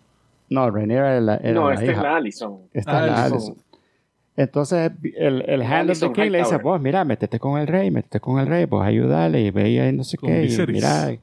[0.49, 2.03] no, Rhaenyra era la, era no, la esta es hija.
[2.03, 2.59] la Allison.
[2.73, 3.37] Esta es la Allison.
[3.53, 3.65] Allison.
[4.37, 7.67] Entonces el, el Hand of the Allison King le dice, vos mira, métete con el
[7.67, 10.45] rey, métete con el rey, vos ayúdale y ve ahí no sé Con qué.
[10.47, 11.15] Y mira,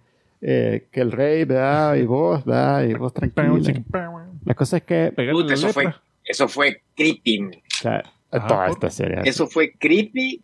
[0.42, 1.96] eh, que el rey, ¿verdad?
[1.96, 2.84] Y vos, ¿verdad?
[2.84, 3.58] Y vos tranquilo.
[4.46, 5.94] La cosa es que Puta, eso fue,
[6.24, 7.40] eso fue creepy.
[7.44, 7.52] o
[7.82, 9.22] sea, Ajá, toda por- esta serie.
[9.26, 10.42] Eso fue creepy.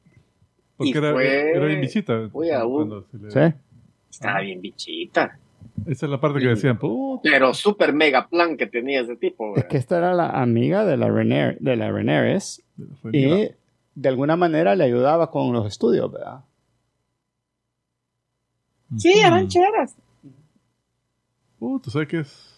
[0.77, 2.29] Porque y era, fue- era bien visita.
[2.33, 3.05] Uy, aún.
[3.11, 3.55] le- ¿Sí?
[4.09, 5.37] Estaba bien bichita.
[5.85, 9.49] Esa es la parte que decían, puta, Pero super mega plan que tenía ese tipo.
[9.49, 9.69] Es ¿verdad?
[9.69, 12.29] que esta era la amiga de la, Rhaenyra- de la Rhaenyra.
[13.11, 13.51] y
[13.95, 16.41] de alguna manera le ayudaba con los estudios, ¿verdad?
[18.97, 19.95] Sí, eran chéveras.
[21.59, 22.49] Uh, tú sabes que es.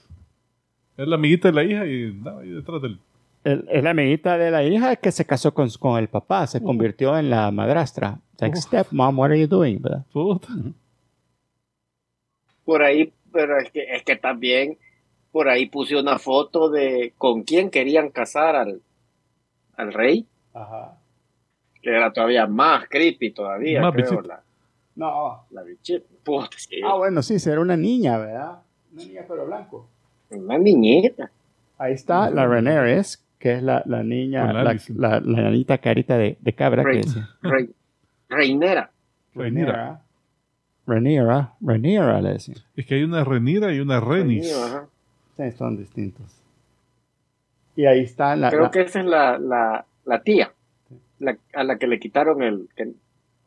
[0.98, 2.99] Es la amiguita de la hija y nada, ahí detrás del.
[3.44, 6.61] El- Es la amiguita de la hija que se casó con, con el papá, se
[6.64, 8.19] convirtió en la madrastra.
[8.40, 8.64] Like, Uf.
[8.65, 9.82] stepmom, what are you doing?
[9.82, 10.06] ¿verdad?
[10.11, 10.48] Puta.
[12.66, 14.78] Por ahí, pero es que, es que también
[15.32, 18.82] por ahí puse una foto de con quién querían casar al,
[19.78, 20.26] al rey,
[21.82, 24.42] que era todavía más creepy todavía, Más creo, la,
[24.96, 25.46] No.
[25.52, 26.06] la bichita.
[26.24, 28.60] Puta, es que Ah, bueno, sí, era una niña, ¿verdad?
[28.94, 29.88] Una niña pero blanco.
[30.32, 31.30] una niñita.
[31.78, 33.04] Ahí está la Rhaenyra,
[33.38, 34.64] que es la, la niña, la,
[34.96, 37.30] la, la carita de, de cabra que Rey, decía.
[37.42, 37.76] rey-
[38.30, 38.90] reinera.
[40.88, 41.53] Rhaenyra.
[41.62, 42.06] Rhaenyra.
[42.06, 42.56] Rhaenyra le decía.
[42.76, 44.44] Es que hay una Renira y una Renis.
[44.52, 44.88] Reinera, ajá.
[45.38, 46.26] Sí, son distintos.
[47.76, 48.49] Y ahí está la...
[48.49, 50.52] Creo la- que esa es la, la, la tía,
[51.20, 52.94] la- a la que le quitaron el, que-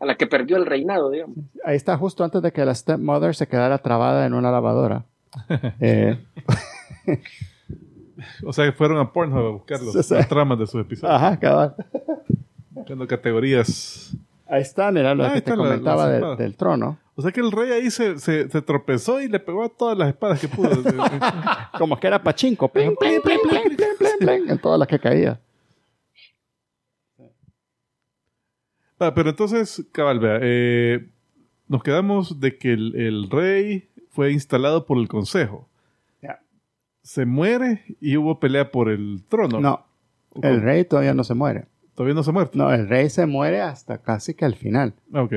[0.01, 1.37] a la que perdió el reinado, digamos.
[1.65, 5.05] Ahí está justo antes de que la stepmother se quedara trabada en una lavadora.
[5.81, 6.19] Eh,
[8.45, 11.15] O sea, que fueron a Pornhub a buscar los, las tramas de sus episodios.
[11.15, 11.75] ajá, cabal.
[12.71, 14.13] Buscando categorías.
[14.49, 16.99] Ahí está, mira lo ahí que te comentaba de- del trono.
[17.15, 19.99] O sea que el rey ahí se, se, se tropezó y le pegó a todas
[19.99, 20.71] las espadas que pudo.
[21.79, 22.71] Como que era pachinko.
[22.75, 25.41] En todas las que caía.
[29.01, 31.09] Ah, pero entonces, cabal, vea, eh,
[31.69, 35.69] nos quedamos de que el, el rey fue instalado por el consejo.
[37.03, 39.61] Se muere y hubo pelea por el trono.
[39.61, 39.87] No,
[40.35, 41.65] ¿O el rey todavía no se muere.
[41.99, 42.57] Todavía no se ha muerto.
[42.57, 44.95] No, el rey se muere hasta casi que al final.
[45.13, 45.33] Ah, ok.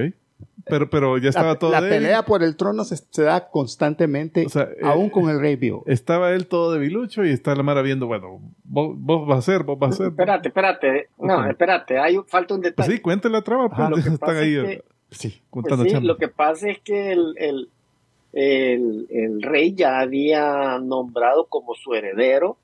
[0.65, 1.97] Pero, pero ya estaba la, todo la débil.
[1.97, 5.55] pelea por el trono se, se da constantemente, O sea, eh, aún con el rey
[5.55, 5.83] vivo.
[5.87, 9.63] Estaba él todo debilucho y está la Mara viendo, bueno, vos, vos vas a hacer,
[9.63, 10.07] vos vas a hacer.
[10.09, 11.09] Espérate, espérate.
[11.17, 11.45] No, Ok.
[11.49, 11.97] espérate.
[11.97, 12.91] Hay, un- falta un Pues detalle.
[12.93, 15.29] sí, cuente la trama, pues, Ajá, lo que están pasa ahí es que- Sí.
[15.29, 16.07] Pues contando sí, chamba.
[16.07, 17.69] lo que pasa es que el, el,
[18.33, 22.57] el, el rey ya había nombrado como su heredero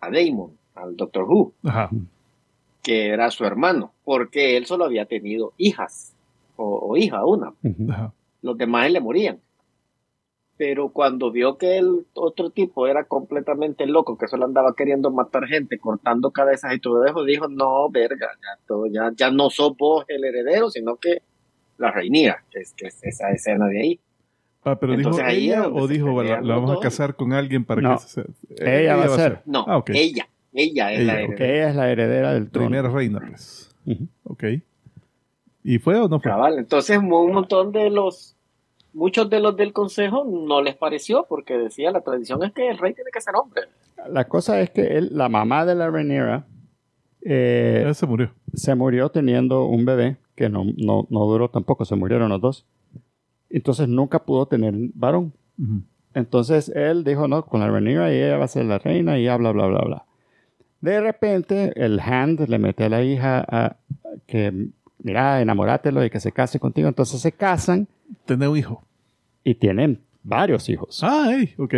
[0.00, 1.90] a Damon, al Doctor Who, Ajá.
[2.84, 6.14] Que era su hermano, porque él solo había tenido hijas,
[6.56, 7.52] o, o hija, una.
[7.90, 8.12] Ajá.
[8.42, 9.40] Los demás le morían.
[10.56, 15.46] Pero cuando vio que el otro tipo era completamente loco, que solo andaba queriendo matar
[15.48, 19.76] gente, cortando cabezas y todo eso, dijo, no, verga, ya, todo, ya, ya no sos
[19.76, 21.22] vos el heredero, sino que
[21.78, 24.00] la reinía, que es, que es esa escena de ahí.
[24.62, 26.82] Ah, pero dijo Entonces, ahí es ella o dijo, la, la vamos a dos.
[26.82, 27.96] casar con alguien para No.
[27.98, 28.24] que se...
[28.58, 29.42] Ella va a ser.
[29.46, 29.90] No, Ah, ok.
[29.92, 31.46] ella, ella es Ella, la heredera.
[31.46, 32.68] Ella es la heredera del trono.
[32.68, 33.74] Primera reina, pues.
[33.84, 34.08] Ujú.
[34.24, 34.44] Ok.
[35.64, 36.30] ¿Y fue o no fue?
[36.30, 38.36] Cabal, entonces un montón de los,
[38.92, 42.78] muchos de los del consejo no les pareció porque decía la tradición es que el
[42.78, 43.62] rey tiene que ser hombre.
[44.08, 46.46] La cosa es que él, la mamá de la Rhaenyra
[47.22, 48.30] eh, se murió.
[48.52, 52.66] se murió teniendo un bebé que no, no, no duró tampoco, se murieron los dos.
[53.48, 55.32] Entonces nunca pudo tener varón.
[55.58, 55.82] Ujú.
[56.12, 59.24] Entonces él dijo, no, con la Rhaenyra y ella va a ser la reina y
[59.24, 60.04] ya bla, bla, bla, bla.
[60.84, 63.76] De repente el Hand le mete a la hija a,
[64.26, 66.88] que, mira, enamorátelo y que se case contigo.
[66.88, 67.88] Entonces se casan
[68.26, 68.82] Tener un hijo.
[69.42, 71.74] y tienen varios hijos, Ah, hey, ok.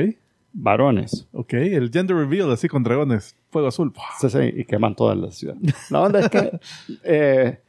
[0.52, 1.28] varones.
[1.32, 3.36] Ok, el gender reveal así con dragones.
[3.50, 3.92] Fuego azul.
[4.20, 5.54] Sí, sí, y queman toda la ciudad.
[5.90, 6.58] La onda es que
[7.04, 7.60] eh,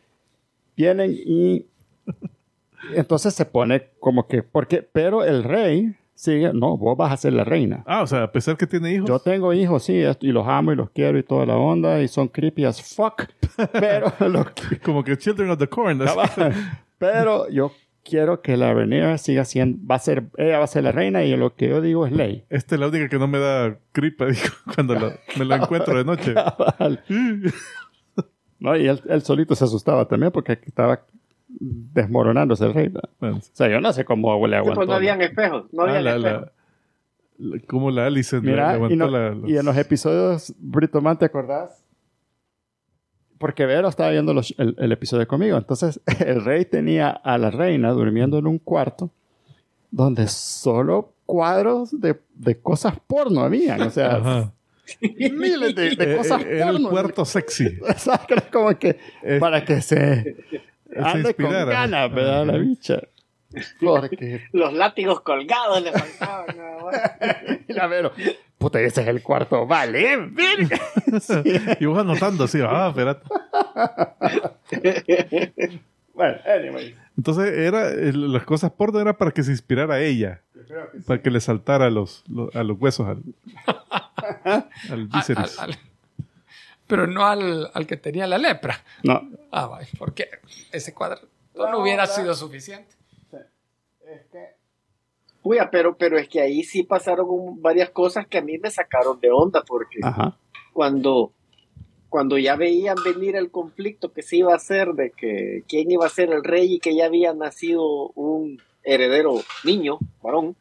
[0.75, 1.65] vienen y
[2.95, 7.33] entonces se pone como que, porque, pero el rey sigue, no, vos vas a ser
[7.33, 7.83] la reina.
[7.85, 9.07] Ah, o sea, a pesar que tiene hijos.
[9.07, 12.07] Yo tengo hijos, sí, y los amo y los quiero y toda la onda, y
[12.07, 13.23] son creepy as fuck,
[13.71, 16.01] pero, lo que- Como que Children of the Corn.
[16.97, 17.71] pero yo
[18.03, 21.23] quiero que la Rhaenyra siga siendo, va a ser, ella va a ser la reina
[21.23, 22.45] y lo que yo digo es ley.
[22.49, 24.25] Esta es la única que no me da gripa,
[24.73, 26.33] cuando lo- me la encuentro de noche.
[28.59, 31.01] No, y él, él solito se asustaba también porque estaba
[31.59, 32.87] desmoronándose el rey.
[32.89, 33.09] ¿verdad?
[33.19, 34.75] Bueno, O sea, yo no sé cómo le Sí, aguantó.
[34.79, 36.41] pues no habían espejos, no ah, habían la, espejos.
[36.41, 36.51] la-
[37.57, 40.53] la- como la Alice Mira, le aguantó y, no- la- los- y en los episodios,
[40.59, 41.83] Brito Man, ¿te acordás?
[43.37, 45.57] Porque Vero estaba viendo los- el, el episodio conmigo.
[45.57, 49.11] Entonces, el rey tenía a la reina durmiendo en un cuarto
[49.91, 53.81] donde solo cuadros de, de cosas porno habían.
[53.81, 54.53] O sea, Ajá.
[55.01, 56.89] miles de, de Eh, cosas eh, Era el porno.
[56.89, 57.77] cuarto sexy.
[57.87, 60.35] O sea, que era como que Eh, para que se
[60.95, 61.71] ande con inspirara.
[61.71, 62.45] ganas, ¿verdad?
[62.45, 62.99] La bicha.
[63.79, 66.55] Porque Los látigos colgados le faltaban.
[67.67, 68.11] la Vero,
[68.57, 70.79] puta, ese es el cuarto, vale, verga.
[71.79, 73.23] y vos anotando así, ah, espérate.
[76.13, 76.95] Bueno, anyway.
[77.15, 80.41] Entonces, era, las cosas porno era para que se inspirara a ella.
[81.05, 83.21] Para que le saltara a los, los- a los huesos al,
[84.45, 85.59] al Al- Viserys.
[85.59, 85.77] al- al-
[86.87, 88.83] pero no al, al que tenía la lepra.
[89.03, 90.29] No, Ah, vaya, porque
[90.71, 91.19] ese cuadro
[91.53, 92.95] no, hubiera sido suficiente.
[95.43, 98.69] Uy, pero, pero es que ahí sí pasaron un- varias cosas que a mí me
[98.69, 100.37] sacaron de onda porque ajá.
[100.73, 101.31] cuando,
[102.09, 106.05] cuando ya veían venir el conflicto que se iba a hacer de que quién iba
[106.05, 110.55] a ser el rey y que ya había nacido un heredero niño, varón,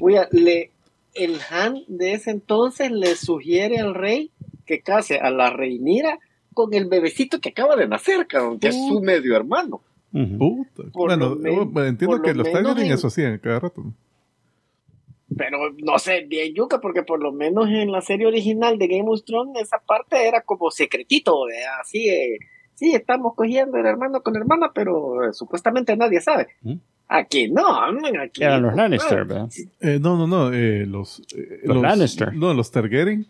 [0.00, 0.72] uy, le,
[1.14, 4.30] el Han de ese entonces le sugiere al rey
[4.66, 6.18] que case a la reinira
[6.52, 9.80] con el bebecito que acaba de nacer, cabrón, que es su medio hermano.
[10.92, 13.84] Bueno, bueno, entiendo que lo los Targaryen en- eso hacían cada rato.
[15.36, 19.04] Pero no sé, bien yuca, porque por lo menos en la serie original de Game
[19.08, 21.80] of Thrones esa parte era como secretito, ¿verdad?
[21.82, 22.38] así, eh,
[22.74, 26.46] sí, estamos cogiendo el hermano con hermana, pero eh, supuestamente nadie sabe.
[26.62, 26.74] ¿Mm?
[27.08, 27.62] Aquí no,
[27.92, 28.42] man, aquí.
[28.44, 29.48] Eran los Lannister, ¿verdad?
[29.80, 30.52] Eh, no, no, no.
[30.52, 32.32] eh, los, eh, Los Lannister.
[32.34, 33.26] No, los Targaryen.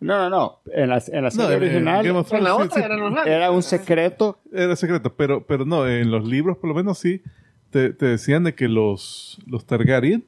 [0.00, 0.58] No, no, no.
[0.72, 3.14] En la, en la No, serie eh, original En la Thrones, otra sí, eran sí,
[3.14, 4.38] los era un secreto.
[4.52, 7.22] era secreto, pero, pero no, en los libros por lo menos sí
[7.70, 10.24] te, te decían de que los, los Targaryen,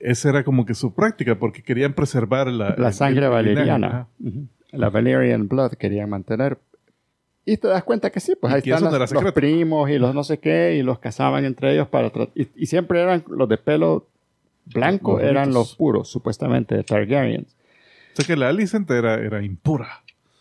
[0.00, 4.08] esa era como que su práctica, porque querían preservar la, La sangre el valeriana.
[4.72, 6.58] La Valerian Blood querían mantener.
[7.44, 10.14] Y te das cuenta que sí, pues ahí están no las- los primos y los
[10.14, 13.58] no sé qué, y los casaban entre ellos para y, y siempre eran los de
[13.58, 14.06] pelo
[14.66, 17.56] blanco, Los eran los puros, supuestamente, de Targaryens.
[18.12, 19.88] O sea que la Alicent era, era impura.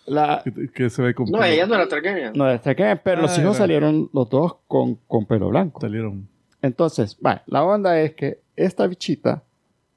[0.05, 2.33] La, Que, que se ve como No, ella no era Targaryen.
[2.35, 3.63] no, de Targaryen, pero los Ah, hijos era.
[3.63, 5.79] salieron los dos con, con pelo blanco.
[5.81, 6.27] salieron.
[6.61, 9.43] Entonces, va, la onda es que esta bichita,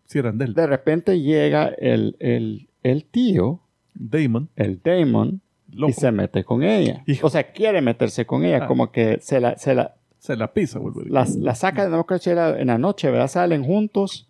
[0.07, 3.61] Sí, eran del de repente llega el, el, el tío,
[3.95, 4.51] Damon.
[4.57, 5.41] el Damon,
[5.73, 5.91] Loco.
[5.91, 7.03] y se mete con ella.
[7.07, 7.27] Hijo.
[7.27, 8.67] O sea, quiere meterse con ella, Ah.
[8.67, 11.05] como que se la, se la, Se la pisa, vuelve.
[11.09, 11.89] la, la saca,
[12.19, 13.29] si era en la noche, ¿verdad?
[13.29, 14.29] Salen juntos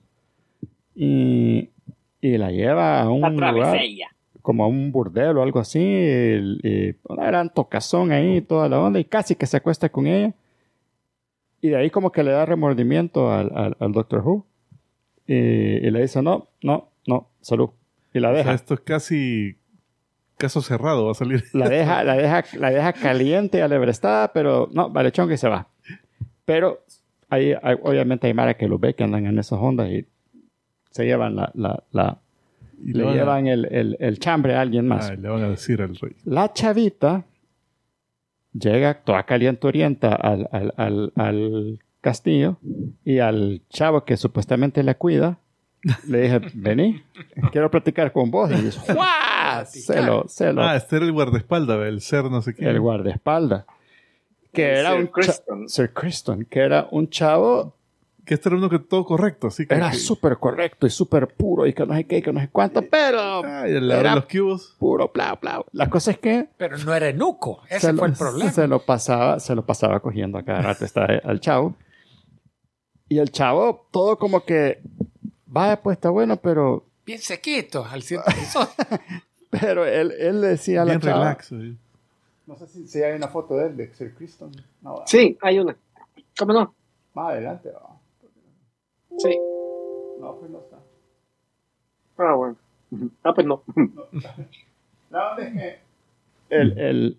[0.94, 1.70] y,
[2.26, 3.78] y la lleva a un La lugar,
[4.40, 8.80] como a un burdel o algo así, y, y una gran tocazón ahí, toda la
[8.80, 10.32] onda, y casi que se acuesta con ella.
[11.60, 14.46] Y de ahí como que le da remordimiento al, al, al Doctor Who.
[15.26, 17.70] Y, y le dice, no, no, no, salud.
[18.14, 18.54] Y la O sea, deja.
[18.54, 19.56] esto es casi
[20.38, 21.44] caso cerrado, va a salir.
[21.52, 25.48] La deja, la deja, la deja caliente y alebrestada, pero no, vale chon que se
[25.48, 25.68] va.
[26.46, 26.80] Pero
[27.28, 30.06] ahí, hay- obviamente hay Mara que lo ve que andan en esas ondas y
[30.94, 32.18] se llevan la, la, la-
[32.84, 35.10] Y le a- llevan el, el, el chambre a alguien más.
[35.10, 36.12] Ah, le van a decir al rey.
[36.24, 37.24] La chavita
[38.52, 42.58] llega toda calientorienta al, al, al, al castillo
[43.04, 45.38] y al chavo que supuestamente la cuida
[46.06, 47.02] le dije, vení,
[47.52, 48.50] quiero platicar con vos.
[48.50, 49.64] Y dice, ¡Juá!
[49.66, 52.64] Se lo, se lo Ah, este era el guardaespaldas, el ser no sé qué.
[52.68, 53.64] el guardaespaldas.
[54.52, 55.10] Que era Sir
[55.52, 55.68] un.
[55.68, 57.74] Sir Criston, que era un chavo,
[58.24, 59.74] Que este era uno que todo correcto, así que.
[59.74, 62.40] era que- súper correcto y súper puro y que no sé qué, y que no
[62.40, 64.74] sé cuánto, pero Ay, era los cubos.
[64.78, 65.62] puro, bla, bla.
[65.72, 67.60] La cosa es que Pero no era enuco.
[67.68, 68.50] Ese se fue lo, el problema.
[68.52, 71.74] se lo pasaba, se lo pasaba cogiendo a cada rato está, al chavo.
[73.08, 74.80] Y el chavo, todo como que,
[75.46, 78.22] vaya, pues está bueno, pero, Bien sequito, al son.
[79.50, 81.52] pero él, él le decía a la Bien chava, relax.
[81.52, 81.74] eh.
[82.46, 84.50] no sé si, si hay una foto de él, de Sir Criston.
[84.80, 85.76] No, Sí, hay una.
[86.38, 86.74] ¿Cómo no?
[87.12, 87.93] más adelante, va.
[89.18, 89.38] Sí.
[90.20, 90.78] no, pues no está.
[92.18, 92.56] Ah, bueno.
[93.22, 93.62] Ah, pues no.
[95.10, 95.78] La onda es que
[96.50, 97.18] el, el,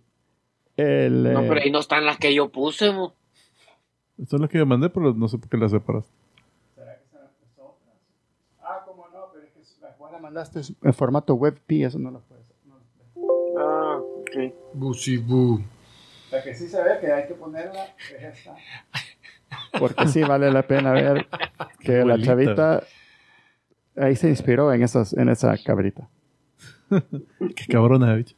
[0.78, 2.92] el, No, eh, pero ahí no están las que yo puse.
[2.92, 3.14] mo.
[4.28, 6.12] Son las que yo mandé, pero no sé por qué las separaste.
[8.62, 12.12] Ah, como no, pero es que las vos la mandaste en formato WebP, eso no
[12.12, 12.46] lo puedes.
[12.66, 12.80] No,
[13.58, 14.54] Ah, ok.
[14.74, 15.60] Busibú.
[16.32, 18.56] la que sí se ve que hay que ponerla es esta.
[19.80, 21.27] Porque sí vale la pena ver
[21.80, 22.84] que la chavita
[23.98, 26.07] ahí se inspiró en, esas, en esa cabrita.
[26.90, 28.36] Qué cabrona, bicho.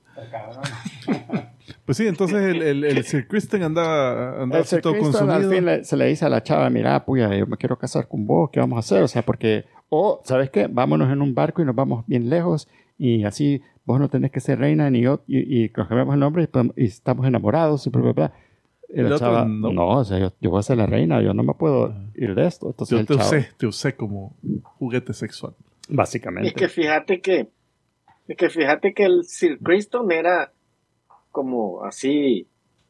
[1.86, 5.30] Pues sí, entonces el, el, el Sir Kristen andaba, andaba El así Sir todo Criston
[5.30, 5.52] al consumido.
[5.52, 8.26] fin le- se le dice a la chava, mira, puya, yo me quiero casar con
[8.26, 9.04] vos, ¿qué vamos a hacer?
[9.04, 10.68] O sea, porque, o, ¿sabes qué?
[10.68, 12.68] Vámonos en un barco y nos vamos bien lejos
[12.98, 16.20] y así vos no tenés que ser reina ni yo, y, y nos cambiamos el
[16.20, 18.34] nombre y, y estamos enamorados y bla, bla, bla.
[18.90, 19.72] El otro chava, no.
[19.72, 19.88] no.
[19.90, 22.48] o sea, yo, yo voy a ser la reina, yo no me puedo ir de
[22.48, 22.68] esto.
[22.68, 25.54] Entonces Yo el te usé, te usé como juguete sexual.
[25.90, 26.50] básicamente.
[26.50, 27.50] Es que fíjate que,
[28.28, 30.52] es que fíjate que el Sir Criston era
[31.32, 32.48] como así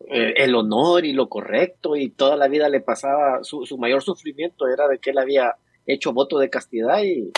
[0.10, 4.02] eh, el honor y lo correcto y toda la vida le pasaba, su, su mayor
[4.04, 5.56] sufrimiento era de que él había
[5.88, 7.32] hecho voto de castidad y,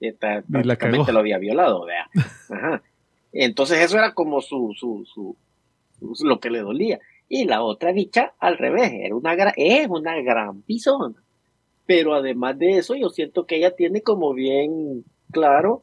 [0.00, 2.08] y prácticamente lo había violado, vea.
[2.50, 2.82] Ajá.
[3.32, 5.36] Entonces eso era como su, su, su,
[6.14, 6.98] su- lo que le dolía.
[7.34, 11.14] Y la otra bicha al revés, era una es una gran pisona.
[11.86, 15.82] Pero además de eso, yo siento que ella tiene como bien claro,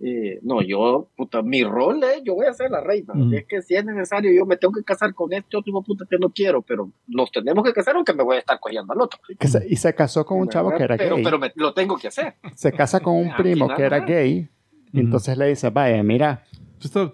[0.00, 3.12] eh, no, yo, puta, mi rol es, yo voy a ser la reina.
[3.14, 3.32] Ujú.
[3.32, 6.18] Es que si es necesario, yo me tengo que casar con este otro puta que
[6.18, 9.20] no quiero, pero nos tenemos que casar aunque me voy a estar cogiendo al otro.
[9.38, 11.24] Que se- y se casó con un chavo que era pero, gay.
[11.24, 12.34] Pero me- lo tengo que hacer.
[12.56, 14.48] se casa con un primo que era gay.
[14.92, 16.42] Y entonces le dice, vaya, mira,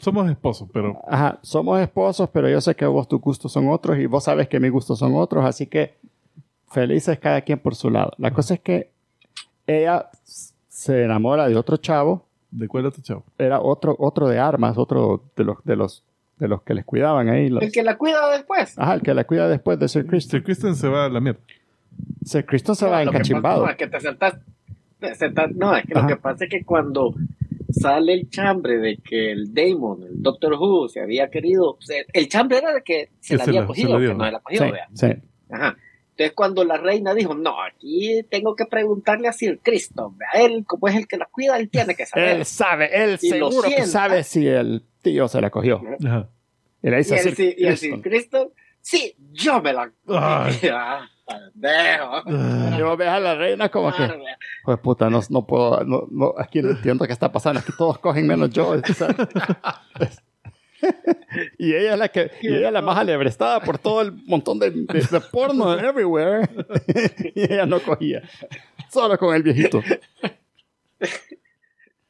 [0.00, 3.98] somos esposos, pero Ajá, somos esposos, pero yo sé que vos tus gustos son otros
[3.98, 5.94] y vos sabes que mis gustos son otros, así que
[6.70, 8.12] felices cada quien por su lado.
[8.18, 8.90] La cosa es que
[9.66, 10.08] ella
[10.68, 13.24] se enamora de otro chavo, ¿de cuál otro chavo?
[13.38, 16.04] era otro, otro de armas, otro de los, de los,
[16.38, 17.48] de los que les cuidaban ahí.
[17.48, 18.78] los- El que la cuida después.
[18.78, 20.74] Ajá, el que la cuida después de Sir Sir Christian.
[20.74, 21.40] Se va a la mierda.
[22.24, 23.64] Sir Christian se va No, lo que pasa- encachimbado.
[23.64, 24.34] No, es que te sentas,
[25.00, 26.02] te sentas- no, es que Ajá.
[26.02, 27.14] lo que pasa es que cuando
[27.70, 32.02] sale el chambre de que el Damon, el Doctor Who, se había querido, o sea,
[32.12, 34.64] el chambre era de que se la había cogido, la dio, que no la cogió,
[34.64, 34.88] Sí, vea.
[34.94, 35.06] sí.
[35.50, 35.76] Ajá.
[36.10, 40.64] Entonces cuando la reina dijo, no, aquí tengo que preguntarle a Sir Cristo, vea, él
[40.66, 42.38] como es el que la cuida, él tiene que saber.
[42.38, 45.80] Él sabe, él Y lo seguro que sabe si el tío se la cogió.
[46.04, 46.28] Ajá.
[46.82, 49.62] Y le y dice a el, Sir Sir- y el Christian, Sir Cristo, sí, yo
[49.62, 49.92] me la...
[51.28, 52.22] Pendejo.
[52.26, 54.08] Ah, Y vos ves a la reina como que.
[54.64, 57.98] Pues puta, no, no puedo, no, no, aquí no entiendo qué está pasando, aquí todos
[57.98, 58.74] cogen menos yo.
[58.76, 58.80] y
[61.58, 64.58] y ella es la que y ella es la más alebrestada por todo el montón
[64.60, 66.48] de, de, de porno everywhere.
[67.34, 68.22] y ella no cogía.
[68.90, 69.82] Solo con el viejito.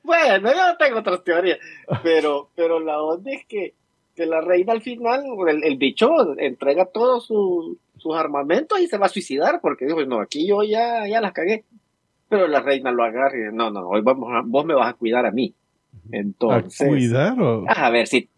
[0.02, 1.58] Bueno, yo tengo otras teorías,
[2.02, 3.74] pero, pero la onda es que,
[4.18, 8.98] que la reina al final, el, el bicho entrega todos su- sus armamentos y se
[8.98, 11.64] va a suicidar porque dijo, no, aquí yo ya, ya las cagué.
[12.28, 14.90] Pero la reina lo agarra y dice, no, no, hoy vamos a- vos me vas
[14.90, 15.54] a cuidar a mí.
[16.12, 17.64] ¿A Entonces, cuidar o...?
[17.68, 18.28] a ver si,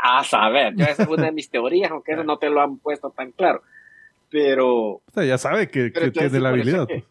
[0.00, 2.78] a saber, yo esa es una de mis teorías, aunque eso no te lo han
[2.78, 3.62] puesto tan claro.
[4.30, 6.86] Pero, O sea, ya sabe que, que tiene la habilidad.
[6.86, 7.04] que- pues.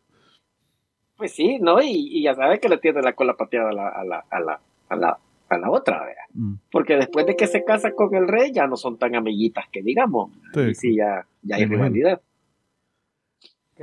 [1.18, 1.82] pues sí, ¿no?
[1.82, 4.40] Y, y ya sabe que le tiene la cola pateada a la, a la, a
[4.40, 4.60] la,
[4.90, 5.20] a la,
[5.50, 6.24] a la otra, ¿verdad?
[6.34, 9.66] Mm, Porque después de que se casa con el rey, ya no son tan amiguitas
[9.72, 10.32] que digamos.
[10.54, 10.60] sí.
[10.62, 12.22] Y sí, ya, ya hay rivalidad.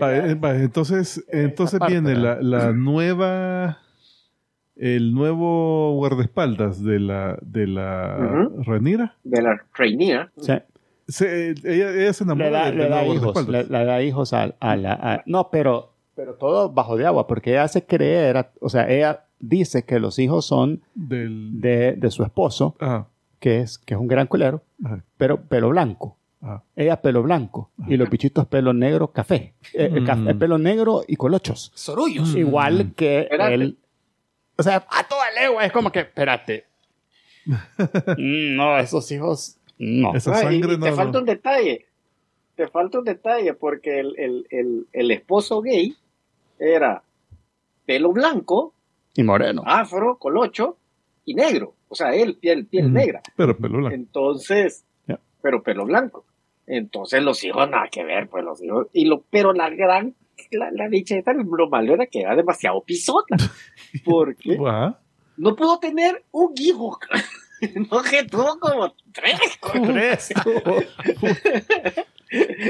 [0.01, 3.78] Va, va, entonces, entonces parte, viene la, la nueva,
[4.76, 8.48] el nuevo guardaespaldas de la, de la.
[8.62, 9.16] Renira.
[9.22, 9.62] De la.
[10.39, 10.52] Sí.
[11.09, 13.48] Se, ella, ella se enamora Le da, del le da nuevo hijos.
[13.48, 14.93] Le, da hijos a, a la.
[14.94, 19.26] a- no, pero, pero todo bajo de agua, porque ella hace creer, o sea, ella
[19.43, 23.09] dice que los hijos son Del, de, de su esposo, ajá,
[23.39, 26.16] que es, que es un gran culero, ajá, pero pelo blanco.
[26.40, 26.62] ajá.
[26.77, 29.52] Ella pelo blanco y los bichitos pelo negro café.
[29.74, 30.28] Eh, café- Mm.
[30.28, 31.70] el pelo negro y colochos.
[31.74, 32.35] Sorullos.
[32.35, 33.55] Igual que Espérate.
[33.55, 33.78] él.
[34.56, 36.64] O sea, a toda legua es como que, espérate.
[38.16, 39.56] Mm, no, esos hijos.
[39.78, 40.14] No.
[40.14, 40.85] Esa y- sangre y no...
[40.85, 41.86] te no- falta un detalle.
[42.55, 45.97] Te falta un detalle porque el, el, el, el esposo gay
[46.59, 47.02] era
[47.86, 48.74] pelo blanco,
[49.14, 49.62] Y moreno.
[49.66, 50.78] afro, colocho
[51.24, 51.74] y negro.
[51.89, 53.20] O sea, él, piel, piel negra.
[53.36, 53.94] Pero pelo blanco.
[53.94, 54.84] Entonces,
[55.43, 56.24] pero pelo blanco.
[56.66, 58.86] Entonces los hijos nada que ver, pues los hijos.
[58.93, 60.14] Y lo, pero la gran,
[60.51, 63.36] la, la bicheta, lo malo era que era demasiado pisota.
[64.05, 64.59] Porque
[65.36, 66.98] no pudo tener un hijo.
[67.93, 69.39] No, que tuvo como tres.
[69.84, 70.34] Tres.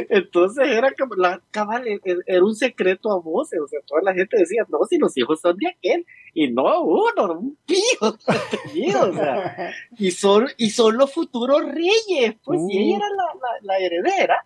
[0.08, 3.60] Entonces era como la cabal, e- e- era un secreto a voces.
[3.60, 6.04] O sea, toda la gente decía, no, si los hijos son de aquel.
[6.34, 12.34] Y no, uno, un tenido, o sea, y son, y son los futuros reyes.
[12.44, 14.36] Pues si ella era la, la, la heredera,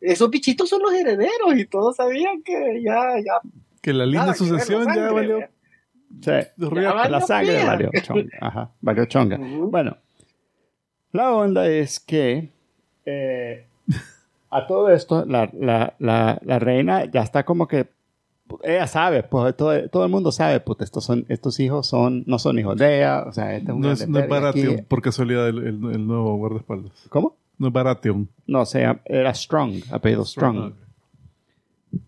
[0.00, 1.56] esos bichitos son los herederos.
[1.56, 3.40] Y todos sabían que ya, ya.
[3.80, 5.36] Que la la sucesión ya sangre, valió.
[5.38, 5.50] ¿verdad?
[6.20, 6.30] Sí.
[6.58, 8.38] Río- valió La sangre valió chonga.
[8.40, 9.38] Ajá, valió chonga.
[9.38, 9.70] Ujú.
[9.70, 9.96] Bueno,
[11.12, 12.50] la onda es que
[13.06, 13.66] eh,
[14.52, 17.86] a todo esto, la, la, la, la reina ya está como que.
[18.64, 22.38] Ella sabe, pues todo, todo el mundo sabe, pues estos, son, estos hijos son, no
[22.38, 23.22] son hijos de ella.
[23.26, 24.28] O sea, este es un No es, no es.
[24.28, 26.92] Baratheon, por casualidad, el, el- el nuevo guardaespaldas.
[27.08, 27.36] ¿Cómo?
[27.58, 28.28] No es Baratheon.
[28.46, 30.56] No, o sea, era Strong, apellido Strong.
[30.58, 30.74] Ah, ok.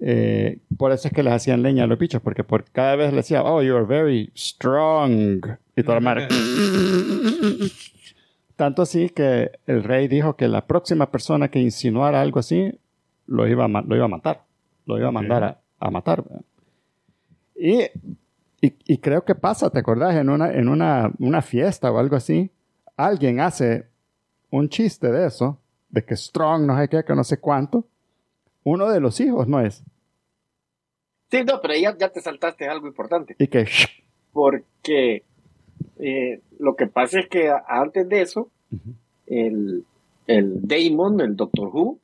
[0.01, 3.11] Eh, por eso es que les hacían leña a los bichos, porque por cada vez
[3.11, 5.41] le decía, oh, you're very strong.
[5.77, 6.29] Y toda la madre.
[8.57, 12.79] Tanto así que el rey dijo que la próxima persona que insinuara algo así,
[13.27, 14.43] lo iba a, ma- lo iba a matar.
[14.87, 16.23] Lo iba a mandar a, a matar.
[17.57, 17.83] Y,
[18.61, 20.15] y, y creo que pasa, ¿te acordás?
[20.17, 22.51] En una, en una, una fiesta o algo así,
[22.97, 23.87] alguien hace
[24.51, 25.59] un chiste de eso,
[25.89, 27.85] de que strong, no sé qué, que no sé cuánto.
[28.63, 29.83] Uno de los hijos no es.
[31.31, 33.35] Sí, no, pero ya, ya te saltaste algo importante.
[33.39, 33.67] Y que
[34.33, 35.25] porque
[35.99, 38.51] eh, lo que pasa es que antes de eso,
[39.27, 39.85] el,
[40.27, 41.99] el Damon, el Doctor Who,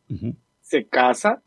[0.61, 1.43] se casa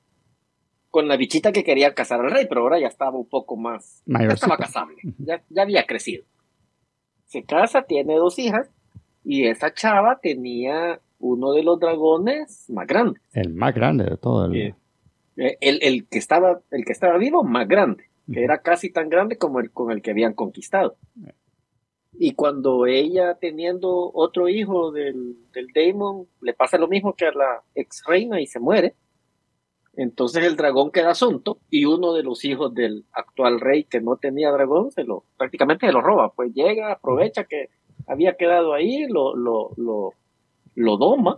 [0.89, 4.03] con la bichita que quería casar al rey, pero ahora ya estaba un poco más,
[4.05, 6.25] ya estaba casable, ya, ya había crecido.
[7.25, 8.69] Se casa, tiene dos hijas,
[9.23, 13.23] y esa chava tenía uno de los dragones más grandes.
[13.33, 14.45] El más grande de todo.
[14.45, 14.75] El, Eh,
[15.37, 19.09] eh, el, el que estaba, el que estaba vivo, más grande, que era casi tan
[19.09, 20.95] grande como el con el que habían conquistado.
[22.19, 27.31] Y cuando ella, teniendo otro hijo del, del Daemon, le pasa lo mismo que a
[27.31, 28.95] la ex reina y se muere,
[29.95, 34.17] entonces el dragón queda asunto y uno de los hijos del actual rey que no
[34.17, 36.33] tenía dragón se lo prácticamente se lo roba.
[36.33, 37.69] Pues llega, aprovecha que
[38.07, 40.13] había quedado ahí, lo, lo, lo,
[40.75, 41.35] lo doma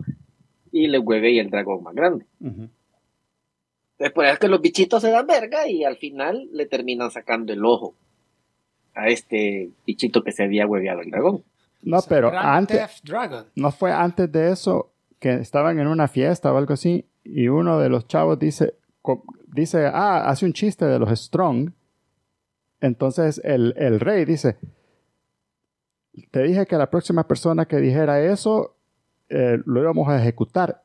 [0.72, 2.26] y le hueve el dragón más grande.
[2.40, 2.68] Ujú.
[3.98, 7.64] Después es que los bichitos se dan verga y al final le terminan sacando el
[7.64, 7.94] ojo
[8.96, 11.44] a este bichito que se había hueveado el dragón.
[11.82, 13.02] No, pero Grand antes,
[13.54, 14.90] no fue antes de eso
[15.20, 18.74] que estaban en una fiesta o algo así y uno de los chavos dice,
[19.46, 21.70] dice, ah, hace un chiste de los strong.
[22.80, 24.56] Entonces el, el rey dice,
[26.30, 28.76] te dije que la próxima persona que dijera eso
[29.28, 30.82] eh, lo íbamos a ejecutar.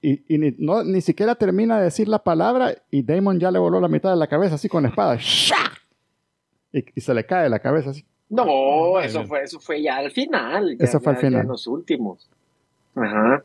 [0.00, 3.58] Y, y ni, no, ni siquiera termina de decir la palabra y Damon ya le
[3.58, 5.16] voló la mitad de la cabeza así con la espada.
[5.18, 5.56] ¡Sha!
[6.72, 8.04] Y, y se le cae la cabeza así.
[8.28, 10.76] No, Ay, eso fue, eso fue ya al final.
[10.76, 11.42] ya- Eso fue al ya- final.
[11.42, 12.28] en los últimos.
[12.94, 13.42] Ajá.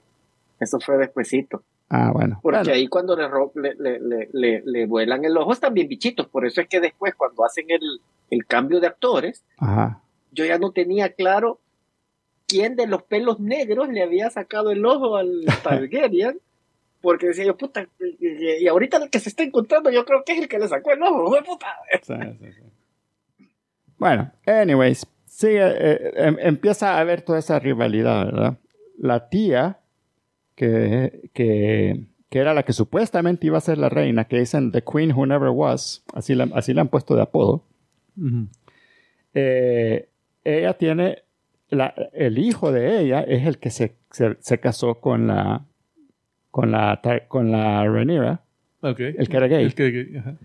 [0.60, 1.64] Eso fue despuesito.
[1.90, 2.40] Ah, bueno.
[2.42, 6.28] Porque Bueno, ahí cuando le, le, le, le, le- vuelan el ojo están bien bichitos.
[6.28, 7.82] Por eso es que después, cuando hacen el,
[8.30, 10.02] el cambio de actores, Ajá.
[10.32, 11.60] yo ya no tenía claro
[12.48, 16.40] quién de los pelos negros le había sacado el ojo al Targaryen.
[17.02, 17.86] Porque decía yo, puta,
[18.20, 20.92] y, ahorita el que se está encontrando, yo creo que es el que le sacó
[20.92, 21.68] el ojo, ¡jue puta.
[22.02, 22.62] Sí, sí, sí.
[24.04, 28.58] Bueno, anyways, sigue, eh, em- empieza a haber toda esa rivalidad, ¿verdad?
[29.00, 29.80] La tía,
[30.56, 34.84] que, que, que era la que supuestamente iba a ser la reina, que dicen The
[34.84, 37.64] Queen Who Never Was, así la, así han puesto de apodo,
[39.34, 40.10] eh,
[40.44, 41.20] ella tiene,
[41.70, 45.64] la- el hijo de ella es el que se, se, se casó con la,
[46.52, 47.00] con la,
[47.30, 48.42] con la Rhaenyra,
[49.18, 49.64] el que era gay.
[49.64, 50.36] El que era gay, ajá.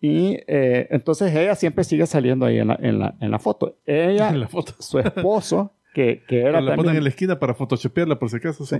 [0.00, 3.76] Y eh, entonces ella siempre sigue saliendo ahí en la, en la, en la foto.
[3.86, 4.72] Ella, En la foto.
[4.78, 8.36] su esposo, que, que era la ponen también, en la esquina para photoshopearla por si
[8.36, 8.64] acaso.
[8.64, 8.76] Sí.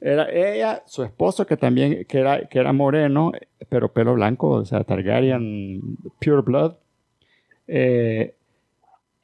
[0.00, 3.32] era ella, su esposo que también, que era, que era moreno,
[3.68, 5.80] pero pelo blanco, o sea, Targaryen,
[6.20, 6.74] pure blood,
[7.66, 8.34] eh,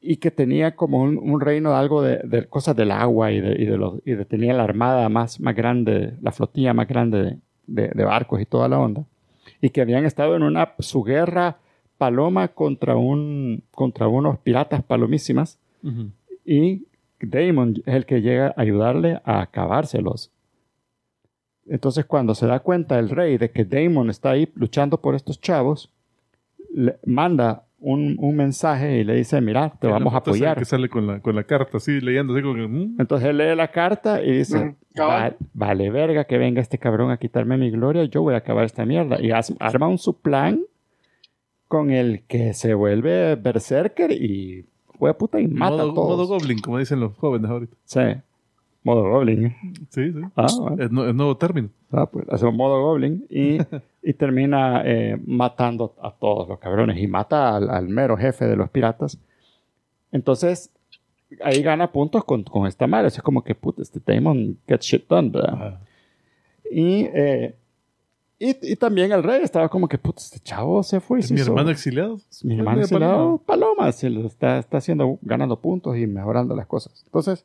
[0.01, 3.41] y que tenía como un, un reino de algo de, de cosas del agua y
[3.41, 6.87] de, y de los, y de- tenía la armada más, más grande, la flotilla más
[6.89, 9.05] grande de, de- de barcos y toda la onda,
[9.65, 11.57] y que habían estado en una, su guerra
[11.97, 15.59] paloma contra un, contra unos piratas palomísimas,
[16.45, 16.87] y
[17.19, 20.31] Damon es el que llega a ayudarle a acabárselos.
[21.65, 25.41] Entonces, cuando se da cuenta el rey de que Damon está ahí luchando por estos
[25.41, 25.91] chavos,
[26.71, 30.57] le manda un, un mensaje y le dice, mira, te vamos a apoyar.
[30.59, 33.37] Que sale con la, con la carta así, leyendo así como que, mm, Entonces él
[33.39, 35.33] lee la carta y dice, Ujú, cabal.
[35.41, 38.65] "Va- vale verga que venga este cabrón a quitarme mi gloria, yo voy a acabar
[38.65, 39.21] esta mierda.
[39.21, 40.63] Y haz- arma un su plan
[41.69, 44.65] con el que se vuelve berserker y
[44.99, 46.17] fue puta y mata modo, a todos.
[46.17, 47.77] modo goblin, como dicen los jóvenes ahorita.
[47.85, 48.01] Sí,
[48.85, 49.55] modo goblin.
[49.91, 50.21] Sí, sí.
[50.37, 50.77] Ah, bueno.
[50.83, 51.71] Es, es nuevo término.
[51.91, 53.59] Ah, pues hace un modo goblin y,
[54.03, 58.57] y termina eh, matando a todos los cabrones y mata al, al mero jefe de
[58.57, 59.19] los piratas.
[60.13, 60.71] Entonces,
[61.43, 63.09] ahí gana puntos con, con esta madre.
[63.09, 65.55] Es como que, puta, este Damon get shit done, ¿verdad?
[65.55, 65.81] Ajá.
[66.71, 67.55] Y, eh,
[68.39, 71.29] y, y también el rey estaba como que, puta, este chavo se fue y Es
[71.29, 72.19] se mi hizo- hermano exiliado.
[72.43, 72.83] mi hermano Paloma.
[72.83, 77.03] exiliado, Paloma, se lo está, está haciendo, ganando puntos y mejorando las cosas.
[77.07, 77.45] Entonces,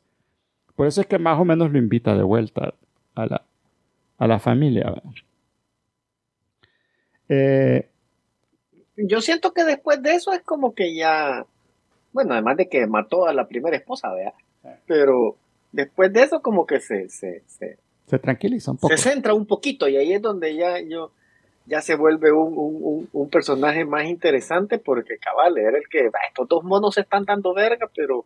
[0.80, 2.72] por eso es que más o menos lo invita de vuelta
[3.14, 3.42] a la,
[4.16, 4.94] a la familia.
[7.28, 7.86] Eh,
[8.96, 11.44] Yo siento que después de eso es como que ya,
[12.12, 14.32] bueno, además de que mató a la primera esposa, ¿verdad?
[14.86, 15.36] Pero
[15.70, 17.76] después de eso como que se, se, se,
[18.06, 18.96] se tranquiliza un poco.
[18.96, 21.12] se centra un poquito y ahí es donde ya yo
[21.66, 26.06] ya se vuelve un, un, un, un personaje más interesante porque cabal era el que
[26.06, 28.24] "Ah, estos dos monos se están dando verga pero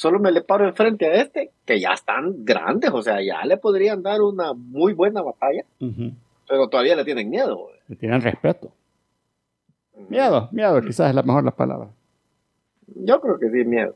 [0.00, 3.58] solo me le paro enfrente a este que ya están grandes o sea ya le
[3.58, 5.64] podrían dar una muy buena batalla
[6.48, 8.72] pero todavía le tienen miedo Le tienen respeto.
[10.08, 11.88] Miedo, miedo, quizás es la mejor la palabra.
[12.86, 13.94] yo creo que sí miedo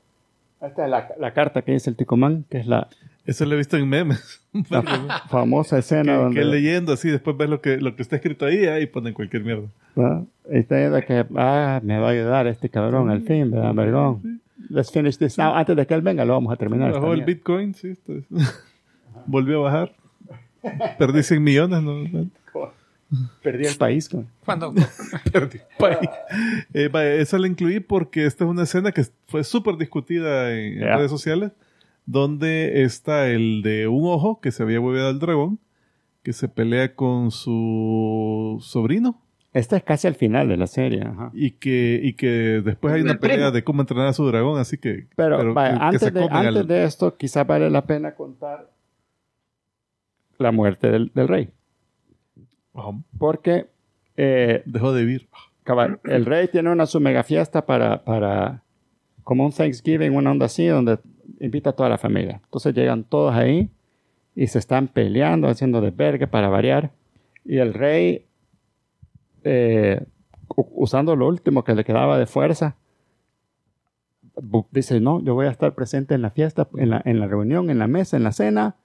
[0.61, 2.89] Esta es la, la carta que dice el Ticomán, que es la,
[3.25, 4.43] Eso lo he visto en memes.
[4.69, 4.83] la
[5.31, 8.45] famosa escena que, donde que leyendo así, después ves lo que, lo que está escrito
[8.45, 9.69] ahí ah, y ponen cualquier mierda.
[9.97, 10.25] ¿verdad?
[10.53, 14.43] Ahí está diciendo que ah, me va a ayudar este cabrón al fin, ¿verdad, vergón?
[14.69, 15.55] Let's finish this now.
[15.55, 16.93] Antes de que él venga, lo vamos a terminar.
[16.93, 17.25] Bajó el.
[17.25, 17.89] Bitcoin, sí.
[17.89, 18.27] esto es-
[19.27, 19.95] Volvió a bajar.
[20.99, 22.31] Perdí 100 millones, ¿no?
[23.43, 24.09] Perdí el país.
[24.09, 24.25] güey.
[24.45, 24.75] Cuando
[25.33, 26.11] Perdí el país.
[26.73, 30.81] Eh, vaya, esa la incluí porque esta es una escena que fue súper discutida en,
[30.81, 31.53] redes sociales,
[32.07, 35.59] donde está el de un ojo que se había hueveado al dragón,
[36.23, 39.21] que se pelea con su sobrino
[39.55, 41.01] Esta es casi al final de la serie.
[41.03, 41.31] ajá.
[41.33, 44.77] y que, y que después hay una pelea de cómo entrenar a su dragón, así
[44.79, 45.07] que...
[45.17, 48.15] Pero, vaya, que- que antes, se de, antes al- de esto, quizás vale la pena
[48.17, 48.69] contar
[50.39, 51.49] la muerte del, del rey.
[52.75, 52.91] Ajá.
[53.19, 53.67] Porque
[54.17, 55.29] eh, Dejó de vivir.
[55.63, 58.63] cabal, el rey tiene una su mega fiesta para, para,
[59.23, 60.99] como un Thanksgiving, una onda así, donde
[61.41, 62.41] invita a toda la familia.
[62.45, 63.71] Entonces llegan todos ahí
[64.35, 66.91] y se están peleando, haciendo de verga para variar.
[67.45, 68.27] Y el rey,
[69.45, 70.05] eh,
[70.57, 72.77] usando lo último que le quedaba de fuerza,
[74.71, 77.71] dice, no, yo voy a estar presente en la fiesta, en la, en la reunión,
[77.71, 78.77] en la mesa, en la cena.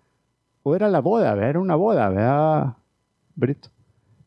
[0.63, 2.77] O era la boda, era una boda, ¿verdad,
[3.35, 3.69] Brito?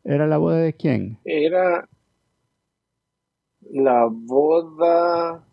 [0.04, 1.18] ¿Era la boda de quién?
[1.24, 1.88] era
[3.70, 5.44] la boda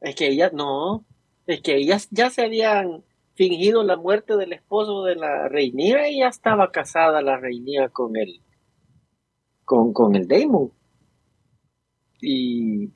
[0.00, 1.04] es que ellas no
[1.46, 6.20] es que ellas ya se habían fingido la muerte del esposo de la reinía y
[6.20, 8.40] ya estaba casada la reinía con el
[9.66, 10.70] con, con el Damon
[12.22, 12.88] y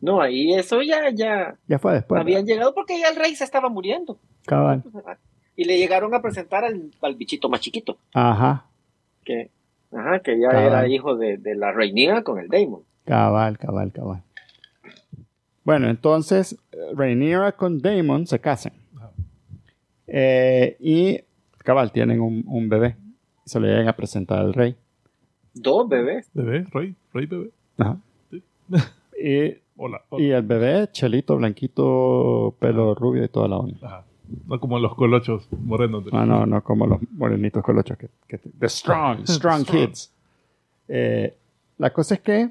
[0.00, 2.20] no ahí eso ya ya Ya fue después.
[2.20, 4.82] habían llegado porque ya el rey se estaba muriendo Cabal.
[5.56, 8.66] y y le llegaron a presentar al, al bichito más chiquito, Ajá,
[9.24, 9.50] que,
[9.92, 10.66] ajá, que ya Cabal.
[10.66, 12.82] era hijo de, de la Rhaenyra con el Daemon.
[13.04, 14.22] cabal, cabal, cabal.
[15.64, 16.56] Bueno, entonces
[16.94, 18.72] Rhaenyra con Daemon se casan.
[20.06, 21.20] Eh, y
[21.58, 22.96] cabal, tienen un, un bebé.
[23.44, 24.76] Se le llegan a presentar al rey.
[25.62, 26.30] Dos bebés.
[26.34, 27.50] Bebé, rey, rey bebé.
[27.78, 27.96] Ajá.
[28.30, 28.42] Sí.
[29.22, 30.02] Y, Hola.
[30.08, 30.22] hola.
[30.24, 33.78] y el bebé, chelito, blanquito, pelo rubio y toda la onda.
[33.86, 34.04] Ajá.
[34.46, 36.04] No como los colochos morenos.
[36.04, 37.96] de- No, no, no como los morenitos colochos.
[37.98, 39.64] Que, que, the strong, strong Strong.
[39.64, 40.12] kids.
[40.88, 41.34] Eh,
[41.78, 42.50] la cosa es que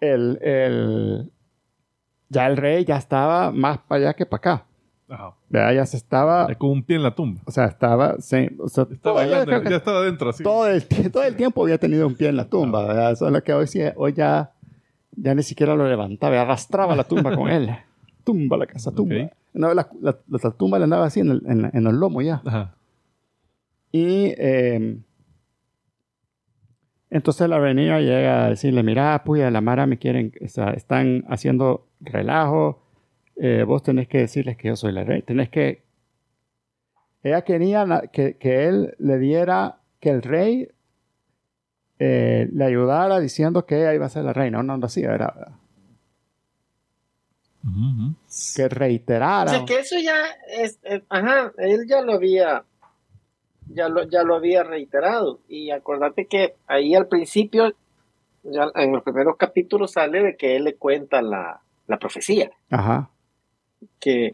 [0.00, 1.30] el, el,
[2.28, 4.66] ya el rey ya estaba más para allá que para acá.
[5.12, 5.34] Ajá.
[5.48, 5.72] ¿verdad?
[5.74, 7.40] Ya se estaba, Con un pie en la tumba.
[7.44, 10.42] o sea, estaba, sí, o sea, yo bailando, que ya estaba adentro así.
[10.42, 13.12] todo, el, todo el tiempo había tenido un pie en la tumba, ¿verdad?
[13.12, 14.52] Eso es lo que hoy, sí- hoy ya,
[15.16, 17.70] ya ni siquiera lo levantaba, arrastraba la tumba con él.
[18.24, 19.16] Tumba la casa, tumba.
[19.16, 19.32] Ok.
[19.54, 22.40] No, la, la- la tumba le andaba así en el, en, en el lomo ya.
[22.44, 22.74] Ajá.
[23.90, 24.96] Y eh,
[27.10, 31.24] entonces la avenida llega a decirle, mira, puya, la Mara me quieren, o sea, están
[31.28, 32.81] haciendo relajo,
[33.36, 35.82] eh, vos tenés que decirles que yo soy la reina, tenés que...
[37.22, 40.68] Ella quería que, que él le diera, que el rey
[41.98, 45.52] eh, le ayudara diciendo que ella iba a ser la reina, no, no, así era,
[47.64, 48.14] ujú.
[48.56, 49.52] que reiterara.
[49.52, 50.16] O sea, que eso ya
[50.48, 52.64] es, es- ajá, él ya lo había,
[53.68, 55.38] ya lo, ya lo había reiterado.
[55.48, 57.72] Y acordate que ahí al principio,
[58.42, 63.10] ya en los primeros capítulos sale de que él le cuenta la, la profecía, Ajá,
[64.00, 64.32] que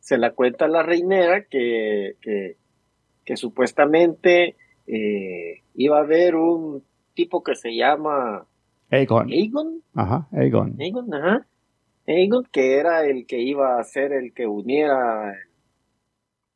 [0.00, 2.56] se la cuenta la reinera que, que,
[3.24, 4.56] que supuestamente
[4.86, 6.84] eh, iba a haber un
[7.14, 8.46] tipo que se llama
[8.90, 10.76] Aegon, Aegon, ajá, Aegon.
[10.78, 11.46] Aegon, ajá.
[12.06, 15.32] Aegon, que era el que iba a ser el que uniera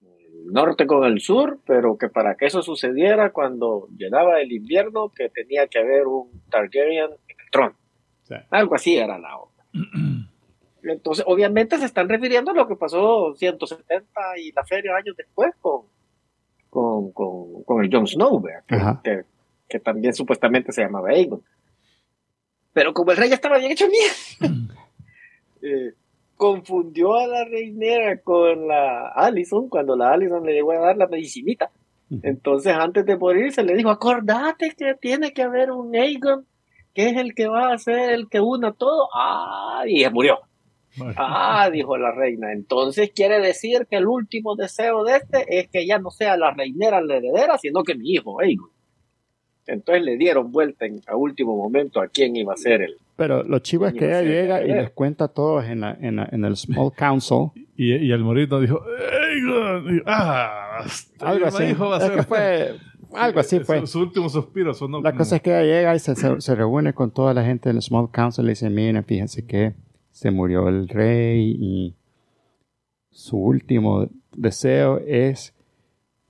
[0.03, 5.11] el norte con el sur, pero que para que eso sucediera cuando llegaba el invierno,
[5.15, 7.77] que tenía que haber un Targaryen en el trono.
[8.25, 8.35] Sí.
[8.51, 9.65] Algo así era la obra.
[10.93, 15.53] Entonces, obviamente se están refiriendo a lo que pasó 170 y la feria años después
[15.61, 15.83] con,
[16.71, 18.43] con, con, con el Jon Snow,
[19.03, 19.25] que,
[19.69, 21.43] que- también supuestamente se llamaba Aegon.
[22.73, 24.75] Pero como el rey ya estaba bien hecho mierda,
[25.63, 25.93] eh,
[26.37, 31.07] confundió a la reinera con la Allison cuando la Allison le llegó a dar la
[31.09, 31.71] medicinita.
[32.23, 36.47] Entonces, antes de morirse, le dijo: Acordate que tiene que haber un Aegon
[36.95, 39.09] que es el que va a ser el que una todo.
[39.15, 40.39] Ah, y se murió.
[40.99, 41.15] Vale.
[41.19, 42.53] Ah, dijo la reina.
[42.53, 46.53] Entonces quiere decir que el último deseo de este es que ya no sea la
[46.53, 48.71] reinera la heredera, sino que mi hijo, Aegon.
[49.67, 52.97] Entonces le dieron vuelta en, a último momento a quién iba a ser el.
[53.17, 56.17] Pero lo chivo es que ella llega y les cuenta a todos en, la- en,
[56.17, 57.49] la- en el Small Council.
[57.77, 58.81] Y, morir nos dijo,
[59.23, 59.97] "Aegon".
[59.97, 61.65] Y, ah, este Algo así.
[61.65, 62.75] hijo va a Es ser- que fue
[63.15, 63.87] algo así Su- fue.
[63.87, 66.55] Su, último suspiro sonó La como- cosa es que ella llega y se, se- se
[66.55, 69.75] reúne con toda la gente del Small Council y le dice, miren, fíjense que
[70.11, 71.95] se murió el rey y
[73.11, 75.55] su último deseo es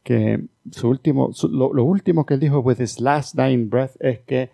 [0.02, 3.96] que su último, su- lo, lo último que él dijo with his last dying breath
[4.00, 4.50] es que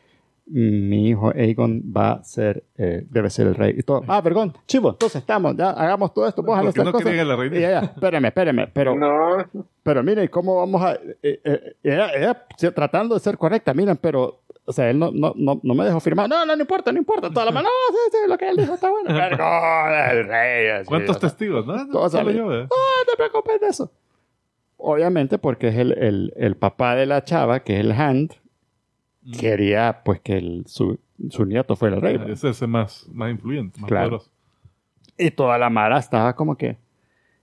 [0.47, 3.75] mi hijo Aegon va a ser, eh, debe ser el rey.
[3.79, 7.07] Y todo, ah, perdón, chivo, entonces estamos, ya hagamos todo esto, Porque estas no cosas.
[7.19, 7.55] a la reina.
[7.57, 8.95] Y ella, espérame, espérame, pero...
[8.95, 9.39] No,
[9.83, 10.95] Pero miren, ¿cómo vamos a...?
[11.23, 14.41] eh, eh, ella, ella sí, tratando de ser correcta, miren, pero...
[14.67, 16.29] O sea, él no, no, no, no me dejó firmar.
[16.29, 17.29] No, no, no importa, no importa.
[17.31, 19.09] Toda la mano, no, sí, sí, lo que él dijo está bueno.
[19.13, 20.69] Pero, el rey.
[20.71, 21.67] así, ¿Cuántos o sea, testigos?
[21.67, 22.37] No, no, saben.
[22.37, 22.63] yo, ¿eh?
[22.63, 22.69] No
[23.11, 23.93] te preocupes de eso.
[24.77, 28.33] Obviamente porque es el, el, el papá de la chava, que es el Hand,
[29.39, 30.99] quería pues que el- su,
[31.31, 32.17] su nieto fuera el rey.
[32.17, 32.33] ¿verdad?
[32.33, 34.09] Es ese más, más influyente, más Claro.
[34.11, 34.31] poderoso.
[35.17, 36.77] Y toda la mara estaba como que...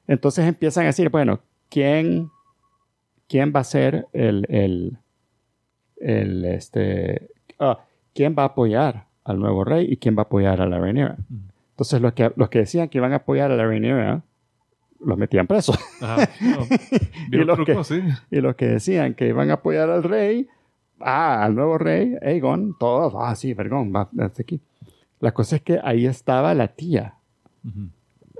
[0.07, 1.39] Entonces empiezan a decir, bueno,
[1.69, 2.29] ¿quién,
[3.29, 4.97] quién va a ser el, el,
[6.01, 7.29] el este,
[7.59, 7.79] ah,
[8.13, 11.17] quién va a apoyar al nuevo rey y quién va a apoyar a la reinera?
[11.71, 14.21] Entonces los que, los que decían que iban a apoyar a la reinera,
[15.03, 15.77] los metían presos.
[16.01, 16.29] Ajá.
[16.41, 16.65] No.
[17.31, 18.01] Y los truco, que- sí.
[18.29, 20.47] y los que decían que iban a apoyar al rey,
[20.99, 24.59] ah, al nuevo rey, Aegon, todos, ah, sí, vergón, va hasta aquí.
[25.19, 27.15] La cosa es que ahí estaba la tía,
[27.65, 27.89] Ujú.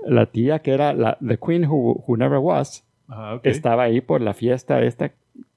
[0.06, 3.46] la tía que era la the queen who, who never was, Ajá, ok.
[3.46, 5.10] estaba ahí por la fiesta esta,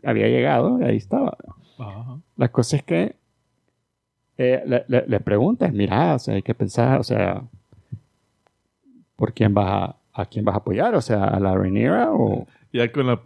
[0.03, 1.35] había llegado, ahí estaba.
[1.77, 2.19] Ajá.
[2.37, 3.15] La cosa es que
[4.37, 7.41] eh, le, le, le preguntas, mira, o sea, hay que pensar, o sea,
[9.15, 10.95] ¿por quién vas a, a quién vas a apoyar?
[10.95, 12.47] O sea, ¿a la Rhaenyra o...?
[12.73, 13.21] Ya con la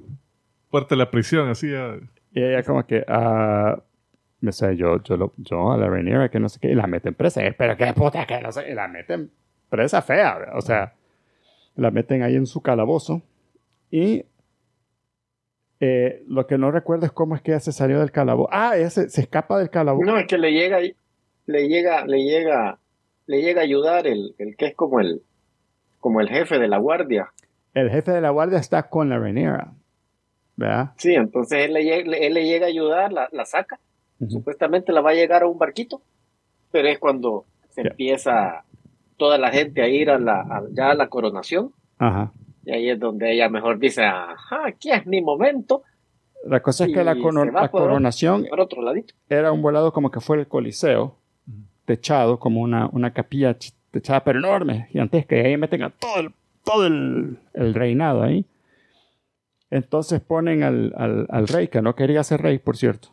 [0.69, 1.95] puerta de la prisión, así ya.
[2.31, 3.81] Y ella como que, ah,
[4.45, 6.85] o sea, yo, yo, lo- yo a la Rhaenyra que no sé qué, y la
[6.87, 9.31] meten presa, eh, pero qué puta que no sé, y la meten
[9.69, 10.93] presa fea, o sea,
[11.75, 13.21] la meten ahí en su calabozo
[13.91, 14.25] y
[15.81, 18.49] Eh, lo que no recuerdo es cómo es que ella se salió del calabozo.
[18.51, 20.05] Ah, ella se, se escapa del calabozo.
[20.05, 20.79] No, es que le llega,
[21.45, 22.79] le llega, le llega,
[23.27, 25.21] le llega a ayudar el, el que es como el,
[25.99, 27.31] como el jefe de la guardia.
[27.73, 29.71] El jefe de la guardia está con la Rhaenyra.
[30.57, 30.91] ¿Verdad?
[30.97, 33.79] Sí, entonces él le, llega- él le llega a ayudar, la, la saca.
[34.27, 36.01] Supuestamente la va a llegar a un barquito,
[36.71, 38.65] pero es cuando se empieza
[39.15, 41.71] toda la gente a ir a la, a- ya a la coronación.
[41.97, 42.33] Ajá.
[42.69, 45.81] Y ahí es donde ella mejor dice, ajá, aquí es mi momento,
[46.45, 49.15] La cosa es que la, la coronación por otro ladito.
[49.27, 51.15] era un volado como que fue el Coliseo,
[51.85, 56.19] techado, como una, una capilla ch- techada, pero enorme, gigantesca, y ahí meten a todo
[56.19, 56.31] el,
[56.63, 58.45] todo el, el reinado ahí.
[59.71, 63.09] Entonces ponen al, al, al rey, que no quería ser rey, por cierto,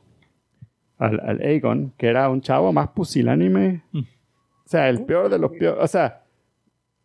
[0.99, 4.01] al, al Aegon, que era un chavo más pusilánime, Mm.
[4.01, 6.25] o sea, el peor de los peores, o sea,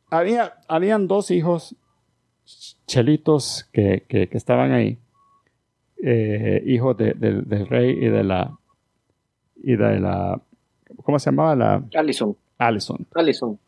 [0.09, 1.75] había, habían dos hijos
[2.87, 4.97] chelitos que, que, que estaban ahí,
[6.03, 8.57] eh, hijos de- del- del rey y de la
[9.63, 10.41] y de la
[11.03, 11.55] ¿cómo se llamaba?
[11.55, 13.59] la Allison, Allison Allison.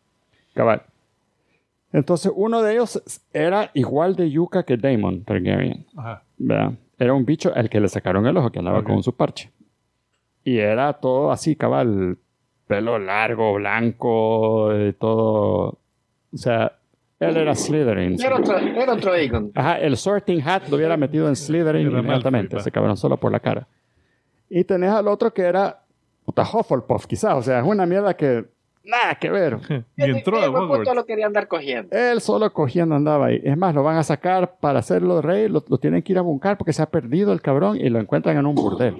[0.56, 0.82] cabal
[1.92, 3.02] entonces uno de ellos
[3.32, 6.24] era igual de yuca que Daemon Targaryen Ajá.
[6.38, 6.74] ¿verdad?
[6.98, 9.52] era un bicho al que le sacaron el ojo que andaba con su parche
[10.44, 12.18] y era todo así cabal
[12.66, 15.78] pelo largo blanco eh, todo
[16.34, 16.76] o sea
[17.30, 19.52] él era Slytherin Era otro, era otro Aegon.
[19.56, 23.40] Ajá, el sorting hat lo hubiera metido en Slytherin inmediatamente, ese cabrón solo por la
[23.40, 23.68] cara.
[24.50, 25.84] Y tenés al otro que era
[26.26, 28.46] puta Hufflepuff, quizás, o sea, es una mierda que
[28.84, 29.58] nada que ver.
[29.98, 30.84] Y entró a Hogwarts.
[30.86, 31.96] todo lo quería andar cogiendo.
[31.96, 33.42] Él solo cogiendo andaba ahí.
[33.44, 36.22] Es más, lo van a sacar para hacerlo rey, lo, lo tienen que ir a
[36.22, 38.98] buscar porque se ha perdido el cabrón y lo encuentran en un burdel.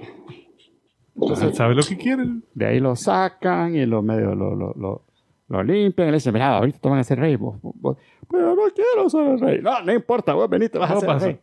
[1.16, 2.24] Él sabe lo que quiere.
[2.54, 5.02] De ahí lo sacan y lo medio lo, lo, lo,
[5.48, 7.36] lo limpian y le dicen, mira, ahorita te van a hacer rey.
[7.36, 7.96] Vos, vos- vos".
[8.30, 9.60] pero no quiero ser el rey.
[9.62, 11.26] No, no importa, vos venite, vas a ser pasa.
[11.26, 11.38] rey.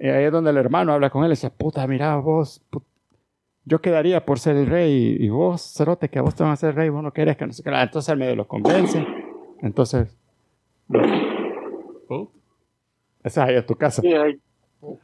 [0.00, 2.84] Y ahí es donde el hermano habla con él y dice, puta, mira, vos, put-
[3.64, 6.54] yo quedaría por ser el rey y vos, cerote, que a vos te van a
[6.54, 7.70] hacer rey, vos no querés que no sé qué.
[7.70, 9.06] Ah, Entonces él medio lo convence.
[9.62, 10.16] Entonces,
[12.08, 12.30] Oh.
[13.22, 14.02] esa es tu casa.
[14.02, 14.38] Sí, ahí.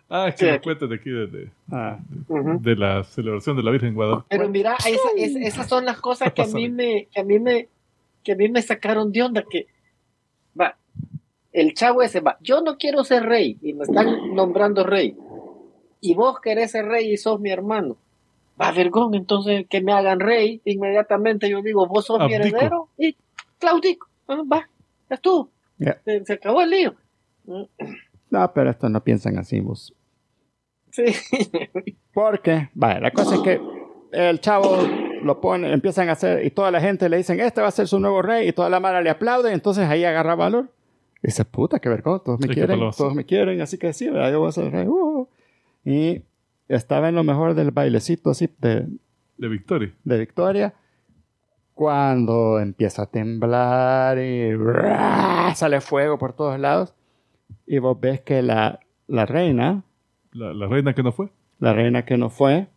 [0.08, 0.64] Ah, es que Sí, me aquí.
[0.64, 1.98] cuentas de aquí, de, de- Ah,
[2.28, 4.26] de la celebración de la Virgen Guadalupe.
[4.28, 7.38] Pero mira, esa- es- esas son las cosas que a mí me, que a mí
[7.38, 7.68] me,
[8.22, 9.66] que a mí me sacaron de onda, que
[10.58, 10.76] va,
[11.52, 15.16] el chavo ese va, yo no quiero ser rey, y me están nombrando rey,
[16.00, 17.96] y vos querés ser rey y sos mi hermano.
[18.60, 23.16] Va, vergón, entonces que me hagan rey, inmediatamente yo digo, vos sos mi heredero, y
[23.58, 24.68] claudico, Ah, va,
[25.08, 26.94] ya estuvo, se acabó el lío.
[28.30, 29.94] no, pero estos no piensan así, vos.
[30.90, 31.04] Sí,
[32.12, 33.60] Porque, vale, la cosa es que
[34.12, 34.76] el chavo
[35.22, 37.86] lo pone, empiezan a hacer, y toda la gente le dicen, este va a ser
[37.88, 40.70] su nuevo rey, y toda la mara le aplaude, entonces ahí agarra valor.
[41.22, 44.08] Y dice, puta, qué vergüenza, todos me Sí, quieren, todos me quieren, así que sí,
[44.08, 44.30] ¿verdad?
[44.32, 44.86] yo voy a ser rey.
[44.86, 45.28] uh".
[45.84, 46.22] Y
[46.68, 48.86] estaba en lo mejor del bailecito así de,
[49.36, 49.92] De Victoria.
[50.04, 50.74] de Victoria,
[51.74, 55.52] cuando empieza a temblar y ¡bra!
[55.54, 56.94] sale fuego por todos lados,
[57.66, 59.82] y vos ves que la, la reina,
[60.32, 61.28] La, la reina que no fue.
[61.60, 62.68] la reina que no fue,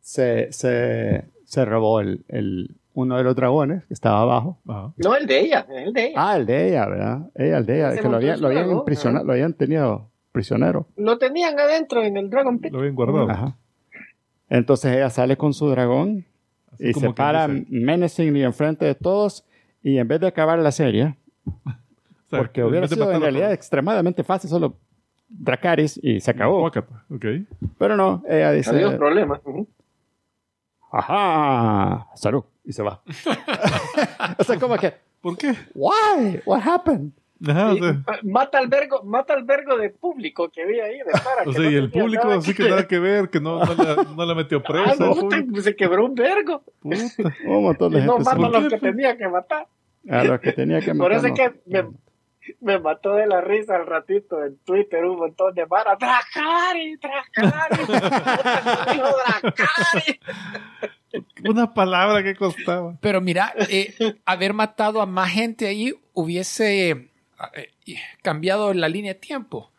[0.00, 4.58] se, se, se robó el, el- uno de los dragones que estaba abajo.
[4.66, 4.92] Ajá.
[4.96, 6.14] no el de ella, el de ella.
[6.16, 7.30] Ah, el de ella, ¿verdad?
[7.36, 8.10] Ella, el de ella, que lo su
[8.42, 9.24] lo habían dragón, ajá.
[9.24, 10.86] lo habían tenido prisionero.
[10.96, 12.72] Lo tenían adentro en el Dragon Pit.
[12.72, 13.30] Lo habían guardado.
[13.30, 13.56] Ajá.
[14.48, 16.24] Entonces ella sale con su dragón
[16.72, 19.44] Así y se para menacingly enfrente de todos
[19.82, 21.16] y en vez de acabar la serie,
[21.46, 21.52] o
[22.28, 24.76] sea, porque hubiera sido en realidad extremadamente fácil, solo
[25.28, 26.68] Dracaris y se acabó.
[27.78, 29.40] Pero no, ella dice, Adiós, problema.
[29.44, 29.68] Ujú.
[30.90, 33.02] Ajá, salud, y se va.
[34.38, 35.54] o sea, como que, ¿Por qué?
[35.74, 36.40] why?
[36.46, 37.12] What happened?
[37.48, 37.80] Ajá, Y,
[38.28, 41.48] mata al vergo, mata al vergo de público que vi ahí de para.
[41.48, 43.74] o sea, no y el público nada así que nada que ver, que no, no,
[43.74, 45.62] la, no la metió Ah, presa.
[45.62, 46.62] se quebró un vergo.
[46.80, 46.96] Puta.
[47.42, 49.66] Y no gente mata a ¿por los que tenía que matar.
[50.10, 51.16] A los que tenía que Por matar.
[51.16, 51.34] eso es no.
[51.36, 51.88] que me,
[52.60, 55.98] me mató de la risa al ratito en Twitter un montón de varas.
[55.98, 56.96] ¡Dracari!
[56.96, 57.84] ¡Dracari!
[58.92, 59.06] ¡Dijo
[59.42, 60.20] Dracari!
[61.48, 62.96] Una palabra que costaba.
[63.00, 63.94] Pero mira, eh,
[64.24, 67.70] haber matado a más gente ahí hubiese eh,
[68.22, 69.70] cambiado la línea de tiempo.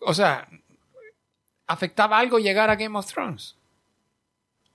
[0.00, 0.48] O sea,
[1.66, 3.56] ¿afectaba algo llegar a Game of Thrones?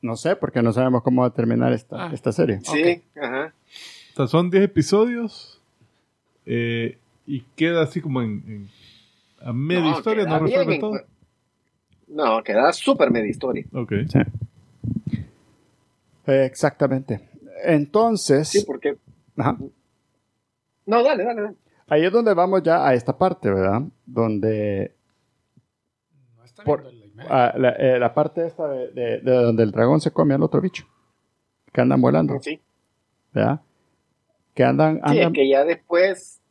[0.01, 2.11] No sé, porque no sabemos cómo va a terminar esta, Ah.
[2.13, 2.59] esta serie.
[2.63, 3.53] Sí, ajá.
[4.13, 5.60] O sea, son 10 episodios
[6.45, 6.97] eh,
[7.27, 8.69] y queda así como en, en-
[9.47, 10.99] a media No, historia, no resuelve en- todo.
[12.07, 13.65] No, queda súper media historia.
[13.73, 13.93] Ok.
[14.07, 14.19] Sí.
[16.26, 17.30] Exactamente.
[17.63, 18.97] Entonces, Sí, porque.
[19.38, 19.57] ajá,
[20.85, 21.55] No, dale, dale, dale.
[21.88, 23.81] ahí es donde vamos ya a esta parte, ¿verdad?
[24.05, 24.93] Donde
[26.43, 26.85] está por-
[27.30, 30.43] ah, la, eh, la parte esta de, de- de donde el dragón se come al
[30.43, 30.85] otro bicho.
[31.72, 32.59] Que andan volando, Sí,
[33.31, 33.61] ¿verdad?
[34.56, 36.41] Que andan, sí es andan que ya después,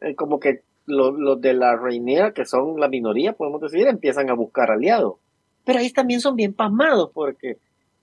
[0.00, 4.30] eh, como que lo- los de la reinera, que son la minoría, podemos decir, empiezan
[4.30, 5.16] a buscar aliados.
[5.64, 7.58] Pero ahí también son bien pasmados, porque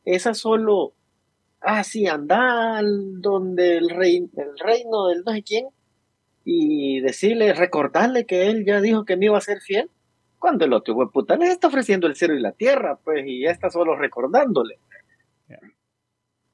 [0.05, 0.93] esa solo,
[1.61, 5.67] ah, sí, anda donde el, rey, el reino del no sé quién,
[6.45, 9.89] y decirle, recordarle que él ya dijo que me iba a ser fiel,
[10.39, 13.51] cuando el otro puta les está ofreciendo el cielo y la tierra, pues, y ya
[13.51, 14.77] está solo recordándole.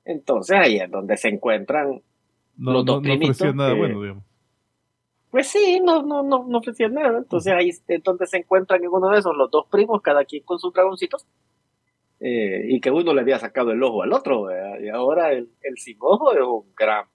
[0.05, 2.01] Entonces ahí es donde se encuentran
[2.59, 4.23] No, Los no, dos no ofrecía primitos nada que- bueno, digamos.
[5.31, 7.19] Pues sí, no, no, no, no ofrecían nada.
[7.19, 10.43] Entonces ahí es donde se encuentran en uno de esos los dos primos, cada quien
[10.43, 11.25] con sus dragoncitos.
[12.19, 14.79] eh, y que uno le había sacado el ojo al otro, ¿verdad?
[14.83, 17.05] y ahora el, el sin ojo es un gran.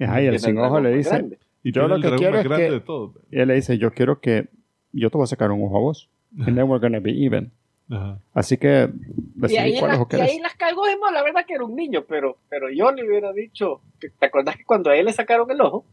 [0.00, 1.38] Ajá, y el sin ojo le dice, grande.
[1.62, 3.14] Y Yo lo que quiero es grande que- de todo.
[3.30, 4.48] y él le dice, yo quiero que,
[4.92, 6.10] yo te voy a sacar un ojo a vos.
[6.38, 7.52] And then we're gonna be even.
[7.90, 8.18] Ajá.
[8.34, 10.54] Así que, Y decidí ahí, cuál las, ojo y ahí las
[11.00, 14.26] más, la verdad que era un niño, pero, pero yo le hubiera dicho, que- ¿te
[14.26, 15.84] acuerdas que cuando a él le sacaron el ojo?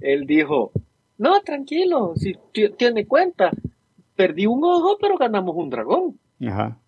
[0.00, 0.72] Él dijo,
[1.18, 3.50] no, tranquilo, si ti- tiene cuenta,
[4.16, 6.18] perdí un ojo, pero ganamos un dragón.
[6.46, 6.78] Ajá.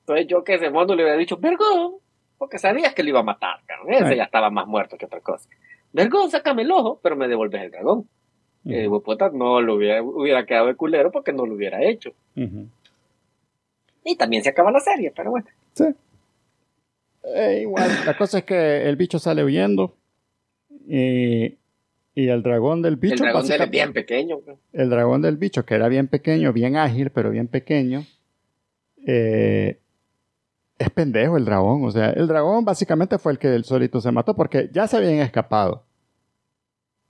[0.00, 1.94] Entonces yo que ese mono le hubiera dicho, Vergón,
[2.36, 3.92] porque sabías que le iba a matar, cabrón.
[3.92, 4.16] Ese Right.
[4.16, 5.48] ya estaba más muerto que otra cosa.
[5.92, 7.98] Vergón, sácame el ojo, pero me devuelves el dragón.
[8.64, 8.74] Ujú.
[8.74, 12.10] Eh, puta, no lo hubiera, hubiera quedado de culero porque no lo hubiera hecho.
[12.36, 12.66] Ujú.
[14.04, 15.46] Y también se acaba la serie, pero bueno.
[15.74, 15.84] Sí.
[17.22, 19.94] Eh, igual, la cosa es que el bicho sale huyendo
[20.88, 21.58] y,
[22.14, 24.38] y el dragón del bicho, el dragón de él es bien pequeño.
[24.72, 28.04] el dragón del bicho, que era bien pequeño, bien ágil, pero bien pequeño,
[29.06, 29.78] eh,
[30.78, 31.84] es pendejo el dragón.
[31.84, 34.96] O sea, el dragón básicamente fue el que el solito se mató porque ya se
[34.96, 35.84] habían escapado.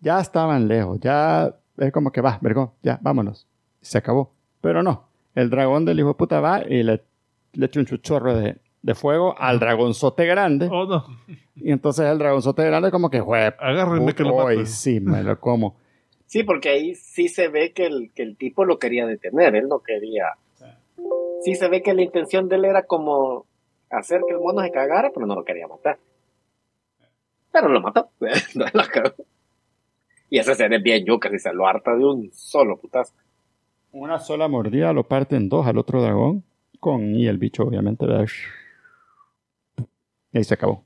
[0.01, 3.47] Ya estaban lejos, ya es como que va, vergón, ya, vámonos.
[3.81, 4.33] Se acabó.
[4.61, 5.10] Pero no,
[5.41, 7.03] el dragón del hijo de puta va y le,
[7.53, 10.69] le echa un chuchorro de, de fuego al dragonzote grande.
[10.71, 11.05] Oh, no.
[11.57, 14.67] Y entonces el dragonzote grande como que, "Jue- Agárrenme que lo mato.
[14.67, 15.77] sí me lo como.
[16.27, 19.69] Sí, porque ahí sí se ve que el, que el tipo lo quería detener, él
[19.69, 20.27] no quería.
[21.43, 23.47] Sí se ve que la intención de él era como
[23.91, 25.99] hacer que el mono se cagara, pero no lo quería matar.
[27.53, 28.11] Pero lo mató.
[28.55, 29.15] No lo cagó.
[30.29, 33.13] y ese ser es bien yuca, si se lo harta de un solo putazo.
[33.93, 36.45] Una sola mordida lo parte en dos al otro dragón.
[36.79, 38.07] Con, y el bicho, obviamente.
[40.33, 40.85] Y ahí se acabó.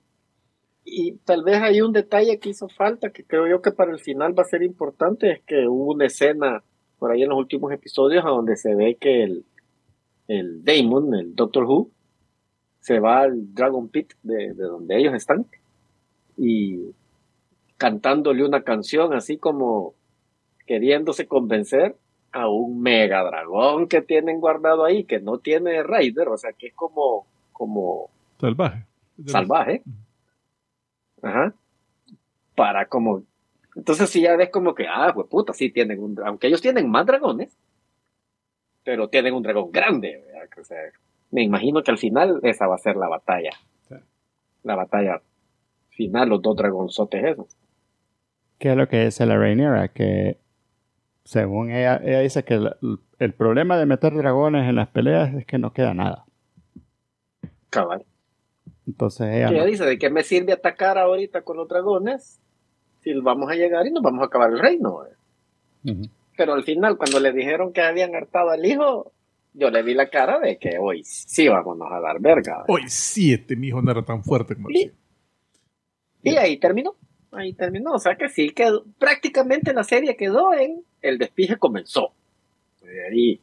[0.85, 3.99] Y tal vez hay un detalle que hizo falta, que creo yo que para el
[3.99, 6.63] final va a ser importante, es que hubo una escena
[6.99, 9.45] por ahí en los últimos episodios a donde se ve que el,
[10.29, 11.91] el Damon, el Doctor Who,
[12.81, 15.47] se va al Dragon Pit de, de donde ellos están
[16.37, 16.91] y
[17.77, 19.95] cantándole una canción así como
[20.67, 21.97] queriéndose convencer
[22.35, 26.67] a un mega dragón que tienen guardado ahí, que no tiene Raider, o sea que
[26.67, 28.85] es como, como Salvaje.
[29.25, 29.83] salvaje.
[31.23, 31.55] Ajá.
[32.57, 33.23] Para como.
[33.77, 36.19] Entonces, si ya ves como que, ah, pues puta, sí tienen un.
[36.25, 37.57] Aunque ellos tienen más dragones,
[38.83, 40.25] pero tienen un dragón grande.
[40.27, 40.49] ¿verdad?
[40.61, 40.79] O sea,
[41.31, 43.51] me imagino que al final esa va a ser la batalla.
[43.89, 43.95] Sí.
[44.65, 45.23] La batalla
[45.91, 47.57] final, los dos dragonzotes esos.
[48.59, 49.89] ¿Qué es lo que dice la Rhaenyra?
[49.89, 50.39] Que
[51.25, 52.71] según ella, ella dice que el,
[53.19, 56.25] el problema de meter dragones en las peleas es que no queda nada.
[57.71, 58.05] Cabal.
[58.87, 59.49] Entonces ella...
[59.49, 62.41] Ella no- dice, ¿de qué me sirve atacar ahorita con los dragones?
[63.01, 65.01] Si vamos a llegar y nos vamos a acabar el reino.
[66.37, 69.13] Pero al final, cuando le dijeron que habían hartado al hijo,
[69.53, 72.65] yo le vi la cara de que hoy sí vámonos a dar verga.
[72.69, 74.75] Hoy siete, mi hijo no era tan fuerte como Sí.
[74.75, 74.93] decía.
[76.23, 76.95] Y ahí terminó.
[77.37, 77.93] Ahí terminó.
[77.93, 82.13] O sea que sí, quedó, prácticamente la serie quedó en el despije comenzó.
[82.83, 83.41] De ahí,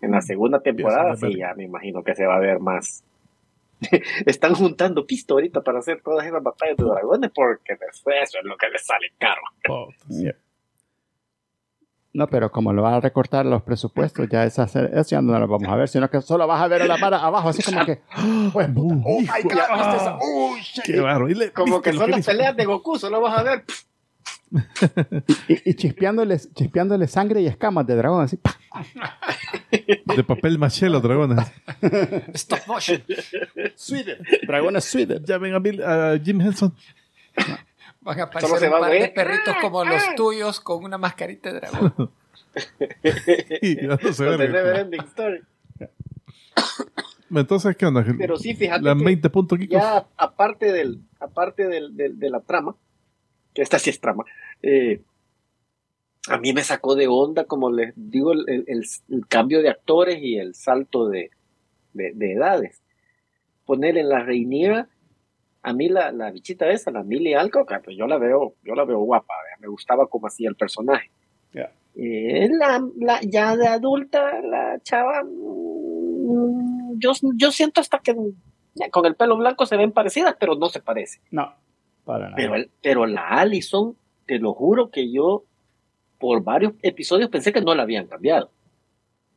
[0.00, 3.04] en la segunda temporada, sí, ya me imagino que se va a ver más.
[4.26, 8.56] Están juntando pisto ahorita para hacer todas esas batallas de dragones porque eso es lo
[8.56, 9.42] que les sale caro.
[10.08, 10.36] Yeah.
[12.18, 15.46] No, pero como lo van a recortar los presupuestos, ya esa eso ya no lo
[15.46, 17.84] vamos a ver, sino que solo vas a ver a la vara abajo, así como
[17.86, 18.00] que...
[18.52, 19.26] Pues, puta, oh my.
[19.26, 20.18] God, ¿viste esa?
[20.20, 20.84] Oh, shit.
[20.84, 21.28] Qué barro.
[21.30, 23.64] Y le- Como ¿viste que son las peleas de Goku, solo vas a ver.
[25.48, 28.38] Y, y chispeándole, chispeándole sangre y escamas de dragón, así.
[30.16, 31.38] De papel maché los dragones.
[32.34, 33.00] Stop motion.
[33.76, 34.18] Sweden.
[34.46, 35.22] Dragones Sweden.
[35.24, 36.74] Llamen a, Bill- a Jim Henson.
[38.08, 41.60] Van a aparecer se un par de perritos como los tuyos con una mascarita de
[41.60, 42.10] dragón.
[43.62, 44.46] Y Los de verga.
[44.58, 45.40] Neverending Story.
[47.30, 48.04] Entonces, ¿qué onda?
[48.16, 52.40] Pero sí, fíjate Las que 20 puntos, ya aparte del aparte del, del- de la
[52.40, 52.74] trama
[53.52, 54.24] que esta sí es trama
[54.62, 55.02] eh,
[56.28, 60.18] a mí me sacó de onda, como les digo, el, el- el- cambio de actores
[60.22, 61.30] y el salto de,
[61.92, 62.82] de- de edades.
[63.66, 64.88] Poner en la reiniera,
[65.68, 68.74] a mí la, la bichita esa, la Millie Alcock, ah, pues yo la veo, yo
[68.74, 69.60] la veo guapa, ¿verdad?
[69.60, 71.10] me gustaba como hacía el personaje.
[71.52, 71.72] Ya.
[71.96, 78.14] Eh, la, la- ya de adulta, la chava, mm, yo, yo siento hasta que
[78.90, 81.20] con el pelo blanco se ven parecidas, pero no se parece.
[81.30, 81.52] No,
[82.04, 82.36] para nada.
[82.36, 83.96] Pero, el- pero la Allison,
[84.26, 85.44] te lo juro que yo
[86.18, 88.50] por varios episodios pensé que no la habían cambiado.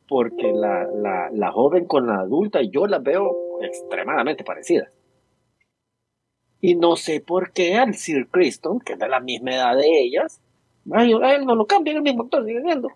[0.08, 3.32] Porque la, la, la joven con la adulta, yo las veo
[3.62, 4.88] extremadamente parecidas.
[6.64, 10.00] Y no sé por qué al Sir Criston, que es de la misma edad de
[10.00, 10.40] ellas,
[10.92, 12.88] ay, a él no lo cambian, el mismo actor sigue siendo.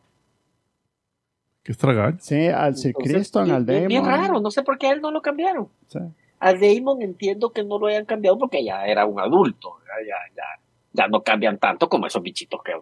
[1.65, 2.15] Que es tragar.
[2.21, 3.89] Sí, al Sir Entonces, Criston, al Damon.
[3.89, 5.69] Bien raro, no sé por qué a él no lo cambiaron.
[5.89, 5.99] Sí.
[6.39, 10.35] A Damon entiendo que no lo hayan cambiado porque ya era un adulto, ya, ya,
[10.37, 10.43] ya,
[10.93, 12.73] ya no cambian tanto como esos bichitos que,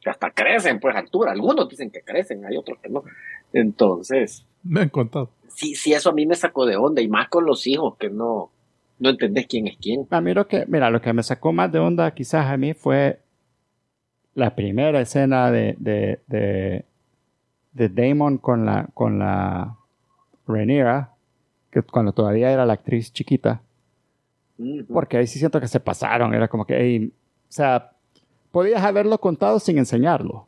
[0.00, 1.32] que hasta crecen, pues altura.
[1.32, 3.02] Algunos dicen que crecen, hay otros que no.
[3.52, 5.30] Entonces, Me han contado.
[5.48, 8.08] sí, sí, eso a mí me sacó de onda y más con los hijos que
[8.08, 8.52] no,
[8.98, 10.06] no entendés quién es quién.
[10.10, 12.74] A mí lo que, mira, lo que me sacó más de onda quizás a mí
[12.74, 13.20] fue
[14.34, 16.84] la primera escena de, de, de,
[17.72, 19.76] de Damon con la, con la
[20.46, 21.12] Rhaenyra,
[21.70, 23.62] que cuando todavía era la actriz chiquita,
[24.92, 27.12] porque ahí sí siento que se pasaron, era como que, ey, o
[27.48, 27.92] sea,
[28.50, 30.47] podías haberlo contado sin enseñarlo,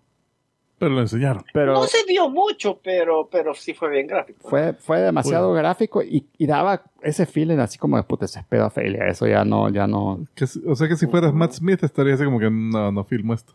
[0.81, 1.45] Pero lo enseñaron.
[1.53, 4.49] pero no se vio mucho, pero, pero sí fue bien gráfico.
[4.49, 5.63] fue, fue demasiado Bueno.
[5.63, 9.45] gráfico y, y daba ese feeling así como de puta, ese es pedofilia, eso ya
[9.45, 12.51] no, ya no, Que o sea que si fueras Matt Smith estaría así como que
[12.51, 13.53] no, no filmo esto.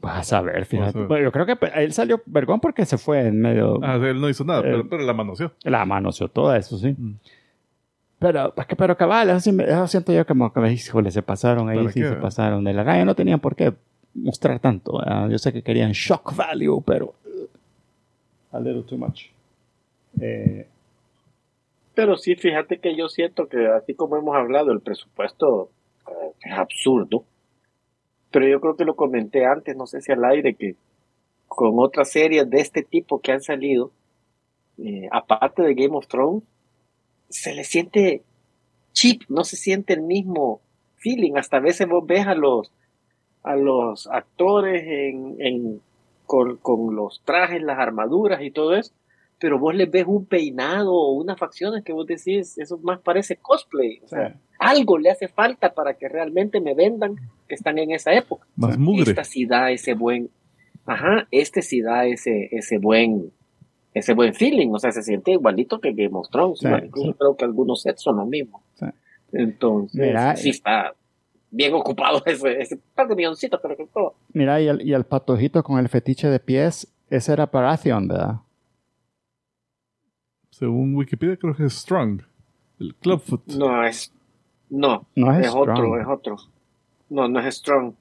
[0.00, 1.04] vas a ver, fíjate.
[1.04, 3.78] Bueno, yo creo que él salió vergón porque se fue en medio...
[3.82, 5.52] Ah, él no hizo nada, Eh, pero, pero la manoseó.
[5.62, 6.94] La manoseó todo eso, sí.
[6.98, 7.14] Mm.
[8.18, 11.78] Pero, pero cabal, eso, sí me- eso siento yo como que, híjole, se pasaron ahí,
[11.78, 12.08] ¿Para sí qué?
[12.08, 13.04] se pasaron de la raya.
[13.04, 13.74] No tenían por qué
[14.16, 15.00] mostrar tanto.
[15.28, 17.14] Yo sé que querían shock value, pero...
[17.24, 19.26] uh, a little too much.
[20.20, 20.66] Eh,
[21.94, 25.70] Pero sí, fíjate que yo siento que así como hemos hablado, el presupuesto
[26.08, 27.24] eh, es absurdo.
[28.30, 30.76] Pero yo creo que lo comenté antes, no sé si al aire, que
[31.48, 33.92] con otras series de este tipo que han salido,
[34.78, 36.42] eh, aparte de Game of Thrones,
[37.28, 38.22] se le siente
[38.92, 40.60] cheap, no se siente el mismo
[40.96, 41.36] feeling.
[41.36, 42.70] Hasta veces vos ves a los,
[43.46, 45.80] a los actores en, en-
[46.26, 48.92] con, con los trajes, las armaduras y todo eso,
[49.38, 53.36] pero vos les ves un peinado o unas facciones que vos decís, eso más parece
[53.36, 54.00] cosplay.
[54.04, 57.14] O sea, algo le hace falta para que realmente me vendan
[57.46, 58.46] que están en esa época.
[58.56, 59.10] Más mugre.
[59.10, 60.30] Esta sí da ese buen,
[60.84, 63.30] ajá, este sí da ese, ese buen,
[63.94, 67.14] ese buen feeling, o sea, se siente igualito que Game of Thrones, Sí, sí.
[67.18, 68.62] creo que algunos sets son lo mismo.
[68.74, 68.86] Sí.
[69.32, 70.94] Entonces, Mira, sí está
[71.56, 74.14] bien ocupado ese, ese par de milloncitos, pero que todo.
[74.32, 78.36] mira, y el, y el patojito con el fetiche de pies, ese era Baratheon, ¿verdad?
[80.50, 82.22] Según Wikipedia creo que es Strong.
[82.78, 83.42] El Clubfoot.
[83.48, 84.12] No es,
[84.70, 86.36] no, No es, es otro, es otro.
[87.08, 87.94] No, no es Strong.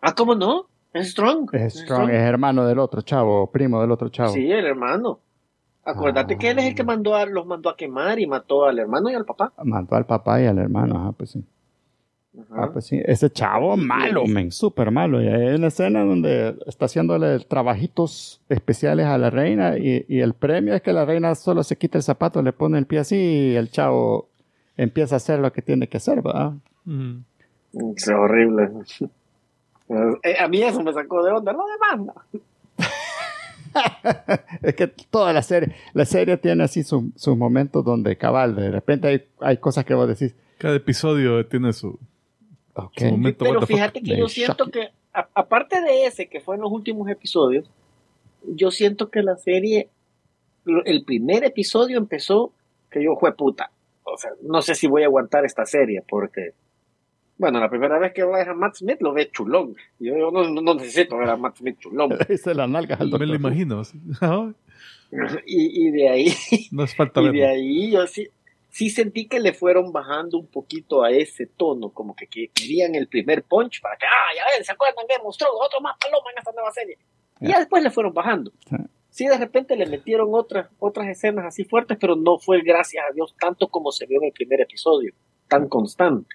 [0.00, 0.66] Ah, ¿cómo no?
[0.92, 1.50] Es Strong.
[1.54, 4.30] Es Strong, es hermano del otro chavo, primo del otro chavo.
[4.32, 5.20] Sí, el hermano.
[5.84, 6.38] Acuérdate Ah.
[6.38, 9.10] que él es el que mandó a, los mandó a quemar y mató al hermano
[9.10, 9.52] y al papá.
[9.64, 11.44] Mató al papá y al hermano, ajá, pues sí.
[12.50, 15.22] Ah, pues sí, ese chavo malo, men, súper malo.
[15.22, 20.34] Y hay una escena donde está haciéndole trabajitos especiales a la reina y, y el
[20.34, 23.16] premio es que la reina solo se quita el zapato, le pone el pie así
[23.16, 24.28] y el chavo
[24.76, 26.54] empieza a hacer lo que tiene que hacer, ¿verdad?
[26.84, 27.18] Mm.
[27.96, 28.70] Es horrible.
[30.22, 31.52] Eh, a mí eso me sacó de onda.
[31.52, 31.62] No.
[34.62, 38.70] es que toda la serie, la serie tiene así su- sus momentos donde cabal, de
[38.70, 41.98] repente hay, hay cosas que vos decís, Cada episodio tiene su,
[42.74, 43.44] ok, su momento.
[43.44, 46.62] what Pero fíjate que De yo siento que, a- aparte de ese que fue en
[46.62, 47.68] los últimos episodios,
[48.46, 49.88] yo siento que la serie,
[50.84, 52.52] el primer episodio empezó
[52.90, 53.70] que yo fue puta.
[54.04, 56.52] O sea, no sé si voy a aguantar esta serie porque,
[57.38, 59.74] bueno, la primera vez que ves a Matt Smith lo ves chulón.
[59.98, 62.10] Yo, yo no, no necesito ver a Matt Smith chulón.
[62.18, 63.82] le dice las nalgas al Me lo imagino.
[65.46, 66.32] Y, y de ahí
[66.72, 67.46] No es falta Y de verlo.
[67.48, 68.28] ahí yo sí,
[68.74, 72.96] sí sentí que le fueron bajando un poquito a ese tono, como que, que querían
[72.96, 76.32] el primer punch para que, ah, ya ven, ¿se acuerdan que mostró otro más paloma
[76.32, 76.98] en esta nueva serie?
[77.40, 78.52] Y ya después le fueron bajando.
[79.10, 79.28] Sí.
[79.28, 83.36] De repente le metieron otras, otras escenas así fuertes, pero no fue, gracias a Dios,
[83.38, 85.14] tanto como se vio en el primer episodio,
[85.46, 86.34] tan constante.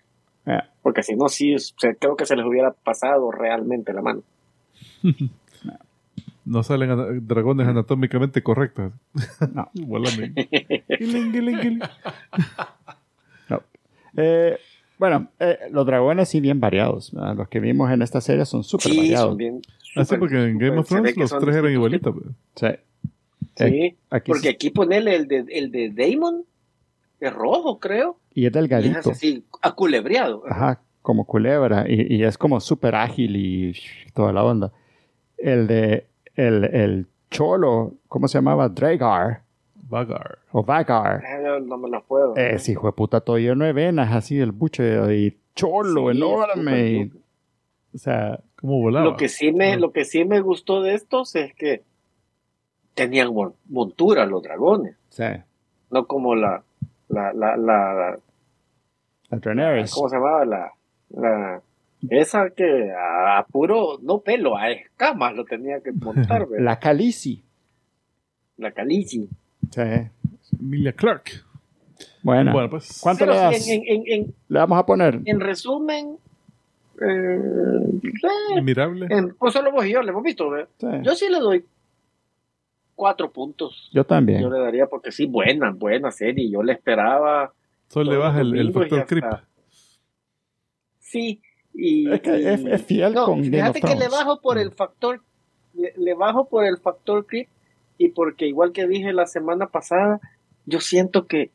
[0.81, 1.57] Porque si no, sí,
[1.99, 4.23] creo que se les hubiera pasado realmente la mano.
[6.49, 8.91] No salen dragones anatómicamente correctos.
[9.53, 9.69] No.
[9.85, 10.23] Volando.
[10.23, 10.83] ahí.
[10.97, 11.79] Giling, giling, giling.
[13.49, 13.61] no.
[14.17, 14.57] Eh,
[14.97, 17.11] Bueno, eh, los dragones sí bien variados.
[17.13, 17.35] ¿verdad?
[17.35, 19.29] Los que vimos en esta serie son súper Sí, variados.
[19.29, 19.61] son bien.
[19.95, 22.15] Así súper- porque en Game of Thrones los tres eran igualitos.
[22.15, 22.35] pues.
[22.55, 22.67] Sí.
[23.55, 24.53] Sí, Eh, aquí porque sí.
[24.55, 26.43] aquí ponele el de, el de Damon,
[27.19, 28.17] es rojo, creo.
[28.33, 29.11] Y es Y es delgadito.
[29.11, 30.43] así, aculebreado.
[30.49, 31.85] Ajá, como culebra.
[31.87, 33.73] Y, y es como súper ágil y
[34.13, 34.71] toda la onda.
[35.37, 36.05] El de
[36.47, 38.69] el, el cholo, ¿cómo se llamaba?
[38.69, 39.43] Dragar
[39.89, 40.37] Vagar.
[40.51, 41.23] o Vagar.
[41.25, 42.35] Ah, no me lo puedo.
[42.35, 46.87] Ese hijo de puta todo lleno de venas, así el buche y cholo, Sí, enorme.
[46.91, 47.11] y-
[47.93, 49.05] o sea, ¿Cómo volaba?
[49.05, 51.83] Lo que sí me, lo que sí me gustó de estos es que
[52.93, 55.45] tenían mon- montura los dragones, sea,
[55.89, 56.61] no como la,
[57.07, 58.19] la, la, la,
[59.31, 59.93] el Daenerys.
[59.93, 60.45] ¿cómo se llamaba?
[60.45, 60.73] La,
[61.09, 61.61] la,
[62.09, 66.65] esa que a, puro, no pelo, a escamas lo tenía que montar, ¿verdad?
[66.65, 67.43] La Khaleesi.
[68.57, 69.27] la calici.
[69.71, 69.81] Sí.
[70.59, 71.43] Emilia Clark.
[72.23, 72.99] Bueno, Bueno, pues.
[73.01, 73.63] ¿cuánto le das?
[73.63, 75.19] sí, en, en, en, Le vamos a poner.
[75.25, 76.17] en resumen,
[77.01, 77.39] eh,
[78.57, 80.67] eh, pues solo vos y yo le hemos visto, ¿verdad?
[80.79, 80.87] Sí.
[81.03, 81.65] Yo sí le doy
[82.95, 83.89] cuatro puntos.
[83.93, 84.41] Yo también.
[84.41, 86.49] Yo le daría porque sí, buena, buena serie.
[86.49, 87.53] Yo le esperaba.
[87.87, 89.25] Solo le baja el, el factor creep.
[90.99, 91.41] Sí,
[91.79, 92.11] y.
[92.11, 95.21] Es que es- fiel no, con Game Fíjate of que le bajo por el factor.
[95.73, 97.47] Le, le bajo por el factor creep
[97.97, 100.19] y porque, igual que dije la semana pasada,
[100.65, 101.51] yo siento que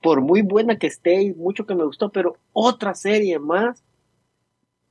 [0.00, 3.84] por muy buena que esté y mucho que me gustó, pero otra serie más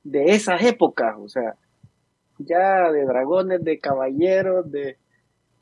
[0.04, 1.56] de esas épocas, o sea,
[2.38, 4.96] ya de dragones, de caballeros, de,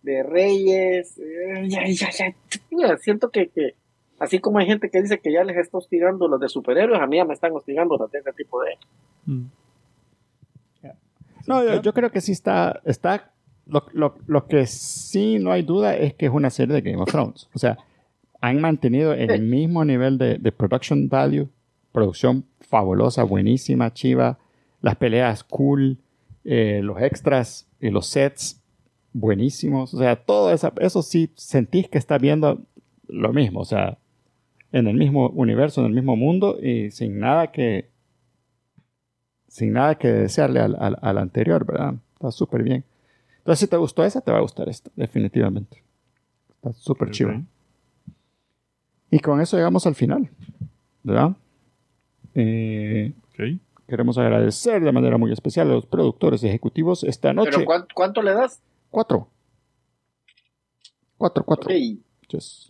[0.03, 2.35] de reyes, eh, ya, ya, ya,
[2.71, 3.75] ya, siento que, que
[4.21, 7.07] así como hay gente que dice que ya les está hostigando los de superhéroes, a
[7.09, 8.71] mí ya me están hostigando los de ese tipo de...
[9.27, 9.47] Mm.
[11.47, 12.81] No, yo, yo creo que sí está.
[12.85, 13.33] está
[13.67, 17.03] lo, lo- lo que sí no hay duda es que es una serie de Game
[17.03, 17.49] of Thrones.
[17.55, 17.79] O sea,
[18.41, 21.49] han mantenido el mismo nivel de, de production value,
[21.93, 24.39] producción fabulosa, buenísima, chiva,
[24.83, 25.99] las peleas cool,
[26.45, 28.61] eh, los extras y los sets
[29.13, 29.95] buenísimos.
[29.95, 32.61] O sea, todo esa- eso sí sentís que está viendo
[33.09, 33.61] lo mismo.
[33.61, 33.99] O sea,
[34.73, 37.91] en el mismo universo, en el mismo mundo y sin nada que
[39.49, 41.95] sin nada que desearle al, al- al anterior, ¿verdad?
[42.15, 42.85] Está súper bien.
[43.39, 45.83] Entonces, si te gustó esa, te va a gustar esta, definitivamente.
[46.55, 47.15] Está súper Ok.
[47.15, 47.43] chido.
[49.11, 50.31] Y con eso llegamos al final,
[51.03, 51.35] ¿verdad?
[52.35, 53.59] Eh, Ok.
[53.89, 57.51] queremos agradecer de manera muy especial a los productores ejecutivos esta noche.
[57.53, 58.61] ¿Pero cuánto, cuánto le das?
[58.89, 59.29] Cuatro.
[61.19, 61.69] Cuatro, cuatro.
[61.69, 61.99] Ok,
[62.29, 62.70] Yes.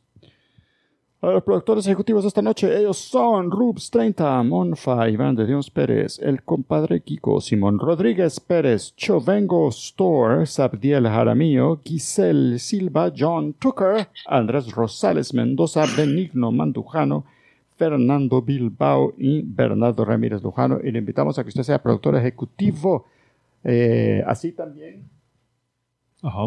[1.22, 5.70] A los productores ejecutivos de esta noche, ellos son Rubs 30, Monfa, Iván de Dios
[5.70, 14.08] Pérez, el compadre Kiko, Simón Rodríguez Pérez, Chovengo Store, Sabdiel Jaramillo, Giselle Silva, John Tucker,
[14.26, 17.26] Andrés Rosales Mendoza, Benigno Mandujano,
[17.76, 20.78] Fernando Bilbao y Bernardo Ramírez Lujano.
[20.82, 23.04] Y le invitamos a que usted sea productor ejecutivo.
[23.62, 25.04] Eh, así también.
[26.22, 26.46] Ajá.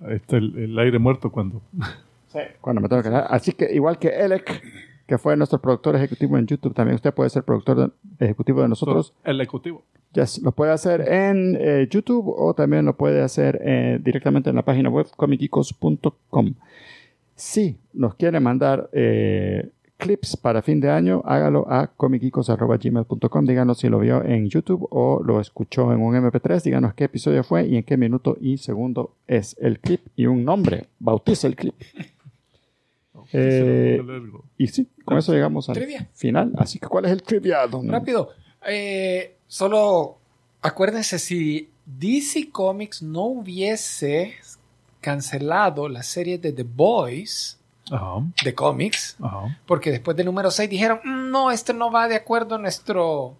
[0.00, 1.62] Ahí está el, el aire muerto cuando.
[2.60, 3.26] Cuando me tengo que dar.
[3.30, 4.62] Así que igual que Elec,
[5.06, 8.68] que fue nuestro productor ejecutivo en YouTube, también usted puede ser productor de- ejecutivo de
[8.68, 9.12] nosotros.
[9.24, 9.82] El ejecutivo.
[10.12, 14.56] Yes, lo puede hacer en eh, YouTube o también lo puede hacer eh, directamente en
[14.56, 16.54] la página web comicicos.com.
[17.34, 23.44] Si nos quiere mandar eh, clips para fin de año, hágalo a comicicos.gmail.com.
[23.44, 26.62] Díganos si lo vio en YouTube o lo escuchó en un MP3.
[26.62, 30.44] Díganos qué episodio fue y en qué minuto y segundo es el clip y un
[30.44, 30.86] nombre.
[31.00, 31.74] Bautiza el clip.
[33.32, 34.00] Eh.
[34.58, 36.08] Y sí, con eso llegamos al Trivia.
[36.14, 36.52] final.
[36.56, 37.88] Así que, ¿cuál es el trivia, don?
[37.88, 38.30] Rápido.
[38.66, 40.18] Eh, solo
[40.62, 44.34] acuérdense, si DC Comics no hubiese
[45.00, 47.58] cancelado la serie de The Boys
[47.90, 48.22] Ajá.
[48.42, 49.58] de cómics, Ajá.
[49.66, 53.36] porque después del número 6 dijeron, "Mm, no, esto no va de acuerdo a nuestro,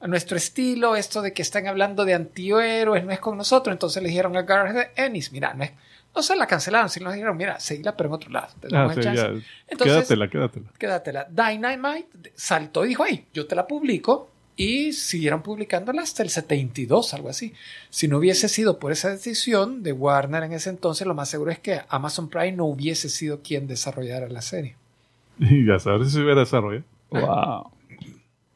[0.00, 4.02] a nuestro estilo, esto de que están hablando de antihéroes no es con nosotros, entonces
[4.02, 5.72] le dijeron a Gareth Ennis, mira, no, es-
[6.18, 8.48] no se la cancelaron, sino le dijeron, mira, seguila pero en otro lado.
[8.60, 9.22] te Ah, damos el sí, chance".
[9.22, 9.28] ya.
[9.68, 10.68] Entonces- quédatela, quédatela.
[10.78, 11.26] quédatela.
[11.30, 14.30] Dynamite saltó y dijo, hey, yo te la publico.
[14.60, 17.54] Y siguieron publicándola hasta el 72, algo así.
[17.90, 21.52] Si no hubiese sido por esa decisión de Warner en ese entonces, lo más seguro
[21.52, 24.74] es que Amazon Prime no hubiese sido quien desarrollara la serie.
[25.38, 26.84] Y ya sabes si se hubiera desarrollado.
[27.10, 27.70] Wow.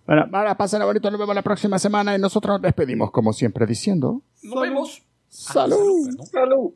[0.05, 3.65] Bueno, ahora pásenla bonito, nos vemos la próxima semana y nosotros nos despedimos como siempre
[3.65, 5.03] diciendo Nos vemos.
[5.29, 6.11] salud.
[6.33, 6.73] salud.